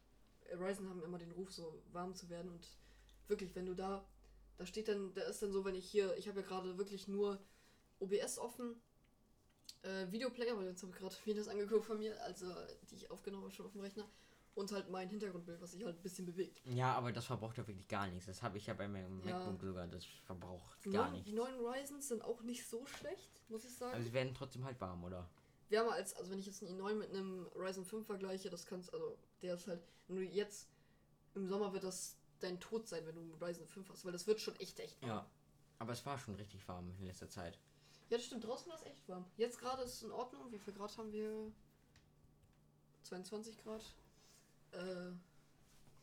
Äh, 0.48 0.56
Ryzen 0.56 0.88
haben 0.88 1.02
immer 1.02 1.18
den 1.18 1.32
Ruf, 1.32 1.52
so 1.52 1.82
warm 1.92 2.14
zu 2.14 2.28
werden. 2.30 2.50
Und 2.50 2.66
wirklich, 3.28 3.54
wenn 3.54 3.66
du 3.66 3.74
da. 3.74 4.04
Da 4.56 4.66
steht 4.66 4.88
dann, 4.88 5.14
da 5.14 5.22
ist 5.22 5.40
dann 5.42 5.52
so, 5.52 5.64
wenn 5.64 5.74
ich 5.74 5.88
hier. 5.88 6.16
Ich 6.16 6.26
habe 6.28 6.40
ja 6.40 6.46
gerade 6.46 6.78
wirklich 6.78 7.06
nur 7.08 7.38
OBS 8.00 8.38
offen. 8.38 8.80
Äh, 9.82 10.10
Videoplayer, 10.10 10.56
weil 10.56 10.66
jetzt 10.66 10.82
habe 10.82 10.92
ich 10.92 10.98
gerade 10.98 11.14
Videos 11.24 11.46
angeguckt 11.48 11.84
von 11.84 11.98
mir, 11.98 12.20
also 12.24 12.46
die 12.90 12.96
ich 12.96 13.10
aufgenommen 13.10 13.44
habe 13.44 13.52
schon 13.52 13.66
auf 13.66 13.72
dem 13.72 13.80
Rechner. 13.82 14.08
Und 14.54 14.72
halt 14.72 14.90
mein 14.90 15.08
Hintergrundbild, 15.08 15.60
was 15.60 15.70
sich 15.72 15.84
halt 15.84 15.96
ein 15.96 16.02
bisschen 16.02 16.26
bewegt. 16.26 16.60
Ja, 16.64 16.92
aber 16.94 17.12
das 17.12 17.26
verbraucht 17.26 17.56
ja 17.58 17.66
wirklich 17.66 17.86
gar 17.86 18.08
nichts. 18.08 18.26
Das 18.26 18.42
habe 18.42 18.58
ich 18.58 18.66
ja 18.66 18.74
bei 18.74 18.88
meinem 18.88 19.20
Ja. 19.24 19.38
MacBook 19.38 19.60
sogar. 19.62 19.86
Das 19.86 20.04
verbraucht 20.04 20.84
Die, 20.84 20.90
gar 20.90 21.02
neuen, 21.04 21.12
nichts. 21.12 21.28
die 21.28 21.34
neuen 21.34 21.60
Ryzens 21.60 22.08
sind 22.08 22.22
auch 22.22 22.42
nicht 22.42 22.66
so 22.66 22.84
schlecht, 22.86 23.40
muss 23.48 23.64
ich 23.64 23.74
sagen. 23.74 23.94
Aber 23.94 24.02
sie 24.02 24.12
werden 24.12 24.34
trotzdem 24.34 24.64
halt 24.64 24.80
warm, 24.80 25.04
oder? 25.04 25.28
wärmer 25.70 25.92
als, 25.92 26.14
also 26.14 26.30
wenn 26.30 26.38
ich 26.38 26.46
jetzt 26.46 26.62
einen 26.64 26.80
i9 26.80 26.94
mit 26.94 27.10
einem 27.10 27.46
Ryzen 27.54 27.84
5 27.84 28.06
vergleiche, 28.06 28.48
das 28.48 28.64
kannst, 28.64 28.92
also 28.94 29.18
der 29.42 29.52
ist 29.54 29.66
halt, 29.66 29.82
nur 30.08 30.22
jetzt 30.22 30.66
im 31.34 31.46
Sommer 31.46 31.72
wird 31.74 31.84
das 31.84 32.16
dein 32.40 32.58
Tod 32.58 32.88
sein, 32.88 33.04
wenn 33.06 33.14
du 33.14 33.20
einen 33.20 33.34
Ryzen 33.34 33.66
5 33.66 33.88
hast, 33.90 34.04
weil 34.04 34.12
das 34.12 34.26
wird 34.26 34.40
schon 34.40 34.56
echt, 34.56 34.80
echt 34.80 35.00
warm. 35.02 35.10
Ja. 35.10 35.26
Aber 35.78 35.92
es 35.92 36.04
war 36.06 36.18
schon 36.18 36.34
richtig 36.36 36.66
warm 36.66 36.90
in 36.98 37.04
letzter 37.06 37.28
Zeit. 37.28 37.58
Ja, 38.08 38.16
das 38.16 38.24
stimmt, 38.24 38.44
draußen 38.44 38.66
war 38.68 38.76
es 38.76 38.82
echt 38.86 39.06
warm. 39.08 39.26
Jetzt 39.36 39.58
gerade 39.60 39.82
ist 39.82 39.92
es 39.94 40.02
in 40.02 40.10
Ordnung, 40.10 40.50
wie 40.50 40.58
viel 40.58 40.72
Grad 40.72 40.96
haben 40.96 41.12
wir? 41.12 41.52
22 43.02 43.62
Grad. 43.62 43.84
Äh. 44.72 45.12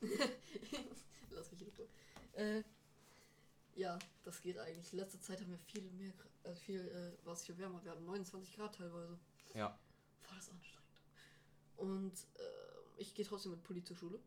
Lass 1.30 1.50
mich 1.52 1.62
in 1.62 1.68
Ruhe. 1.68 1.88
Äh. 2.34 2.62
Ja, 3.74 3.98
das 4.24 4.40
geht 4.40 4.58
eigentlich. 4.58 4.92
In 4.92 4.98
letzter 4.98 5.20
Zeit 5.20 5.40
haben 5.40 5.50
wir 5.50 5.58
viel 5.58 5.90
mehr, 5.92 6.12
äh, 6.44 6.54
viel, 6.54 6.80
äh, 6.80 7.26
war 7.26 7.34
es 7.34 7.44
viel 7.44 7.58
wärmer. 7.58 7.82
Wir 7.84 7.90
hatten 7.90 8.04
29 8.06 8.56
Grad 8.56 8.74
teilweise. 8.74 9.18
Ja. 9.54 9.68
War 9.68 10.34
das 10.34 10.50
anstrengend. 10.50 10.86
Und 11.76 12.14
äh, 12.38 13.00
ich 13.00 13.14
gehe 13.14 13.24
trotzdem 13.24 13.52
mit 13.52 13.62
Pulli 13.62 13.84
zur 13.84 13.96
Schule. 13.96 14.18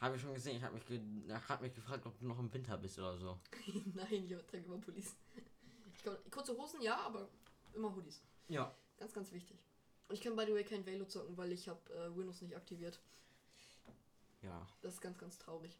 Habe 0.00 0.16
ich 0.16 0.22
schon 0.22 0.34
gesehen. 0.34 0.56
Ich 0.56 0.62
habe 0.62 0.74
mich, 0.74 0.86
ge 0.86 1.00
hab 1.48 1.60
mich 1.60 1.74
gefragt, 1.74 2.06
ob 2.06 2.18
du 2.18 2.26
noch 2.26 2.38
im 2.38 2.52
Winter 2.52 2.76
bist 2.76 2.98
oder 2.98 3.16
so. 3.16 3.40
Nein, 3.94 4.06
ich 4.10 4.46
trage 4.46 4.64
immer 4.64 4.78
Pullis. 4.78 5.16
Ich 5.96 6.04
kann, 6.04 6.16
kurze 6.30 6.56
Hosen, 6.56 6.80
ja, 6.82 6.96
aber 6.98 7.28
immer 7.74 7.94
Hoodies. 7.94 8.22
Ja. 8.48 8.72
Ganz, 8.98 9.12
ganz 9.12 9.32
wichtig. 9.32 9.58
Ich 10.10 10.20
kann 10.20 10.36
by 10.36 10.44
the 10.46 10.54
way 10.54 10.64
kein 10.64 10.84
Velo 10.86 11.04
zocken, 11.04 11.36
weil 11.36 11.52
ich 11.52 11.68
habe 11.68 11.80
äh, 11.92 12.16
Windows 12.16 12.40
nicht 12.40 12.56
aktiviert. 12.56 13.00
Ja. 14.42 14.66
Das 14.80 14.94
ist 14.94 15.00
ganz, 15.00 15.18
ganz 15.18 15.38
traurig. 15.38 15.76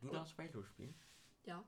Du 0.00 0.08
darfst 0.08 0.36
Halo 0.38 0.62
spielen? 0.62 0.94
Ja. 1.44 1.64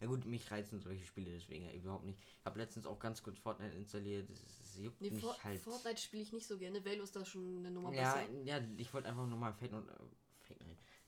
Ja 0.00 0.06
gut, 0.06 0.24
mich 0.26 0.48
reizen 0.50 0.80
solche 0.80 1.04
Spiele 1.04 1.30
deswegen 1.32 1.64
ja 1.66 1.72
überhaupt 1.72 2.04
nicht. 2.04 2.20
Ich 2.20 2.46
habe 2.46 2.58
letztens 2.60 2.86
auch 2.86 3.00
ganz 3.00 3.20
kurz 3.22 3.36
Fortnite 3.38 3.74
installiert. 3.74 4.30
Das, 4.30 4.40
das 4.40 4.76
juckt 4.78 5.00
Nee, 5.00 5.10
mich 5.10 5.20
For 5.24 5.36
halt. 5.42 5.60
Fortnite 5.60 6.00
spiele 6.00 6.22
ich 6.22 6.32
nicht 6.32 6.46
so 6.46 6.56
gerne. 6.56 6.84
Velo 6.84 7.02
ist 7.02 7.16
da 7.16 7.24
schon 7.24 7.58
eine 7.58 7.70
Nummer 7.72 7.92
Ja, 7.92 8.14
besser. 8.14 8.30
ja, 8.44 8.60
ich 8.76 8.94
wollte 8.94 9.08
einfach 9.08 9.26
nur 9.26 9.38
mal 9.38 9.52
Fake 9.52 9.72
und 9.72 9.88
äh. 9.88 9.92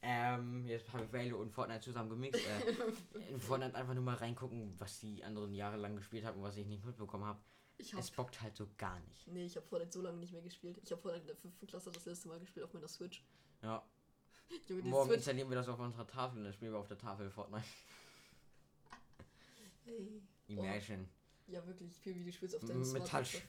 Ähm, 0.02 0.66
jetzt 0.66 0.90
habe 0.92 1.04
ich 1.04 1.12
Valo 1.12 1.40
und 1.40 1.52
Fortnite 1.52 1.80
zusammen 1.82 2.10
gemixt. 2.10 2.40
Äh, 2.40 3.32
in 3.32 3.40
Fortnite 3.40 3.74
einfach 3.74 3.94
nur 3.94 4.02
mal 4.02 4.16
reingucken, 4.16 4.74
was 4.78 5.00
die 5.00 5.22
anderen 5.22 5.54
jahrelang 5.54 5.96
gespielt 5.96 6.24
haben 6.24 6.38
und 6.38 6.44
was 6.44 6.56
ich 6.56 6.66
nicht 6.66 6.84
mitbekommen 6.84 7.24
habe. 7.24 7.38
Ich 7.76 7.92
hab, 7.92 8.00
Es 8.00 8.10
bockt 8.10 8.40
halt 8.42 8.56
so 8.56 8.66
gar 8.78 8.98
nicht. 9.00 9.26
nee, 9.28 9.46
ich 9.46 9.56
habe 9.56 9.66
Fortnite 9.66 9.92
so 9.92 10.02
lange 10.02 10.18
nicht 10.18 10.32
mehr 10.32 10.42
gespielt. 10.42 10.78
Ich 10.82 10.90
habe 10.90 11.00
Fortnite 11.00 11.22
in 11.22 11.26
der 11.28 11.36
fünften 11.36 11.66
Klasse 11.66 11.90
das 11.92 12.04
letzte 12.06 12.28
Mal 12.28 12.40
gespielt 12.40 12.64
auf 12.64 12.72
meiner 12.72 12.88
Switch. 12.88 13.22
Ja. 13.62 13.82
Junge, 14.68 14.82
Morgen 14.82 15.06
Switch. 15.08 15.16
installieren 15.18 15.48
wir 15.50 15.56
das 15.56 15.68
auf 15.68 15.78
unserer 15.78 16.06
Tafel 16.06 16.38
und 16.38 16.44
dann 16.44 16.52
spielen 16.52 16.72
wir 16.72 16.78
auf 16.78 16.88
der 16.88 16.98
Tafel 16.98 17.30
Fortnite. 17.30 17.64
Ey. 19.86 20.22
Imagine. 20.48 21.08
Ja, 21.46 21.64
wirklich, 21.66 21.92
viel 21.98 22.14
wie 22.16 22.24
du 22.24 22.32
spielst 22.32 22.56
auf 22.56 22.64
deinem 22.64 22.90
mit. 22.92 23.06
Touch. 23.06 23.42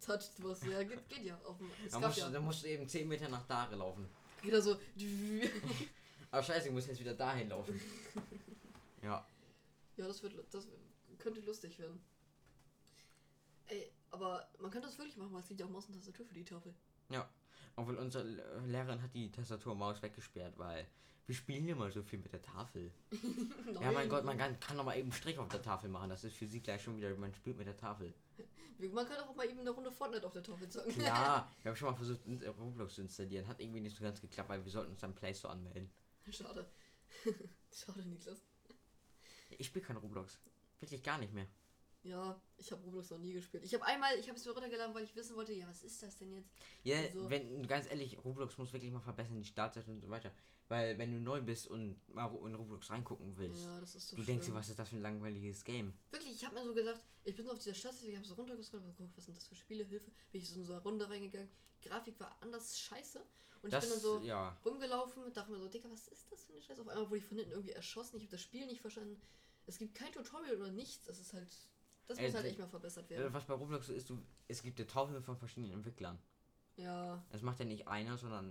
Touch, 0.00 0.30
du 0.38 0.50
hast, 0.50 0.64
ja, 0.64 0.82
geht, 0.84 1.08
geht 1.08 1.24
ja. 1.24 1.38
Auf 1.44 1.58
dem, 1.58 1.68
Da 1.90 1.98
musst, 2.00 2.18
ja. 2.18 2.30
da 2.30 2.40
musst 2.40 2.62
du 2.62 2.68
eben 2.68 2.86
10 2.88 3.08
Meter 3.08 3.28
nach 3.28 3.44
da 3.46 3.66
laufen. 3.74 4.08
Wieder 4.42 4.62
so. 4.62 4.76
Aber 6.30 6.42
scheiße, 6.42 6.68
ich 6.68 6.74
muss 6.74 6.86
jetzt 6.86 7.00
wieder 7.00 7.14
dahin 7.14 7.48
laufen. 7.48 7.80
Ja. 9.02 9.24
Ja, 9.96 10.08
das 10.08 10.22
wird, 10.24 10.34
das 10.52 10.66
könnte 11.18 11.40
lustig 11.40 11.78
werden. 11.78 12.00
Ey, 13.66 13.92
aber 14.10 14.48
man 14.58 14.70
kann 14.72 14.82
das 14.82 14.98
wirklich 14.98 15.16
machen, 15.16 15.32
weil 15.32 15.40
es 15.40 15.48
gibt 15.48 15.60
ja 15.60 15.66
auch 15.66 15.70
Maus 15.70 15.86
und 15.86 15.94
Tastatur 15.94 16.26
für 16.26 16.34
die 16.34 16.44
Tafel. 16.44 16.74
Obwohl 17.76 17.94
unsere 17.94 18.24
Le- 18.24 18.62
Lehrerin 18.66 19.00
hat 19.00 19.14
die 19.14 19.30
Tastatur 19.30 19.70
und 19.72 19.78
Maus 19.78 20.02
weggesperrt, 20.02 20.58
weil 20.58 20.84
wir 21.26 21.34
spielen 21.36 21.68
immer 21.68 21.88
so 21.92 22.02
viel 22.02 22.18
mit 22.18 22.32
der 22.32 22.42
Tafel. 22.42 22.90
Ja, 23.80 23.92
mein 23.92 24.08
Gott, 24.08 24.24
man 24.24 24.36
kann, 24.36 24.58
kann 24.58 24.76
doch 24.76 24.84
mal 24.84 24.94
eben 24.96 25.04
einen 25.04 25.12
Strich 25.12 25.38
auf 25.38 25.48
der 25.48 25.62
Tafel 25.62 25.88
machen. 25.88 26.10
Das 26.10 26.24
ist 26.24 26.34
für 26.34 26.48
sie 26.48 26.60
gleich 26.60 26.82
schon 26.82 26.96
wieder, 26.96 27.14
man 27.14 27.32
spielt 27.34 27.56
mit 27.56 27.68
der 27.68 27.76
Tafel. 27.76 28.12
Man 28.92 29.06
kann 29.08 29.18
auch 29.18 29.34
mal 29.34 29.44
eben 29.48 29.58
eine 29.58 29.70
Runde 29.70 29.90
Fortnite 29.90 30.24
auf 30.24 30.32
der 30.32 30.42
Tafel 30.44 30.68
zocken. 30.68 30.92
Klar, 30.92 31.50
wir 31.62 31.70
haben 31.70 31.76
schon 31.76 31.90
mal 31.90 31.96
versucht, 31.96 32.20
Roblox 32.60 32.94
zu 32.94 33.00
installieren. 33.02 33.48
Hat 33.48 33.58
irgendwie 33.58 33.80
nicht 33.80 33.96
so 33.96 34.04
ganz 34.04 34.20
geklappt, 34.20 34.48
weil 34.48 34.64
wir 34.64 34.70
sollten 34.70 34.92
uns 34.92 35.02
am 35.02 35.16
Play 35.16 35.34
Store 35.34 35.52
anmelden. 35.52 35.90
Schade. 36.32 36.70
Schade, 37.72 38.04
Niklas. 38.06 38.42
Ich 39.58 39.66
spiele 39.66 39.84
kein 39.84 39.96
Roblox. 39.96 40.38
Wirklich 40.80 41.02
gar 41.02 41.18
nicht 41.18 41.32
mehr. 41.32 41.46
Ja, 42.04 42.40
ich 42.56 42.70
habe 42.70 42.82
Roblox 42.84 43.10
noch 43.10 43.18
nie 43.18 43.32
gespielt. 43.32 43.64
Ich 43.64 43.74
habe 43.74 43.84
einmal, 43.84 44.16
ich 44.18 44.28
habe 44.28 44.38
es 44.38 44.44
mir 44.44 44.52
runtergeladen, 44.52 44.94
weil 44.94 45.02
ich 45.04 45.14
wissen 45.16 45.34
wollte, 45.34 45.52
ja, 45.52 45.66
was 45.68 45.82
ist 45.82 46.00
das 46.02 46.16
denn 46.16 46.32
jetzt? 46.32 46.48
Ja, 46.84 46.98
Also- 47.00 47.28
wenn, 47.28 47.66
ganz 47.66 47.90
ehrlich, 47.90 48.16
Roblox 48.24 48.56
muss 48.56 48.72
wirklich 48.72 48.92
mal 48.92 49.00
verbessern, 49.00 49.36
die 49.36 49.44
Startseite 49.44 49.90
und 49.90 50.00
so 50.00 50.08
weiter. 50.08 50.32
Weil, 50.68 50.98
wenn 50.98 51.12
du 51.12 51.18
neu 51.18 51.40
bist 51.40 51.66
und 51.66 51.96
mal 52.14 52.26
in 52.46 52.54
Roblox 52.54 52.90
reingucken 52.90 53.36
willst, 53.38 53.62
Ja, 53.64 53.84
so 53.86 54.16
du 54.16 54.22
denkst 54.22 54.42
dir, 54.42 54.44
schlimm. 54.50 54.54
was 54.56 54.68
ist 54.68 54.78
das 54.78 54.88
für 54.90 54.96
ein 54.96 55.02
langweiliges 55.02 55.64
Game? 55.64 55.94
Ich 56.38 56.44
habe 56.44 56.54
mir 56.54 56.64
so 56.64 56.72
gedacht, 56.72 57.00
ich 57.24 57.34
bin 57.34 57.44
so 57.44 57.50
auf 57.50 57.58
dieser 57.58 57.74
Stadt, 57.74 57.94
ich 58.00 58.14
habe 58.14 58.24
so 58.24 58.34
runtergescrollt, 58.34 58.84
hab 58.84 58.96
geguckt, 58.96 59.16
was 59.16 59.24
sind 59.24 59.36
das 59.36 59.48
für 59.48 59.56
Spiele, 59.56 59.82
Hilfe. 59.82 60.08
Bin 60.30 60.40
ich 60.40 60.48
so 60.48 60.60
in 60.60 60.64
so 60.64 60.72
eine 60.72 60.82
Runde 60.82 61.10
reingegangen. 61.10 61.48
Grafik 61.82 62.18
war 62.20 62.36
anders 62.40 62.78
scheiße. 62.78 63.20
Und 63.62 63.72
Das, 63.72 63.82
ich 63.84 63.90
bin 63.90 64.00
dann 64.00 64.20
so 64.20 64.20
ja. 64.24 64.56
rumgelaufen, 64.64 65.32
dachte 65.32 65.50
mir 65.50 65.58
so, 65.58 65.66
Digga, 65.66 65.90
was 65.90 66.06
ist 66.06 66.30
das 66.30 66.44
für 66.44 66.52
eine 66.52 66.62
Scheiße? 66.62 66.80
Auf 66.80 66.86
einmal 66.86 67.06
wurde 67.10 67.18
ich 67.18 67.24
von 67.24 67.38
hinten 67.38 67.50
irgendwie 67.50 67.72
erschossen, 67.72 68.18
ich 68.18 68.22
habe 68.22 68.30
das 68.30 68.40
Spiel 68.42 68.66
nicht 68.66 68.80
verstanden. 68.80 69.20
Es 69.66 69.78
gibt 69.78 69.96
kein 69.96 70.12
Tutorial 70.12 70.56
oder 70.58 70.70
nichts. 70.70 71.06
Das 71.06 71.18
ist 71.18 71.32
halt. 71.32 71.48
Das 72.06 72.18
Ey, 72.18 72.26
muss 72.26 72.34
halt 72.34 72.44
die- 72.44 72.50
echt 72.50 72.58
mal 72.60 72.68
verbessert 72.68 73.06
Äh, 73.10 73.16
werden. 73.18 73.34
Was 73.34 73.44
bei 73.44 73.54
Roblox 73.54 73.88
so 73.88 73.92
ist, 73.92 74.08
du, 74.08 74.22
es 74.46 74.62
gibt 74.62 74.78
ja 74.78 74.84
tausende 74.84 75.20
von 75.20 75.36
verschiedenen 75.36 75.72
Entwicklern. 75.72 76.20
Ja. 76.76 77.20
Es 77.32 77.42
macht 77.42 77.58
ja 77.58 77.64
nicht 77.64 77.88
einer, 77.88 78.16
sondern. 78.16 78.50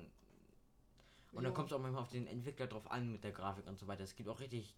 Und 1.32 1.36
ja. 1.36 1.42
dann 1.44 1.54
kommt 1.54 1.72
es 1.72 1.74
auch 1.74 1.80
manchmal 1.82 2.04
auf 2.04 2.10
den 2.12 2.28
Entwickler 2.28 2.68
drauf 2.68 2.92
an 2.92 3.10
mit 3.14 3.24
der 3.24 3.32
Grafik 3.32 3.66
und 3.66 3.80
so 3.80 3.88
weiter. 3.88 4.04
Es 4.04 4.14
gibt 4.16 4.28
auch 4.28 4.42
richtig 4.42 4.76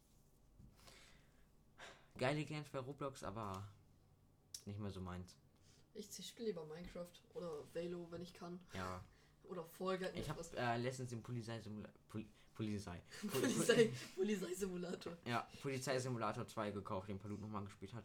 geile 2.20 2.44
Games 2.46 2.70
bei 2.70 2.80
Roblox, 2.80 3.24
aber 3.24 3.64
nicht 4.66 4.80
mehr 4.80 4.92
so 4.92 5.02
meins. 5.02 5.36
Ich 5.96 6.08
spiele 6.28 6.50
lieber 6.50 6.66
Minecraft 6.66 7.08
oder 7.34 7.64
Velo, 7.74 8.08
wenn 8.12 8.22
ich 8.22 8.34
kann. 8.34 8.60
Ja. 8.74 9.04
Oder 9.46 9.64
Guys. 9.98 10.12
Ich 10.14 10.30
habe 10.30 10.44
äh, 10.58 10.78
letztens 10.78 11.10
den 11.10 11.24
Polizeisimulator. 11.24 11.94
Pol 12.10 12.26
Polizei. 12.54 13.02
Pol- 13.22 13.30
Polizei, 13.42 13.92
Polizeisimulator. 14.16 15.18
Ja, 15.26 15.48
Polizeisimulator 15.62 16.46
2 16.46 16.72
gekauft, 16.72 17.08
den 17.10 17.18
Palut 17.18 17.40
nochmal 17.40 17.64
gespielt 17.64 17.94
hat. 17.94 18.04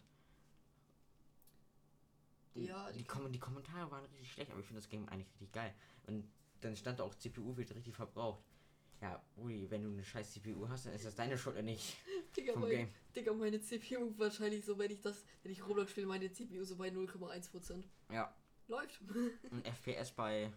Die, 2.54 2.66
Ja, 2.66 2.90
die, 2.92 2.98
die- 2.98 3.04
Kom 3.04 3.30
die 3.32 3.38
Kommentare 3.40 3.90
waren 3.90 4.04
richtig 4.06 4.30
schlecht, 4.32 4.50
aber 4.52 4.60
ich 4.60 4.66
finde 4.66 4.80
das 4.80 4.88
Game 4.88 5.08
eigentlich 5.08 5.28
richtig 5.32 5.50
geil. 5.52 5.74
Und 6.06 6.30
dann 6.60 6.76
stand 6.76 7.00
da 7.00 7.02
auch, 7.04 7.14
CPU 7.16 7.56
wird 7.56 7.74
richtig 7.74 7.94
verbraucht. 7.96 8.44
Ja, 9.04 9.22
Uli, 9.36 9.70
wenn 9.70 9.82
du 9.82 9.90
eine 9.90 10.02
scheiß 10.02 10.32
CPU 10.32 10.66
hast, 10.66 10.86
dann 10.86 10.94
ist 10.94 11.04
das 11.04 11.14
deine 11.14 11.36
Schuld 11.36 11.58
und 11.58 11.66
nicht 11.66 11.98
Digga, 12.34 12.54
vom 12.54 12.62
mein, 12.62 12.70
Game. 12.70 12.88
Digga, 13.14 13.34
meine 13.34 13.60
CPU 13.60 14.14
wahrscheinlich 14.16 14.64
so, 14.64 14.78
wenn 14.78 14.90
ich 14.90 15.02
das, 15.02 15.26
wenn 15.42 15.52
ich 15.52 15.66
Roblox 15.66 15.90
spiele, 15.90 16.06
meine 16.06 16.32
CPU 16.32 16.64
so 16.64 16.76
bei 16.76 16.88
0,1%. 16.88 17.84
Ja, 18.10 18.34
Läuft. 18.66 18.98
ein 19.50 19.62
FPS 19.62 20.10
bei 20.12 20.50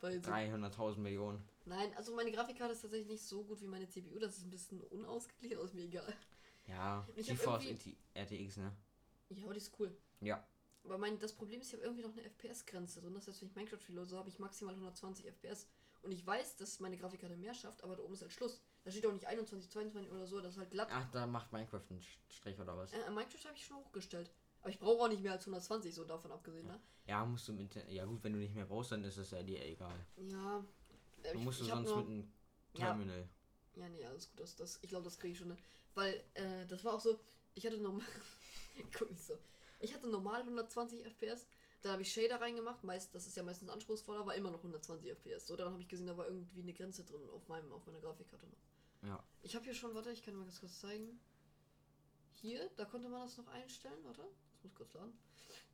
Bei 0.00 0.18
so 0.18 0.30
300.000 0.32 0.98
Millionen. 0.98 1.44
Nein, 1.64 1.94
also 1.94 2.12
meine 2.16 2.32
Grafikkarte 2.32 2.72
ist 2.72 2.82
tatsächlich 2.82 3.08
nicht 3.08 3.22
so 3.22 3.44
gut 3.44 3.62
wie 3.62 3.68
meine 3.68 3.88
CPU. 3.88 4.18
Das 4.18 4.36
ist 4.36 4.46
ein 4.46 4.50
bisschen 4.50 4.80
unausgeglichen, 4.80 5.56
aber 5.56 5.66
ist 5.66 5.74
mir 5.74 5.84
egal. 5.84 6.12
Ja, 6.66 7.06
Ich 7.14 7.28
GeForce 7.28 7.66
RTX, 8.14 8.56
ne? 8.56 8.72
Ja, 9.28 9.44
aber 9.44 9.54
die 9.54 9.60
ist 9.60 9.78
cool. 9.78 9.96
Ja. 10.20 10.44
Aber 10.82 10.98
mein, 10.98 11.20
das 11.20 11.32
Problem 11.34 11.60
ist, 11.60 11.68
ich 11.68 11.74
habe 11.74 11.84
irgendwie 11.84 12.02
noch 12.02 12.12
eine 12.12 12.22
FPS-Grenze 12.24 13.00
drin. 13.00 13.14
Das 13.14 13.28
heißt, 13.28 13.42
wenn 13.42 13.48
ich 13.48 13.54
Minecraft 13.54 13.80
spiele, 13.80 14.04
so 14.06 14.18
habe 14.18 14.28
ich 14.28 14.40
maximal 14.40 14.74
120 14.74 15.26
FPS. 15.26 15.68
Und 16.02 16.12
ich 16.12 16.26
weiß, 16.26 16.56
dass 16.56 16.80
meine 16.80 16.96
Grafikkarte 16.96 17.36
mehr 17.36 17.52
schafft, 17.54 17.82
aber 17.84 17.94
da 17.96 18.02
oben 18.02 18.14
ist 18.14 18.22
halt 18.22 18.32
Schluss. 18.32 18.60
Da 18.84 18.90
steht 18.90 19.04
auch 19.06 19.12
nicht 19.12 19.26
21, 19.26 19.70
22 19.70 20.10
oder 20.10 20.26
so, 20.26 20.40
das 20.40 20.54
ist 20.54 20.58
halt 20.58 20.70
glatt. 20.70 20.88
Ach, 20.90 21.10
da 21.10 21.26
macht 21.26 21.52
Minecraft 21.52 21.82
einen 21.90 22.02
Strich 22.28 22.58
oder 22.58 22.76
was? 22.76 22.92
Äh, 22.92 23.10
Minecraft 23.10 23.44
habe 23.44 23.56
ich 23.56 23.66
schon 23.66 23.76
hochgestellt. 23.76 24.30
Aber 24.62 24.70
ich 24.70 24.78
brauche 24.78 25.02
auch 25.04 25.08
nicht 25.08 25.22
mehr 25.22 25.32
als 25.32 25.42
120, 25.42 25.94
so 25.94 26.04
davon 26.04 26.32
abgesehen, 26.32 26.66
ne? 26.66 26.80
Ja, 27.06 27.24
musst 27.24 27.48
du 27.48 27.52
mit. 27.52 27.74
Ja, 27.88 28.04
gut, 28.04 28.22
wenn 28.24 28.32
du 28.32 28.38
nicht 28.38 28.54
mehr 28.54 28.66
brauchst, 28.66 28.92
dann 28.92 29.04
ist 29.04 29.16
es 29.16 29.30
ja 29.30 29.42
dir 29.42 29.62
egal. 29.64 29.94
Ja. 30.16 30.58
Äh, 31.22 31.32
Dann 31.32 31.44
musst 31.44 31.60
du 31.60 31.64
sonst 31.64 31.88
nur- 31.88 31.98
mit 31.98 32.06
einem 32.06 32.32
Ja. 32.74 32.86
Terminal. 32.86 33.28
Ja, 33.76 33.88
nee, 33.88 34.04
alles 34.04 34.28
gut. 34.30 34.40
Das, 34.40 34.56
das, 34.56 34.78
ich 34.82 34.88
glaube, 34.88 35.04
das 35.04 35.18
kriege 35.18 35.32
ich 35.32 35.38
schon. 35.38 35.48
Ne? 35.48 35.56
Weil, 35.94 36.22
äh, 36.34 36.66
das 36.66 36.84
war 36.84 36.94
auch 36.94 37.00
so, 37.00 37.18
ich 37.54 37.64
hatte 37.66 37.78
normal. 37.78 38.06
Guck 38.98 39.10
nicht 39.10 39.22
so. 39.24 39.34
Ich 39.80 39.94
hatte 39.94 40.08
normal 40.08 40.40
120 40.40 41.04
FPS. 41.04 41.46
Da 41.82 41.92
habe 41.92 42.02
ich 42.02 42.12
Shader 42.12 42.40
reingemacht. 42.40 42.84
Meist, 42.84 43.14
das 43.14 43.26
ist 43.26 43.36
ja 43.36 43.42
meistens 43.42 43.70
anspruchsvoller, 43.70 44.26
war 44.26 44.34
immer 44.34 44.50
noch 44.50 44.58
120 44.58 45.10
FPS. 45.10 45.46
So, 45.46 45.56
daran 45.56 45.72
habe 45.72 45.82
ich 45.82 45.88
gesehen, 45.88 46.06
da 46.06 46.16
war 46.16 46.26
irgendwie 46.26 46.60
eine 46.60 46.74
Grenze 46.74 47.04
drin 47.04 47.28
auf, 47.30 47.48
meinem, 47.48 47.72
auf 47.72 47.86
meiner 47.86 48.00
Grafikkarte 48.00 48.46
noch. 48.46 49.08
Ja. 49.08 49.22
Ich 49.42 49.54
habe 49.54 49.64
hier 49.64 49.74
schon, 49.74 49.94
warte, 49.94 50.10
ich 50.10 50.22
kann 50.22 50.34
mal 50.34 50.44
ganz 50.44 50.60
kurz 50.60 50.78
zeigen. 50.80 51.18
Hier, 52.32 52.70
da 52.76 52.84
konnte 52.84 53.08
man 53.08 53.22
das 53.22 53.36
noch 53.38 53.48
einstellen. 53.48 53.98
Warte, 54.04 54.22
das 54.52 54.62
muss 54.62 54.74
kurz 54.74 54.92
laden. 54.92 55.12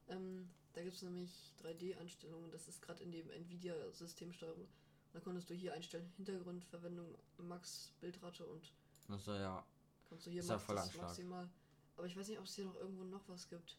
Ähm, 0.08 0.48
da 0.72 0.82
gibt 0.82 0.94
es 0.94 1.02
nämlich 1.02 1.52
3D-Einstellungen. 1.62 2.50
Das 2.50 2.68
ist 2.68 2.82
gerade 2.82 3.02
in 3.02 3.10
dem 3.10 3.28
Nvidia-Systemsteuerung. 3.30 4.68
Da 5.12 5.20
konntest 5.20 5.50
du 5.50 5.54
hier 5.54 5.72
einstellen: 5.72 6.12
Hintergrund, 6.16 6.64
Verwendung, 6.64 7.16
Max, 7.38 7.92
Bildrate 8.00 8.46
und 8.46 8.72
Also 9.08 9.32
ja. 9.32 9.64
Kannst 10.08 10.26
du 10.26 10.30
hier 10.30 10.40
Ist 10.40 10.48
max, 10.48 10.66
das 10.66 10.94
maximal. 10.94 11.48
Aber 11.96 12.06
ich 12.06 12.16
weiß 12.16 12.28
nicht, 12.28 12.38
ob 12.38 12.44
es 12.44 12.54
hier 12.54 12.64
noch 12.64 12.76
irgendwo 12.76 13.04
noch 13.04 13.26
was 13.28 13.48
gibt. 13.48 13.76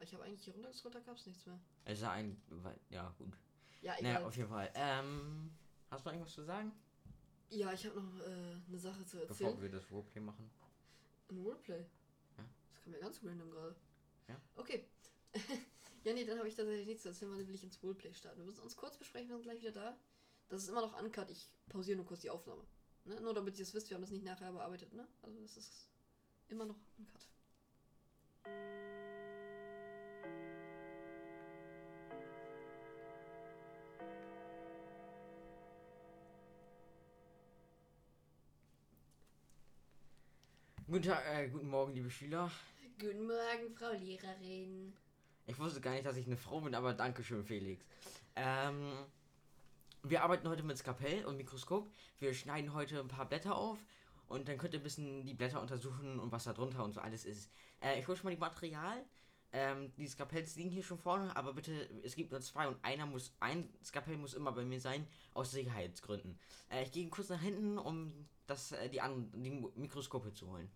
Ich 0.00 0.12
habe 0.12 0.24
eigentlich 0.24 0.42
hier 0.44 0.52
runtergescrollt, 0.54 0.94
da 0.94 1.00
gab 1.00 1.16
es 1.16 1.26
nichts 1.26 1.46
mehr. 1.46 1.58
Es 1.84 1.98
ist 1.98 2.04
ein. 2.04 2.40
Ja, 2.90 3.14
gut. 3.18 3.36
Ja, 3.80 3.92
Naja, 4.00 4.16
egal. 4.18 4.24
auf 4.24 4.36
jeden 4.36 4.48
Fall. 4.48 4.70
Ähm. 4.74 5.50
Hast 5.90 6.04
du 6.04 6.08
noch 6.08 6.14
irgendwas 6.14 6.34
zu 6.34 6.42
sagen? 6.42 6.72
ja, 7.50 7.72
ich 7.72 7.86
habe 7.86 8.00
noch 8.00 8.20
äh, 8.26 8.56
eine 8.66 8.78
Sache 8.78 9.04
zu 9.06 9.18
Bevor 9.18 9.46
erzählen. 9.48 9.62
wir 9.62 9.68
das 9.68 9.88
Roleplay 9.90 10.20
machen. 10.20 10.50
Ein 11.30 11.38
Roleplay. 11.38 11.78
Ja. 12.36 12.44
Das 12.72 12.82
kam 12.82 12.92
ja 12.92 12.98
ganz 12.98 13.20
random 13.22 13.50
gerade. 13.50 13.76
Ja. 14.28 14.40
Okay. 14.56 14.88
ja, 16.04 16.12
nee, 16.14 16.24
dann 16.24 16.38
habe 16.38 16.48
ich 16.48 16.56
tatsächlich 16.56 16.86
nichts 16.86 17.02
zu 17.02 17.10
erzählen, 17.10 17.30
weil 17.30 17.38
dann 17.38 17.46
will 17.48 17.54
ich 17.54 17.62
ins 17.62 17.80
Roleplay 17.82 18.12
starten. 18.12 18.38
Wir 18.38 18.46
müssen 18.46 18.62
uns 18.62 18.76
kurz 18.76 18.96
besprechen, 18.96 19.28
wir 19.28 19.36
sind 19.36 19.44
gleich 19.44 19.60
wieder 19.60 19.72
da. 19.72 19.96
Das 20.48 20.62
ist 20.62 20.68
immer 20.68 20.80
noch 20.80 21.00
uncut. 21.00 21.30
Ich 21.30 21.48
pausiere 21.68 21.96
nur 21.96 22.06
kurz 22.06 22.20
die 22.22 22.30
Aufnahme. 22.30 22.64
Ne? 23.04 23.20
Nur 23.20 23.34
damit 23.34 23.56
ihr 23.58 23.62
es 23.62 23.72
wisst, 23.74 23.88
wir 23.90 23.94
haben 23.94 24.02
das 24.02 24.10
nicht 24.10 24.24
nachher 24.24 24.50
bearbeitet, 24.52 24.92
ne? 24.92 25.06
Also 25.22 25.38
das 25.40 25.56
ist 25.56 25.88
immer 26.48 26.64
noch 26.64 26.76
uncut. 26.98 27.28
Guten 40.94 41.08
Tag, 41.08 41.24
äh, 41.26 41.48
guten 41.48 41.70
Morgen, 41.70 41.92
liebe 41.92 42.08
Schüler. 42.08 42.48
Guten 43.00 43.26
Morgen, 43.26 43.74
Frau 43.76 43.90
Lehrerin. 43.90 44.92
Ich 45.44 45.58
wusste 45.58 45.80
gar 45.80 45.90
nicht, 45.90 46.06
dass 46.06 46.16
ich 46.16 46.24
eine 46.24 46.36
Frau 46.36 46.60
bin, 46.60 46.72
aber 46.72 46.94
Dankeschön, 46.94 47.44
Felix. 47.44 47.84
Ähm, 48.36 48.92
wir 50.04 50.22
arbeiten 50.22 50.48
heute 50.48 50.62
mit 50.62 50.78
Skapell 50.78 51.24
und 51.24 51.36
Mikroskop. 51.36 51.90
Wir 52.20 52.32
schneiden 52.32 52.74
heute 52.74 53.00
ein 53.00 53.08
paar 53.08 53.28
Blätter 53.28 53.56
auf 53.56 53.76
und 54.28 54.46
dann 54.46 54.56
könnt 54.56 54.72
ihr 54.74 54.78
ein 54.78 54.84
bisschen 54.84 55.26
die 55.26 55.34
Blätter 55.34 55.60
untersuchen 55.60 56.20
und 56.20 56.30
was 56.30 56.44
da 56.44 56.52
drunter 56.52 56.84
und 56.84 56.92
so 56.92 57.00
alles 57.00 57.24
ist. 57.24 57.50
Äh, 57.80 57.98
ich 57.98 58.06
hole 58.06 58.16
schon 58.16 58.26
mal 58.26 58.34
die 58.36 58.40
Material. 58.40 59.04
Ähm, 59.50 59.92
die 59.96 60.06
Skapells 60.06 60.54
liegen 60.54 60.70
hier 60.70 60.84
schon 60.84 60.98
vorne, 60.98 61.34
aber 61.34 61.54
bitte, 61.54 61.72
es 62.04 62.14
gibt 62.14 62.30
nur 62.30 62.40
zwei 62.40 62.68
und 62.68 62.76
einer 62.84 63.06
muss, 63.06 63.34
ein 63.40 63.68
Skapell 63.82 64.16
muss 64.16 64.34
immer 64.34 64.52
bei 64.52 64.64
mir 64.64 64.80
sein, 64.80 65.08
aus 65.32 65.50
Sicherheitsgründen. 65.50 66.38
Äh, 66.70 66.84
ich 66.84 66.92
gehe 66.92 67.08
kurz 67.08 67.30
nach 67.30 67.40
hinten, 67.40 67.78
um 67.78 68.28
das, 68.46 68.70
äh, 68.70 68.88
die 68.88 69.00
anderen, 69.00 69.42
die 69.42 69.50
Mikroskope 69.50 70.32
zu 70.32 70.48
holen. 70.48 70.70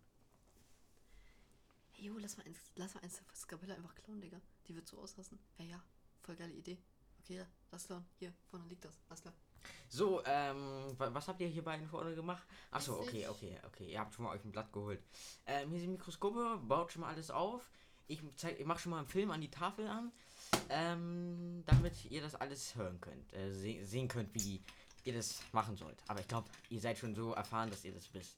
Jo, 1.99 2.17
lass 2.17 2.37
mal 2.37 2.45
eins, 2.45 2.59
lass 2.75 2.93
mal 2.95 3.01
eins 3.03 3.21
Skapella 3.35 3.75
einfach 3.75 3.93
klauen, 3.95 4.21
Digga. 4.21 4.39
Die 4.67 4.75
wird 4.75 4.87
so 4.87 4.97
ausrasten. 4.99 5.39
Ja, 5.57 5.65
ja, 5.65 5.83
voll 6.21 6.35
geile 6.35 6.53
Idee. 6.53 6.77
Okay, 7.21 7.37
ja, 7.37 7.45
lass 7.71 7.85
klauen. 7.87 8.05
Hier, 8.19 8.33
vorne 8.49 8.65
liegt 8.67 8.85
das. 8.85 8.93
Alles 9.09 9.21
klar. 9.21 9.33
So, 9.89 10.23
ähm, 10.25 10.97
wa- 10.97 11.13
was 11.13 11.27
habt 11.27 11.41
ihr 11.41 11.47
hier 11.47 11.63
beiden 11.63 11.87
vorne 11.87 12.15
gemacht? 12.15 12.43
Achso, 12.71 12.99
okay, 13.01 13.27
okay, 13.27 13.59
okay. 13.67 13.91
Ihr 13.91 13.99
habt 13.99 14.13
schon 14.13 14.23
mal 14.25 14.35
euch 14.35 14.45
ein 14.45 14.51
Blatt 14.51 14.71
geholt. 14.71 15.03
Ähm, 15.45 15.69
hier 15.71 15.79
sind 15.81 15.91
Mikroskope, 15.91 16.59
baut 16.63 16.91
schon 16.93 17.01
mal 17.01 17.09
alles 17.13 17.29
auf. 17.31 17.69
Ich, 18.07 18.21
zeig, 18.37 18.57
ich 18.59 18.65
mache 18.65 18.79
schon 18.79 18.91
mal 18.91 18.99
einen 18.99 19.07
Film 19.07 19.29
an 19.31 19.41
die 19.41 19.51
Tafel 19.51 19.87
an, 19.87 20.11
ähm, 20.69 21.63
damit 21.65 22.05
ihr 22.05 22.21
das 22.21 22.35
alles 22.35 22.73
hören 22.75 22.99
könnt, 23.01 23.33
äh, 23.33 23.51
se 23.51 23.85
sehen 23.85 24.07
könnt, 24.07 24.33
wie 24.33 24.63
ihr 25.03 25.13
das 25.13 25.41
machen 25.51 25.75
sollt. 25.75 26.01
Aber 26.07 26.19
ich 26.21 26.27
glaube, 26.27 26.49
ihr 26.69 26.79
seid 26.79 26.97
schon 26.97 27.13
so 27.13 27.33
erfahren, 27.33 27.69
dass 27.69 27.83
ihr 27.83 27.93
das 27.93 28.11
wisst. 28.13 28.35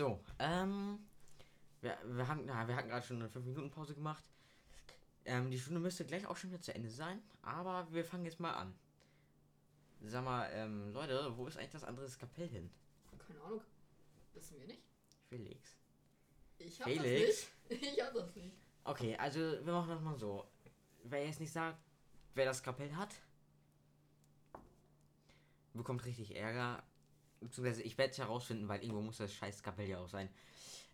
So, 0.00 0.18
ähm, 0.38 0.98
wir, 1.82 1.98
wir 2.04 2.26
haben, 2.26 2.46
na, 2.46 2.66
wir 2.66 2.74
hatten 2.74 2.88
gerade 2.88 3.06
schon 3.06 3.18
eine 3.18 3.28
5 3.28 3.44
Minuten 3.44 3.70
Pause 3.70 3.94
gemacht. 3.94 4.24
Ähm, 5.26 5.50
die 5.50 5.58
Stunde 5.58 5.78
müsste 5.78 6.06
gleich 6.06 6.26
auch 6.26 6.38
schon 6.38 6.48
wieder 6.48 6.62
zu 6.62 6.74
Ende 6.74 6.88
sein, 6.88 7.22
aber 7.42 7.86
wir 7.92 8.02
fangen 8.02 8.24
jetzt 8.24 8.40
mal 8.40 8.54
an. 8.54 8.74
Sag 10.06 10.24
mal, 10.24 10.48
ähm, 10.54 10.90
Leute, 10.94 11.36
wo 11.36 11.46
ist 11.46 11.58
eigentlich 11.58 11.72
das 11.72 11.84
andere 11.84 12.08
Kapell 12.18 12.48
hin? 12.48 12.70
Keine 13.18 13.42
Ahnung. 13.42 13.60
Wissen 14.32 14.58
wir 14.58 14.68
nicht. 14.68 14.82
Felix. 15.28 15.76
Ich 16.56 16.80
hab 16.80 16.88
Felix? 16.88 17.50
das 17.68 17.78
nicht. 17.78 17.92
Ich 17.92 18.02
hab 18.02 18.14
das 18.14 18.34
nicht. 18.36 18.56
Okay, 18.84 19.18
also 19.18 19.38
wir 19.38 19.72
machen 19.74 19.90
das 19.90 20.00
mal 20.00 20.16
so. 20.16 20.46
Wer 21.04 21.26
jetzt 21.26 21.40
nicht 21.40 21.52
sagt, 21.52 21.78
wer 22.32 22.46
das 22.46 22.62
Kapell 22.62 22.96
hat, 22.96 23.14
bekommt 25.74 26.06
richtig 26.06 26.34
Ärger. 26.34 26.82
Beziehungsweise 27.40 27.82
ich 27.82 27.96
werde 27.98 28.12
es 28.12 28.18
herausfinden, 28.18 28.68
weil 28.68 28.82
irgendwo 28.82 29.00
muss 29.02 29.18
das 29.18 29.32
scheiß 29.32 29.62
Kapell 29.62 29.88
ja 29.88 29.98
auch 29.98 30.08
sein. 30.08 30.28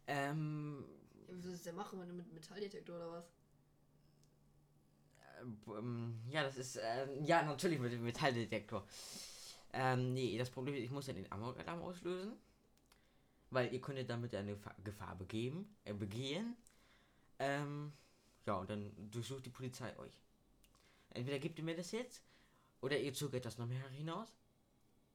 Ähm, 0.07 0.85
Ja, 1.27 1.29
wie 1.29 1.33
willst 1.35 1.47
du 1.47 1.51
das 1.53 1.63
denn 1.65 1.75
machen, 1.77 2.01
wenn 2.01 2.09
du 2.09 2.15
mit 2.15 2.33
Metalldetektor 2.33 2.97
oder 2.97 3.11
was? 3.13 3.33
ähm, 5.69 6.21
ja, 6.31 6.43
das 6.43 6.57
ist, 6.57 6.79
ähm, 6.83 7.25
ja, 7.25 7.43
natürlich 7.43 7.79
mit 7.79 7.93
dem 7.93 8.05
Metalldetektor. 8.05 8.87
Ähm, 9.73 10.15
nee, 10.15 10.39
das 10.39 10.51
Problem 10.51 10.75
ist, 10.75 10.83
ich 10.85 10.91
muss 10.91 11.07
ja 11.07 11.13
den 11.13 11.31
Amok-Alarm 11.31 11.83
auslösen. 11.83 12.33
weil 13.51 13.73
ihr 13.73 13.81
könntet 13.81 14.11
damit 14.11 14.35
eine 14.35 14.53
Gefahr- 14.55 14.77
Gefahr 14.85 15.17
begeben, 15.17 15.77
äh, 15.85 15.95
begehen. 15.95 16.57
Ähm, 17.39 17.93
ja, 18.47 18.57
und 18.57 18.71
dann 18.71 18.93
durchsucht 19.11 19.47
die 19.47 19.51
Polizei 19.51 19.97
euch. 19.99 20.23
Entweder 21.11 21.39
gebt 21.39 21.59
ihr 21.59 21.65
mir 21.65 21.77
das 21.77 21.93
jetzt, 21.93 22.23
oder 22.81 22.99
ihr 22.99 23.15
zögert 23.15 23.45
das 23.45 23.59
noch 23.59 23.67
mehr 23.67 23.89
hinaus, 23.91 24.29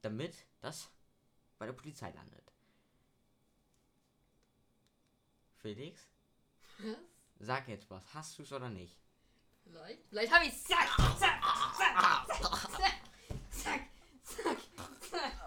damit 0.02 0.34
das 0.60 0.90
bei 1.62 1.66
der 1.66 1.74
Polizei 1.74 2.10
landet. 2.10 2.42
Felix, 5.58 6.08
Was? 6.78 6.96
sag 7.38 7.68
jetzt 7.68 7.88
was. 7.88 8.02
Hast 8.14 8.36
du 8.36 8.42
es 8.42 8.52
oder 8.52 8.68
nicht? 8.68 8.98
Vielleicht? 9.62 10.00
Vielleicht 10.08 10.32
habe 10.32 10.46
ich 10.46 10.60
zack, 10.64 10.88
zack, 11.20 11.40
zack, 11.78 12.26
zack, 12.26 12.68
zack, 13.52 13.80
zack, 14.24 14.58
zack. 15.08 15.38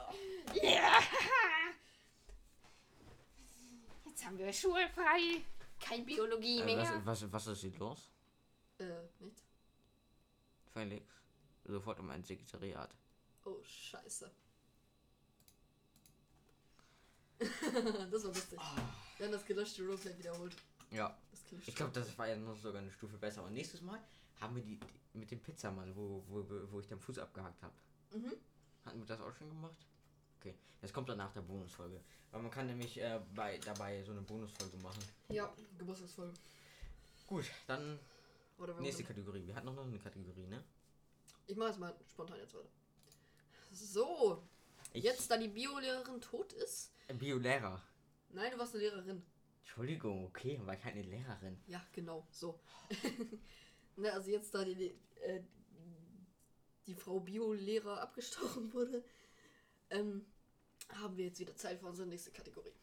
Ja! 0.64 1.02
Jetzt 4.06 4.26
haben 4.26 4.38
wir 4.38 4.54
schulfrei. 4.54 5.42
Kein 5.82 6.06
Biologie 6.06 6.62
Äh, 6.62 6.66
mehr. 6.66 7.02
was, 7.04 7.24
was, 7.24 7.34
was 7.34 7.48
ist 7.48 7.60
hier 7.60 7.78
los? 7.78 8.10
Äh, 8.78 8.86
nichts. 9.20 9.44
Felix, 10.72 11.14
sofort 11.66 12.00
um 12.00 12.10
ein 12.10 12.24
Sekretariat. 12.24 12.96
Oh, 13.44 13.62
scheiße. 13.66 14.32
das 18.12 18.24
war 18.24 18.34
lustig. 18.34 18.60
Wir 19.18 19.26
haben 19.26 19.34
das 19.34 19.46
gelöschte 19.46 19.84
Roleplay 19.86 20.18
wiederholt. 20.18 20.56
Ja. 20.92 21.18
Ich 21.66 21.76
glaube, 21.76 21.92
das 21.94 22.18
war 22.18 22.28
ja 22.28 22.36
noch 22.36 22.58
sogar 22.58 22.82
eine 22.82 22.92
Stufe 22.92 23.18
besser. 23.18 23.44
Und 23.44 23.54
nächstes 23.54 23.82
Mal 23.82 24.00
haben 24.40 24.56
wir 24.56 24.64
die, 24.64 24.78
die 25.14 25.18
mit 25.18 25.32
dem 25.32 25.40
Pizzamann, 25.40 25.96
wo, 25.96 26.24
wo, 26.28 26.46
wo 26.72 26.80
ich 26.80 26.88
den 26.88 27.00
Fuß 27.00 27.20
abgehakt 27.20 27.62
habe. 27.62 27.74
Mhm. 28.14 28.34
Hatten 28.86 29.00
wir 29.00 29.06
das 29.06 29.20
auch 29.22 29.34
schon 29.34 29.50
gemacht? 29.50 29.78
Okay, 30.40 30.56
das 30.82 30.92
kommt 30.94 31.10
dann 31.10 31.18
nach 31.18 31.32
der 31.34 31.42
Bonusfolge. 31.42 32.02
Weil 32.32 32.42
man 32.42 32.52
kann 32.52 32.68
nämlich 32.68 32.98
äh, 33.00 33.20
bei, 33.34 33.58
dabei 33.60 34.04
so 34.04 34.12
eine 34.12 34.22
Bonusfolge 34.22 34.78
machen. 34.78 35.04
Ja, 35.30 35.54
Geburtstagsfolge. 35.78 36.34
Gut, 37.28 37.46
dann 37.68 38.00
nächste 38.80 39.04
machen- 39.04 39.08
Kategorie. 39.16 39.48
Wir 39.48 39.56
hatten 39.56 39.66
noch 39.74 39.78
eine 39.86 40.00
Kategorie, 40.00 40.46
ne? 40.48 40.64
Ich 41.48 41.56
mache 41.56 41.70
jetzt 41.70 41.80
mal 41.80 41.96
spontan 42.10 42.38
jetzt 42.40 42.54
weiter. 42.54 42.68
So, 43.72 44.44
Ich, 44.94 45.04
jetzt 45.04 45.30
da 45.30 45.38
die 45.38 45.48
Biolehrerin 45.48 46.22
tot 46.22 46.54
ist. 46.54 46.92
Biolehrer. 47.14 47.82
Nein, 48.30 48.52
du 48.52 48.58
warst 48.58 48.74
eine 48.76 48.84
Lehrerin. 48.84 49.24
Entschuldigung, 49.62 50.26
okay, 50.26 50.60
war 50.66 50.76
keine 50.76 51.02
Lehrerin. 51.02 51.58
Ja, 51.68 51.82
genau, 51.92 52.28
so. 52.32 52.60
ne, 53.96 54.12
also 54.12 54.30
jetzt 54.32 54.54
da 54.54 54.64
die, 54.64 54.94
äh, 55.22 55.42
die 56.88 56.96
Frau 56.96 57.20
Biolehrer 57.20 58.02
abgestochen 58.02 58.72
wurde, 58.74 59.04
ähm, 59.90 60.26
haben 60.90 61.18
wir 61.18 61.26
jetzt 61.26 61.40
wieder 61.40 61.56
Zeit 61.56 61.80
für 61.80 61.88
unsere 61.88 62.08
nächste 62.08 62.32
Kategorie. 62.32 62.74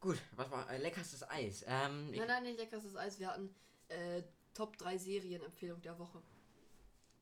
Gut, 0.00 0.18
was 0.36 0.50
war 0.50 0.68
äh, 0.70 0.78
leckerstes 0.78 1.28
Eis? 1.28 1.64
Ähm, 1.66 2.10
Nein, 2.10 2.26
nein, 2.26 2.42
nicht 2.44 2.58
leckerstes 2.58 2.96
Eis. 2.96 3.18
Wir 3.18 3.28
hatten 3.28 3.54
äh, 3.88 4.22
Top 4.54 4.76
3 4.78 4.98
Serienempfehlung 4.98 5.80
der 5.82 5.98
Woche. 5.98 6.22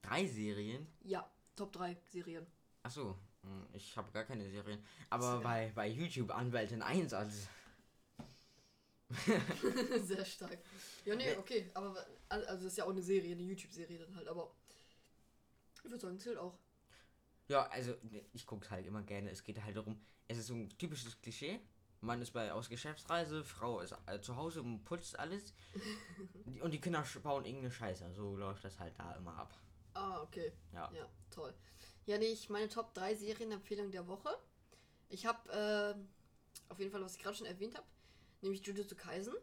drei 0.03 0.27
Serien. 0.27 0.87
Ja, 1.03 1.29
Top 1.57 1.73
3 1.73 1.97
Serien. 2.11 2.47
Achso, 2.83 3.19
ich 3.73 3.97
habe 3.97 4.11
gar 4.13 4.25
keine 4.25 4.49
Serien. 4.49 4.83
Aber 5.11 5.41
bei, 5.41 5.73
bei 5.75 5.89
YouTube 5.89 6.31
Anwältin 6.31 6.83
1 6.83 7.13
als. 7.13 7.49
Sehr 10.03 10.25
stark. 10.25 10.59
Ja, 11.05 11.15
nee, 11.15 11.35
okay, 11.37 11.71
aber 11.75 11.97
also 12.29 12.47
das 12.47 12.65
ist 12.65 12.79
ja 12.79 12.85
auch 12.85 12.91
eine 12.91 13.03
Serie, 13.03 13.33
eine 13.33 13.43
YouTube-Serie 13.43 13.99
dann 13.99 14.15
halt, 14.15 14.29
aber 14.29 14.53
ich 15.75 15.85
würde 15.85 15.99
sagen, 15.99 16.19
zählt 16.19 16.37
auch. 16.37 16.59
Ja, 17.49 17.67
also 17.69 17.95
ich 18.35 18.47
gucke 18.47 18.71
halt 18.71 18.87
immer 18.87 19.03
gerne. 19.03 19.31
Es 19.31 19.43
geht 19.43 19.63
halt 19.63 19.77
darum, 19.77 19.99
es 20.27 20.39
ist 20.39 20.49
so 20.49 20.55
ein 20.55 20.69
typisches 20.77 21.19
Klischee. 21.21 21.61
Mann 22.01 22.21
ist 22.21 22.33
bei 22.33 22.53
aus 22.53 22.69
Geschäftsreise, 22.69 23.43
Frau 23.43 23.81
ist 23.81 23.97
äh, 24.07 24.21
zu 24.21 24.37
Hause 24.37 24.63
und 24.63 24.85
putzt 24.85 25.19
alles. 25.19 25.53
Und 26.61 26.73
die 26.73 26.81
Kinder 26.81 27.05
bauen 27.23 27.45
irgendeine 27.45 27.73
Scheiße. 27.73 28.13
So 28.15 28.37
läuft 28.37 28.65
das 28.65 28.79
halt 28.79 28.99
da 28.99 29.15
immer 29.17 29.37
ab. 29.37 29.57
Ah, 29.95 30.23
okay. 30.23 30.53
Ja. 30.73 30.91
Ja, 30.93 31.09
toll. 31.31 31.53
Ja, 32.09 32.17
nee, 32.17 32.33
ich 32.33 32.49
meine 32.49 32.71
Top 32.71 32.95
3 32.95 33.15
Serienempfehlung 33.17 33.91
der 33.91 34.09
Woche. 34.09 34.31
Ich 35.11 35.27
habe 35.27 35.53
äh, 35.53 36.71
auf 36.71 36.79
jeden 36.79 36.91
Fall, 36.91 37.03
was 37.03 37.17
ich 37.17 37.23
gerade 37.23 37.37
schon 37.37 37.47
erwähnt 37.47 37.75
habe, 37.77 37.87
nämlich 38.41 38.65
Jujutsu 38.65 38.97
Kaisen. 38.97 39.35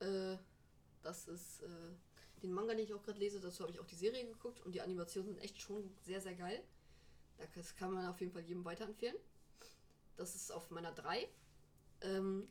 Äh, 0.00 0.36
das 1.02 1.28
ist 1.28 1.62
äh, 1.62 1.68
den 2.42 2.52
Manga, 2.52 2.74
den 2.74 2.82
ich 2.82 2.94
auch 2.94 3.02
gerade 3.04 3.20
lese, 3.20 3.38
dazu 3.38 3.62
habe 3.62 3.70
ich 3.70 3.78
auch 3.78 3.86
die 3.86 3.94
Serie 3.94 4.26
geguckt 4.26 4.60
und 4.62 4.74
die 4.74 4.80
Animationen 4.80 5.34
sind 5.34 5.38
echt 5.40 5.60
schon 5.60 5.88
sehr, 6.02 6.20
sehr 6.20 6.34
geil. 6.34 6.64
Das 7.54 7.76
kann 7.76 7.92
man 7.92 8.08
auf 8.08 8.18
jeden 8.20 8.32
Fall 8.32 8.42
jedem 8.42 8.64
weiterempfehlen. 8.64 9.16
Das 10.16 10.34
ist 10.34 10.50
auf 10.50 10.72
meiner 10.72 10.90
3. 10.90 11.28
Ähm, 12.00 12.48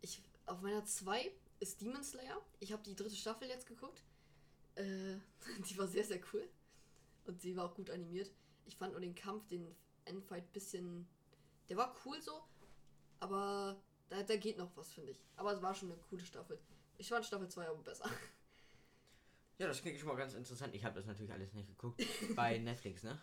ich, 0.00 0.22
auf 0.46 0.60
meiner 0.60 0.84
2 0.84 1.28
ist 1.58 1.80
Demon 1.80 2.04
Slayer. 2.04 2.40
Ich 2.60 2.70
habe 2.70 2.84
die 2.84 2.94
dritte 2.94 3.16
Staffel 3.16 3.48
jetzt 3.48 3.66
geguckt. 3.66 4.04
Äh, 4.76 5.16
die 5.68 5.76
war 5.76 5.88
sehr, 5.88 6.04
sehr 6.04 6.20
cool. 6.32 6.48
Und 7.28 7.42
sie 7.42 7.54
war 7.56 7.66
auch 7.66 7.74
gut 7.74 7.90
animiert. 7.90 8.32
Ich 8.64 8.76
fand 8.76 8.92
nur 8.92 9.02
den 9.02 9.14
Kampf, 9.14 9.46
den 9.48 9.76
Endfight 10.06 10.50
bisschen. 10.54 11.06
Der 11.68 11.76
war 11.76 11.94
cool 12.04 12.20
so, 12.22 12.42
aber 13.20 13.80
da, 14.08 14.22
da 14.22 14.36
geht 14.36 14.56
noch 14.56 14.74
was, 14.76 14.90
finde 14.92 15.12
ich. 15.12 15.22
Aber 15.36 15.52
es 15.52 15.60
war 15.60 15.74
schon 15.74 15.92
eine 15.92 16.00
coole 16.00 16.24
Staffel. 16.24 16.58
Ich 16.96 17.10
fand 17.10 17.26
Staffel 17.26 17.48
2 17.48 17.68
aber 17.68 17.82
besser. 17.82 18.10
Ja, 19.58 19.66
das 19.66 19.82
klingt 19.82 19.98
schon 19.98 20.08
mal 20.08 20.16
ganz 20.16 20.34
interessant. 20.34 20.74
Ich 20.74 20.84
habe 20.84 20.94
das 20.94 21.04
natürlich 21.04 21.32
alles 21.32 21.52
nicht 21.52 21.68
geguckt. 21.68 22.02
bei 22.34 22.58
Netflix, 22.58 23.02
ne? 23.02 23.20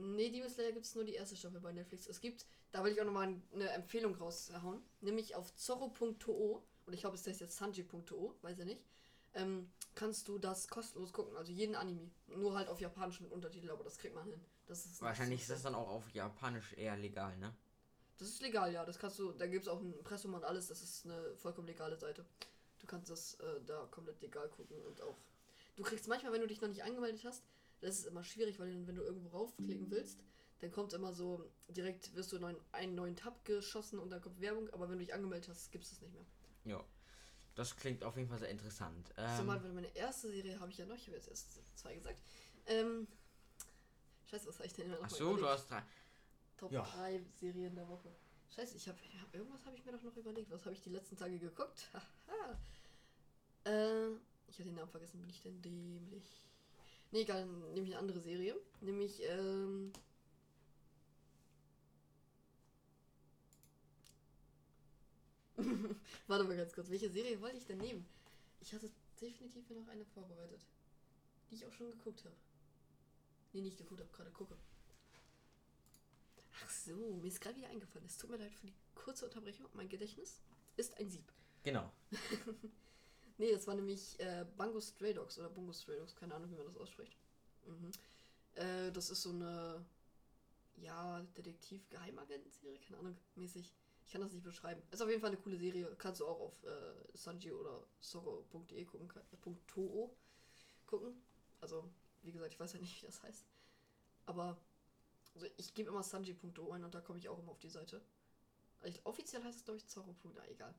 Nee, 0.00 0.30
Demon 0.30 0.48
Slayer 0.48 0.72
gibt 0.72 0.86
es 0.86 0.94
nur 0.94 1.04
die 1.04 1.14
erste 1.14 1.36
Staffel 1.36 1.60
bei 1.60 1.72
Netflix. 1.72 2.08
Es 2.08 2.20
gibt, 2.20 2.46
da 2.72 2.82
will 2.82 2.92
ich 2.92 3.00
auch 3.00 3.04
nochmal 3.04 3.40
eine 3.52 3.68
Empfehlung 3.70 4.14
raushauen, 4.14 4.82
nämlich 5.00 5.34
auf 5.36 5.54
zorro.to, 5.54 6.66
und 6.86 6.92
ich 6.92 7.00
glaube, 7.00 7.16
es 7.16 7.26
heißt 7.26 7.40
jetzt 7.40 7.56
sanji.to, 7.56 8.36
weiß 8.42 8.60
ich 8.60 8.64
nicht, 8.64 8.82
ähm, 9.34 9.70
kannst 9.94 10.28
du 10.28 10.38
das 10.38 10.68
kostenlos 10.68 11.12
gucken, 11.12 11.36
also 11.36 11.52
jeden 11.52 11.74
Anime. 11.74 12.10
Nur 12.28 12.54
halt 12.54 12.68
auf 12.68 12.80
Japanisch 12.80 13.20
mit 13.20 13.30
Untertitel, 13.30 13.70
aber 13.70 13.84
das 13.84 13.98
kriegt 13.98 14.14
man 14.14 14.24
hin. 14.24 14.40
Das 14.66 14.86
ist 14.86 15.00
Wahrscheinlich 15.02 15.42
ist 15.42 15.50
das 15.50 15.62
dann 15.62 15.74
auch 15.74 15.88
auf 15.88 16.08
Japanisch 16.10 16.72
eher 16.74 16.96
legal, 16.96 17.36
ne? 17.38 17.54
Das 18.18 18.28
ist 18.28 18.42
legal, 18.42 18.72
ja. 18.72 18.84
Das 18.84 18.98
kannst 18.98 19.18
du, 19.18 19.32
da 19.32 19.46
gibt 19.46 19.64
es 19.64 19.68
auch 19.68 19.80
ein 19.80 19.92
Impressum 19.94 20.34
und 20.34 20.44
alles. 20.44 20.68
Das 20.68 20.82
ist 20.82 21.04
eine 21.04 21.34
vollkommen 21.36 21.66
legale 21.66 21.96
Seite. 21.96 22.24
Du 22.78 22.86
kannst 22.86 23.10
das 23.10 23.34
äh, 23.34 23.60
da 23.66 23.86
komplett 23.90 24.20
legal 24.22 24.48
gucken 24.48 24.80
und 24.82 25.00
auch. 25.02 25.18
Du 25.76 25.82
kriegst 25.82 26.08
manchmal, 26.08 26.32
wenn 26.32 26.40
du 26.40 26.46
dich 26.46 26.60
noch 26.60 26.68
nicht 26.68 26.84
angemeldet 26.84 27.24
hast, 27.24 27.42
das 27.80 27.98
ist 27.98 28.06
immer 28.06 28.22
schwierig, 28.22 28.58
weil 28.60 28.86
wenn 28.86 28.94
du 28.94 29.02
irgendwo 29.02 29.28
raufklicken 29.30 29.90
willst, 29.90 30.22
dann 30.60 30.70
kommt 30.70 30.92
immer 30.92 31.12
so, 31.12 31.44
direkt 31.68 32.14
wirst 32.14 32.30
du 32.32 32.38
neuen, 32.38 32.56
einen 32.70 32.94
neuen 32.94 33.16
Tab 33.16 33.44
geschossen 33.44 33.98
und 33.98 34.10
dann 34.10 34.20
kommt 34.20 34.40
Werbung, 34.40 34.70
aber 34.70 34.88
wenn 34.88 34.98
du 34.98 35.04
dich 35.04 35.14
angemeldet 35.14 35.48
hast, 35.48 35.72
gibt 35.72 35.84
es 35.84 35.90
das 35.90 36.00
nicht 36.00 36.14
mehr. 36.14 36.24
Ja. 36.64 36.84
Das 37.54 37.76
klingt 37.76 38.02
auf 38.02 38.16
jeden 38.16 38.28
Fall 38.28 38.38
sehr 38.38 38.48
interessant. 38.48 39.08
so 39.08 39.22
Ähm, 39.22 39.46
mal, 39.46 39.60
meine 39.60 39.94
erste 39.94 40.30
Serie 40.30 40.58
habe 40.58 40.70
ich 40.70 40.78
ja 40.78 40.86
noch, 40.86 40.96
ich 40.96 41.06
habe 41.06 41.16
jetzt 41.16 41.28
erst 41.28 41.78
zwei 41.78 41.94
gesagt. 41.94 42.18
Ähm, 42.66 43.06
Scheiße, 44.30 44.48
was 44.48 44.56
habe 44.56 44.66
ich 44.66 44.72
denn 44.72 44.86
immer 44.86 44.96
noch 44.96 45.04
ach 45.04 45.10
so, 45.10 45.36
du 45.36 45.46
hast 45.46 45.70
drei. 45.70 45.82
Top 46.56 46.72
Ja. 46.72 46.82
3 46.82 47.20
Serien 47.38 47.74
der 47.74 47.86
Woche. 47.88 48.08
Scheiße, 48.54 48.76
ich 48.76 48.88
habe 48.88 48.98
hab, 49.20 49.34
irgendwas 49.34 49.64
habe 49.66 49.76
ich 49.76 49.84
mir 49.84 49.92
doch 49.92 50.02
noch 50.02 50.16
überlegt. 50.16 50.50
Was 50.50 50.64
habe 50.64 50.74
ich 50.74 50.80
die 50.80 50.90
letzten 50.90 51.16
Tage 51.16 51.38
geguckt? 51.38 51.90
Haha. 52.28 52.58
äh, 53.64 54.10
ich 54.48 54.58
habe 54.58 54.64
den 54.64 54.74
Namen 54.74 54.90
vergessen. 54.90 55.20
Bin 55.20 55.28
ich 55.30 55.40
denn 55.42 55.60
dämlich? 55.60 56.46
Nee, 57.10 57.22
egal, 57.22 57.40
dann 57.40 57.72
nehme 57.74 57.86
ich 57.86 57.92
eine 57.92 57.98
andere 57.98 58.20
Serie. 58.20 58.56
Nämlich, 58.80 59.22
ähm. 59.28 59.92
Warte 66.26 66.44
mal 66.44 66.56
ganz 66.56 66.72
kurz. 66.72 66.90
Welche 66.90 67.10
Serie 67.10 67.40
wollte 67.40 67.58
ich 67.58 67.66
denn 67.66 67.78
nehmen? 67.78 68.06
Ich 68.60 68.72
hatte 68.72 68.90
definitiv 69.20 69.68
noch 69.70 69.88
eine 69.88 70.04
vorbereitet. 70.04 70.64
Die 71.50 71.56
ich 71.56 71.66
auch 71.66 71.72
schon 71.72 71.90
geguckt 71.90 72.24
habe. 72.24 72.36
Nee, 73.52 73.60
nicht 73.60 73.78
geguckt 73.78 74.00
habe, 74.00 74.10
gerade 74.12 74.30
gucke. 74.30 74.56
Ach 76.64 76.70
so, 76.70 77.16
mir 77.20 77.28
ist 77.28 77.40
gerade 77.40 77.56
wieder 77.56 77.68
eingefallen. 77.68 78.06
Es 78.06 78.16
tut 78.16 78.30
mir 78.30 78.36
leid 78.36 78.54
für 78.54 78.66
die 78.66 78.74
kurze 78.94 79.24
Unterbrechung. 79.24 79.66
Mein 79.74 79.88
Gedächtnis 79.88 80.40
ist 80.76 80.96
ein 80.98 81.10
Sieb. 81.10 81.32
Genau. 81.62 81.92
Nee, 83.38 83.50
das 83.50 83.66
war 83.66 83.74
nämlich 83.74 84.20
äh, 84.20 84.44
Bungo 84.56 84.80
Stray 84.80 85.14
Dogs 85.14 85.36
oder 85.38 85.48
Bungo 85.48 85.72
Stray 85.72 85.96
Dogs, 85.98 86.14
keine 86.14 86.34
Ahnung, 86.34 86.50
wie 86.50 86.54
man 86.54 86.66
das 86.66 86.76
ausspricht. 86.76 87.16
Mhm. 87.66 87.90
Äh, 88.54 88.92
das 88.92 89.10
ist 89.10 89.22
so 89.22 89.30
eine, 89.30 89.84
ja, 90.76 91.20
Detektiv-Geheimagent-Serie, 91.36 92.78
keine 92.78 92.98
Ahnung, 92.98 93.16
mäßig. 93.34 93.72
Ich 94.04 94.12
kann 94.12 94.20
das 94.20 94.32
nicht 94.32 94.44
beschreiben. 94.44 94.82
Ist 94.90 95.00
auf 95.00 95.08
jeden 95.08 95.20
Fall 95.20 95.30
eine 95.30 95.40
coole 95.40 95.56
Serie. 95.56 95.94
Kannst 95.96 96.20
du 96.20 96.26
auch 96.26 96.40
auf 96.40 96.64
äh, 96.64 97.16
Sanji 97.16 97.52
oder 97.52 97.86
Soro.de 98.00 98.84
gucken, 98.84 99.10
äh, 99.10 99.54
.to 99.66 100.14
gucken. 100.86 101.22
Also, 101.60 101.88
wie 102.22 102.32
gesagt, 102.32 102.52
ich 102.52 102.60
weiß 102.60 102.74
ja 102.74 102.80
nicht, 102.80 103.00
wie 103.02 103.06
das 103.06 103.22
heißt. 103.22 103.46
Aber 104.26 104.60
also 105.34 105.46
ich 105.56 105.74
gebe 105.74 105.88
immer 105.88 106.02
Sanji.to 106.02 106.70
ein 106.72 106.84
und 106.84 106.94
da 106.94 107.00
komme 107.00 107.18
ich 107.18 107.28
auch 107.28 107.38
immer 107.38 107.52
auf 107.52 107.58
die 107.58 107.68
Seite. 107.68 108.02
Also 108.80 108.96
ich, 108.96 109.06
offiziell 109.06 109.42
heißt 109.42 109.58
es, 109.58 109.64
glaube 109.64 109.78
ich, 109.78 109.86
Zorro. 109.86 110.14
Na, 110.34 110.46
egal. 110.48 110.74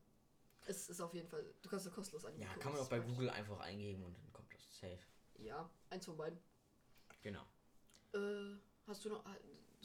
Es 0.65 0.89
ist 0.89 1.01
auf 1.01 1.13
jeden 1.13 1.27
Fall, 1.27 1.43
du 1.61 1.69
kannst 1.69 1.85
ja 1.85 1.91
kostenlos 1.91 2.25
angucken. 2.25 2.43
Ja, 2.43 2.55
kann 2.57 2.71
man 2.71 2.81
auch 2.81 2.89
bei 2.89 2.99
Google 2.99 3.29
einfach 3.29 3.59
eingeben 3.59 4.03
und 4.03 4.17
dann 4.17 4.31
kommt 4.31 4.53
das 4.53 4.79
safe. 4.79 4.99
Ja, 5.39 5.69
eins 5.89 6.05
von 6.05 6.15
beiden. 6.15 6.39
Genau. 7.21 7.43
Äh, 8.13 8.55
hast 8.87 9.03
du 9.03 9.09
noch. 9.09 9.25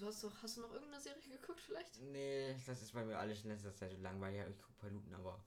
Du 0.01 0.07
hast 0.07 0.25
doch, 0.25 0.33
hast 0.43 0.57
du 0.57 0.63
noch 0.63 0.73
irgendeine 0.73 1.01
Serie 1.01 1.21
geguckt 1.23 1.61
vielleicht? 1.61 2.01
Nee, 2.01 2.57
das 2.67 2.83
ist 2.83 2.93
bei 2.93 3.05
mir 3.05 3.19
alles 3.19 3.43
in 3.45 3.51
letzter 3.51 3.75
Zeit 3.75 3.93
so 3.93 3.99
langweilig. 3.99 4.43
Ich 4.51 4.59
gucke 4.59 4.79
Paluten, 4.79 5.15
aber. 5.15 5.43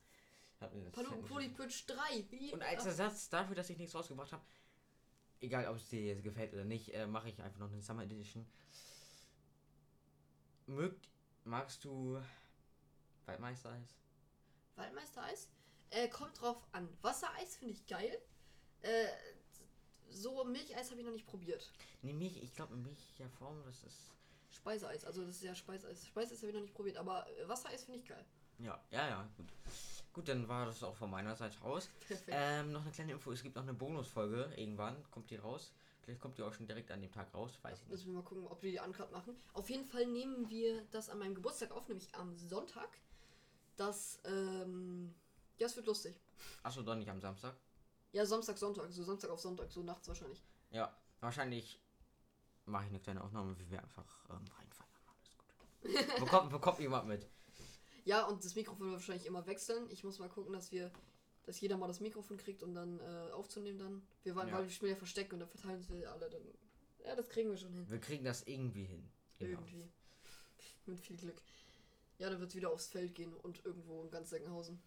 hab 0.59 0.73
in 0.73 0.83
Zeit 0.83 0.93
Paluten 0.93 1.25
Polypitch 1.25 1.85
3. 1.87 2.25
Wie? 2.29 2.53
Und 2.53 2.61
als 2.61 2.85
Ersatz 2.85 3.29
dafür, 3.29 3.55
dass 3.55 3.69
ich 3.69 3.77
nichts 3.77 3.95
rausgebracht 3.95 4.31
habe, 4.31 4.43
egal 5.39 5.67
ob 5.67 5.77
es 5.77 5.89
dir 5.89 6.01
jetzt 6.01 6.23
gefällt 6.23 6.53
oder 6.53 6.65
nicht, 6.65 6.93
äh, 6.93 7.07
mache 7.07 7.29
ich 7.29 7.41
einfach 7.41 7.59
noch 7.59 7.71
eine 7.71 7.81
Summer 7.81 8.03
Edition. 8.03 8.45
Mögt, 10.67 11.09
magst 11.43 11.83
du 11.83 12.21
Waldmeister-Eis? 13.25 13.97
Waldmeister 14.75 15.23
Eis? 15.23 15.49
Äh, 15.89 16.07
kommt 16.07 16.39
drauf 16.39 16.57
an. 16.71 16.87
Wassereis 17.01 17.57
finde 17.57 17.73
ich 17.73 17.85
geil. 17.85 18.21
Äh, 18.81 19.07
so 20.09 20.43
Milcheis 20.43 20.89
habe 20.89 21.01
ich 21.01 21.05
noch 21.05 21.13
nicht 21.13 21.27
probiert. 21.27 21.71
Nee, 22.01 22.13
Milch, 22.13 22.41
ich 22.41 22.53
glaube 22.53 22.75
Milch 22.75 23.13
Form, 23.37 23.61
das 23.65 23.83
ist. 23.83 24.11
Speiseeis, 24.51 25.05
also 25.05 25.23
das 25.23 25.35
ist 25.35 25.43
ja 25.43 25.55
Speiseeis. 25.55 26.05
Speiseeis 26.05 26.39
habe 26.39 26.49
ich 26.49 26.55
noch 26.55 26.61
nicht 26.61 26.73
probiert, 26.73 26.97
aber 26.97 27.25
äh, 27.29 27.47
Wassereis 27.47 27.83
finde 27.83 27.99
ich 27.99 28.05
geil. 28.05 28.23
Ja, 28.59 28.79
ja, 28.91 29.07
ja, 29.07 29.29
gut. 29.37 29.47
Gut, 30.13 30.27
dann 30.27 30.47
war 30.47 30.65
das 30.65 30.83
auch 30.83 30.95
von 30.95 31.09
meiner 31.09 31.35
Seite 31.35 31.59
aus. 31.61 31.89
Ähm, 32.27 32.73
noch 32.73 32.81
eine 32.81 32.91
kleine 32.91 33.13
Info, 33.13 33.31
es 33.31 33.41
gibt 33.41 33.55
noch 33.55 33.63
eine 33.63 33.73
Bonusfolge, 33.73 34.51
irgendwann 34.55 34.95
kommt 35.09 35.29
die 35.31 35.37
raus. 35.37 35.71
Vielleicht 36.03 36.19
kommt 36.19 36.37
die 36.37 36.43
auch 36.43 36.53
schon 36.53 36.67
direkt 36.67 36.91
an 36.91 37.01
dem 37.01 37.11
Tag 37.11 37.33
raus, 37.33 37.57
weiß 37.61 37.77
ich 37.77 37.83
nicht. 37.83 37.91
Müssen 37.91 38.07
wir 38.07 38.13
mal 38.15 38.23
gucken, 38.23 38.47
ob 38.47 38.61
wir 38.63 38.71
die 38.71 38.79
Uncut 38.79 39.11
machen. 39.11 39.35
Auf 39.53 39.69
jeden 39.69 39.85
Fall 39.85 40.05
nehmen 40.05 40.49
wir 40.49 40.81
das 40.91 41.09
an 41.09 41.19
meinem 41.19 41.35
Geburtstag 41.35 41.71
auf, 41.71 41.87
nämlich 41.87 42.13
am 42.15 42.35
Sonntag. 42.35 42.89
Das, 43.77 44.19
ähm, 44.25 45.13
ja, 45.57 45.67
es 45.67 45.75
wird 45.75 45.85
lustig. 45.85 46.19
Achso, 46.63 46.81
doch 46.81 46.95
nicht 46.95 47.09
am 47.09 47.21
Samstag. 47.21 47.55
Ja, 48.11 48.25
Samstag, 48.25 48.57
Sonntag, 48.57 48.91
so 48.91 49.03
Samstag 49.03 49.29
auf 49.29 49.39
Sonntag, 49.39 49.71
so 49.71 49.83
nachts 49.83 50.07
wahrscheinlich. 50.07 50.41
Ja, 50.71 50.93
wahrscheinlich 51.19 51.79
mache 52.65 52.85
ich 52.85 52.89
eine 52.89 52.99
kleine 52.99 53.23
Aufnahme, 53.23 53.57
wie 53.59 53.69
wir 53.69 53.81
einfach 53.81 54.29
ähm, 54.29 54.45
reinfallen. 54.57 54.91
Alles 55.07 56.07
gut. 56.07 56.19
bekommt, 56.19 56.49
bekommt 56.51 56.79
jemand 56.79 57.07
mit. 57.07 57.27
Ja, 58.05 58.25
und 58.25 58.43
das 58.43 58.55
Mikrofon 58.55 58.87
wird 58.87 58.93
wahrscheinlich 58.99 59.25
immer 59.25 59.45
wechseln. 59.45 59.89
Ich 59.91 60.03
muss 60.03 60.19
mal 60.19 60.29
gucken, 60.29 60.53
dass 60.53 60.71
wir, 60.71 60.91
dass 61.43 61.59
jeder 61.61 61.77
mal 61.77 61.87
das 61.87 61.99
Mikrofon 61.99 62.37
kriegt, 62.37 62.63
um 62.63 62.73
dann 62.73 62.99
äh, 62.99 63.31
aufzunehmen 63.31 63.79
dann. 63.79 64.01
Wir 64.23 64.35
waren, 64.35 64.47
Ja. 64.47 64.55
weil 64.55 64.63
wir 64.63 64.71
spielen 64.71 64.91
ja 64.91 64.97
Versteck 64.97 65.31
und 65.33 65.39
dann 65.39 65.49
verteilen 65.49 65.85
wir 65.89 66.11
alle 66.11 66.29
dann. 66.29 66.41
Ja, 67.05 67.15
das 67.15 67.29
kriegen 67.29 67.49
wir 67.49 67.57
schon 67.57 67.73
hin. 67.73 67.89
Wir 67.89 67.99
kriegen 67.99 68.23
das 68.23 68.43
irgendwie 68.43 68.85
hin. 68.85 69.09
Genau. 69.39 69.51
Irgendwie. 69.59 69.89
Mit 70.85 70.99
viel 70.99 71.17
Glück. 71.17 71.41
Ja, 72.17 72.29
dann 72.29 72.39
wird 72.39 72.49
es 72.51 72.55
wieder 72.55 72.69
aufs 72.71 72.87
Feld 72.87 73.15
gehen 73.15 73.33
und 73.33 73.65
irgendwo 73.65 74.03
in 74.03 74.11
ganz 74.11 74.29
Seckenhausen. 74.29 74.79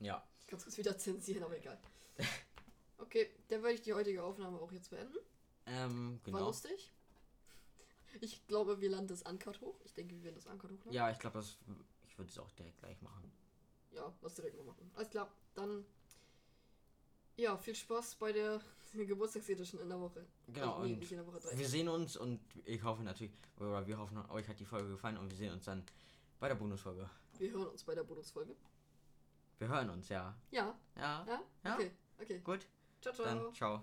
Ja. 0.00 0.22
Ich 0.40 0.46
kann 0.46 0.58
es 0.58 0.76
wieder 0.76 0.96
zensieren, 0.98 1.42
aber 1.44 1.56
egal. 1.56 1.78
Okay, 2.98 3.28
dann 3.48 3.62
werde 3.62 3.74
ich 3.74 3.82
die 3.82 3.92
heutige 3.92 4.22
Aufnahme 4.24 4.58
auch 4.58 4.72
jetzt 4.72 4.88
beenden. 4.88 5.18
Ähm, 5.66 6.18
War 6.24 6.32
genau. 6.32 6.46
lustig. 6.46 6.92
Ich 8.20 8.46
glaube, 8.46 8.80
wir 8.80 8.90
landen 8.90 9.08
das 9.08 9.22
Uncut 9.22 9.60
hoch. 9.60 9.80
Ich 9.84 9.94
denke, 9.94 10.14
wir 10.16 10.22
werden 10.24 10.34
das 10.36 10.46
Uncut 10.46 10.70
hochladen. 10.70 10.92
Ja, 10.92 11.10
ich 11.10 11.18
glaube, 11.18 11.38
das. 11.38 11.58
Ich 12.06 12.18
würde 12.18 12.30
es 12.30 12.38
auch 12.38 12.50
direkt 12.52 12.78
gleich 12.78 13.00
machen. 13.02 13.30
Ja, 13.92 14.12
lass 14.22 14.34
direkt 14.34 14.56
mal 14.56 14.64
machen. 14.64 14.90
Alles 14.94 15.10
klar, 15.10 15.30
dann. 15.54 15.84
Ja, 17.36 17.56
viel 17.58 17.74
Spaß 17.74 18.14
bei 18.16 18.32
der 18.32 18.60
Geburtstagsedition 18.94 19.80
in 19.82 19.88
der 19.88 20.00
Woche. 20.00 20.26
Genau, 20.48 20.76
Also, 20.76 20.86
nee, 20.86 20.94
und 20.94 21.10
der 21.10 21.26
Woche 21.26 21.40
3. 21.40 21.58
Wir 21.58 21.68
sehen 21.68 21.88
uns 21.88 22.16
und 22.16 22.40
ich 22.64 22.82
hoffe 22.82 23.02
natürlich, 23.02 23.32
oder 23.58 23.86
wir 23.86 23.98
hoffen, 23.98 24.18
euch 24.30 24.48
hat 24.48 24.58
die 24.58 24.64
Folge 24.64 24.88
gefallen 24.90 25.18
und 25.18 25.30
wir 25.30 25.36
sehen 25.36 25.52
uns 25.52 25.64
dann 25.64 25.84
bei 26.40 26.48
der 26.48 26.54
Bonusfolge. 26.54 27.08
Wir 27.38 27.50
hören 27.50 27.66
uns 27.68 27.84
bei 27.84 27.94
der 27.94 28.04
Bonusfolge. 28.04 28.56
Wir 29.58 29.68
hören 29.68 29.90
uns, 29.90 30.08
ja. 30.08 30.34
Ja, 30.50 30.78
Ja. 30.96 31.24
ja? 31.26 31.42
Ja. 31.64 31.74
Okay, 31.74 31.90
okay. 32.20 32.40
Gut. 32.40 32.66
Ciao, 33.00 33.14
ciao. 33.14 33.24
Dann 33.26 33.54
ciao. 33.54 33.82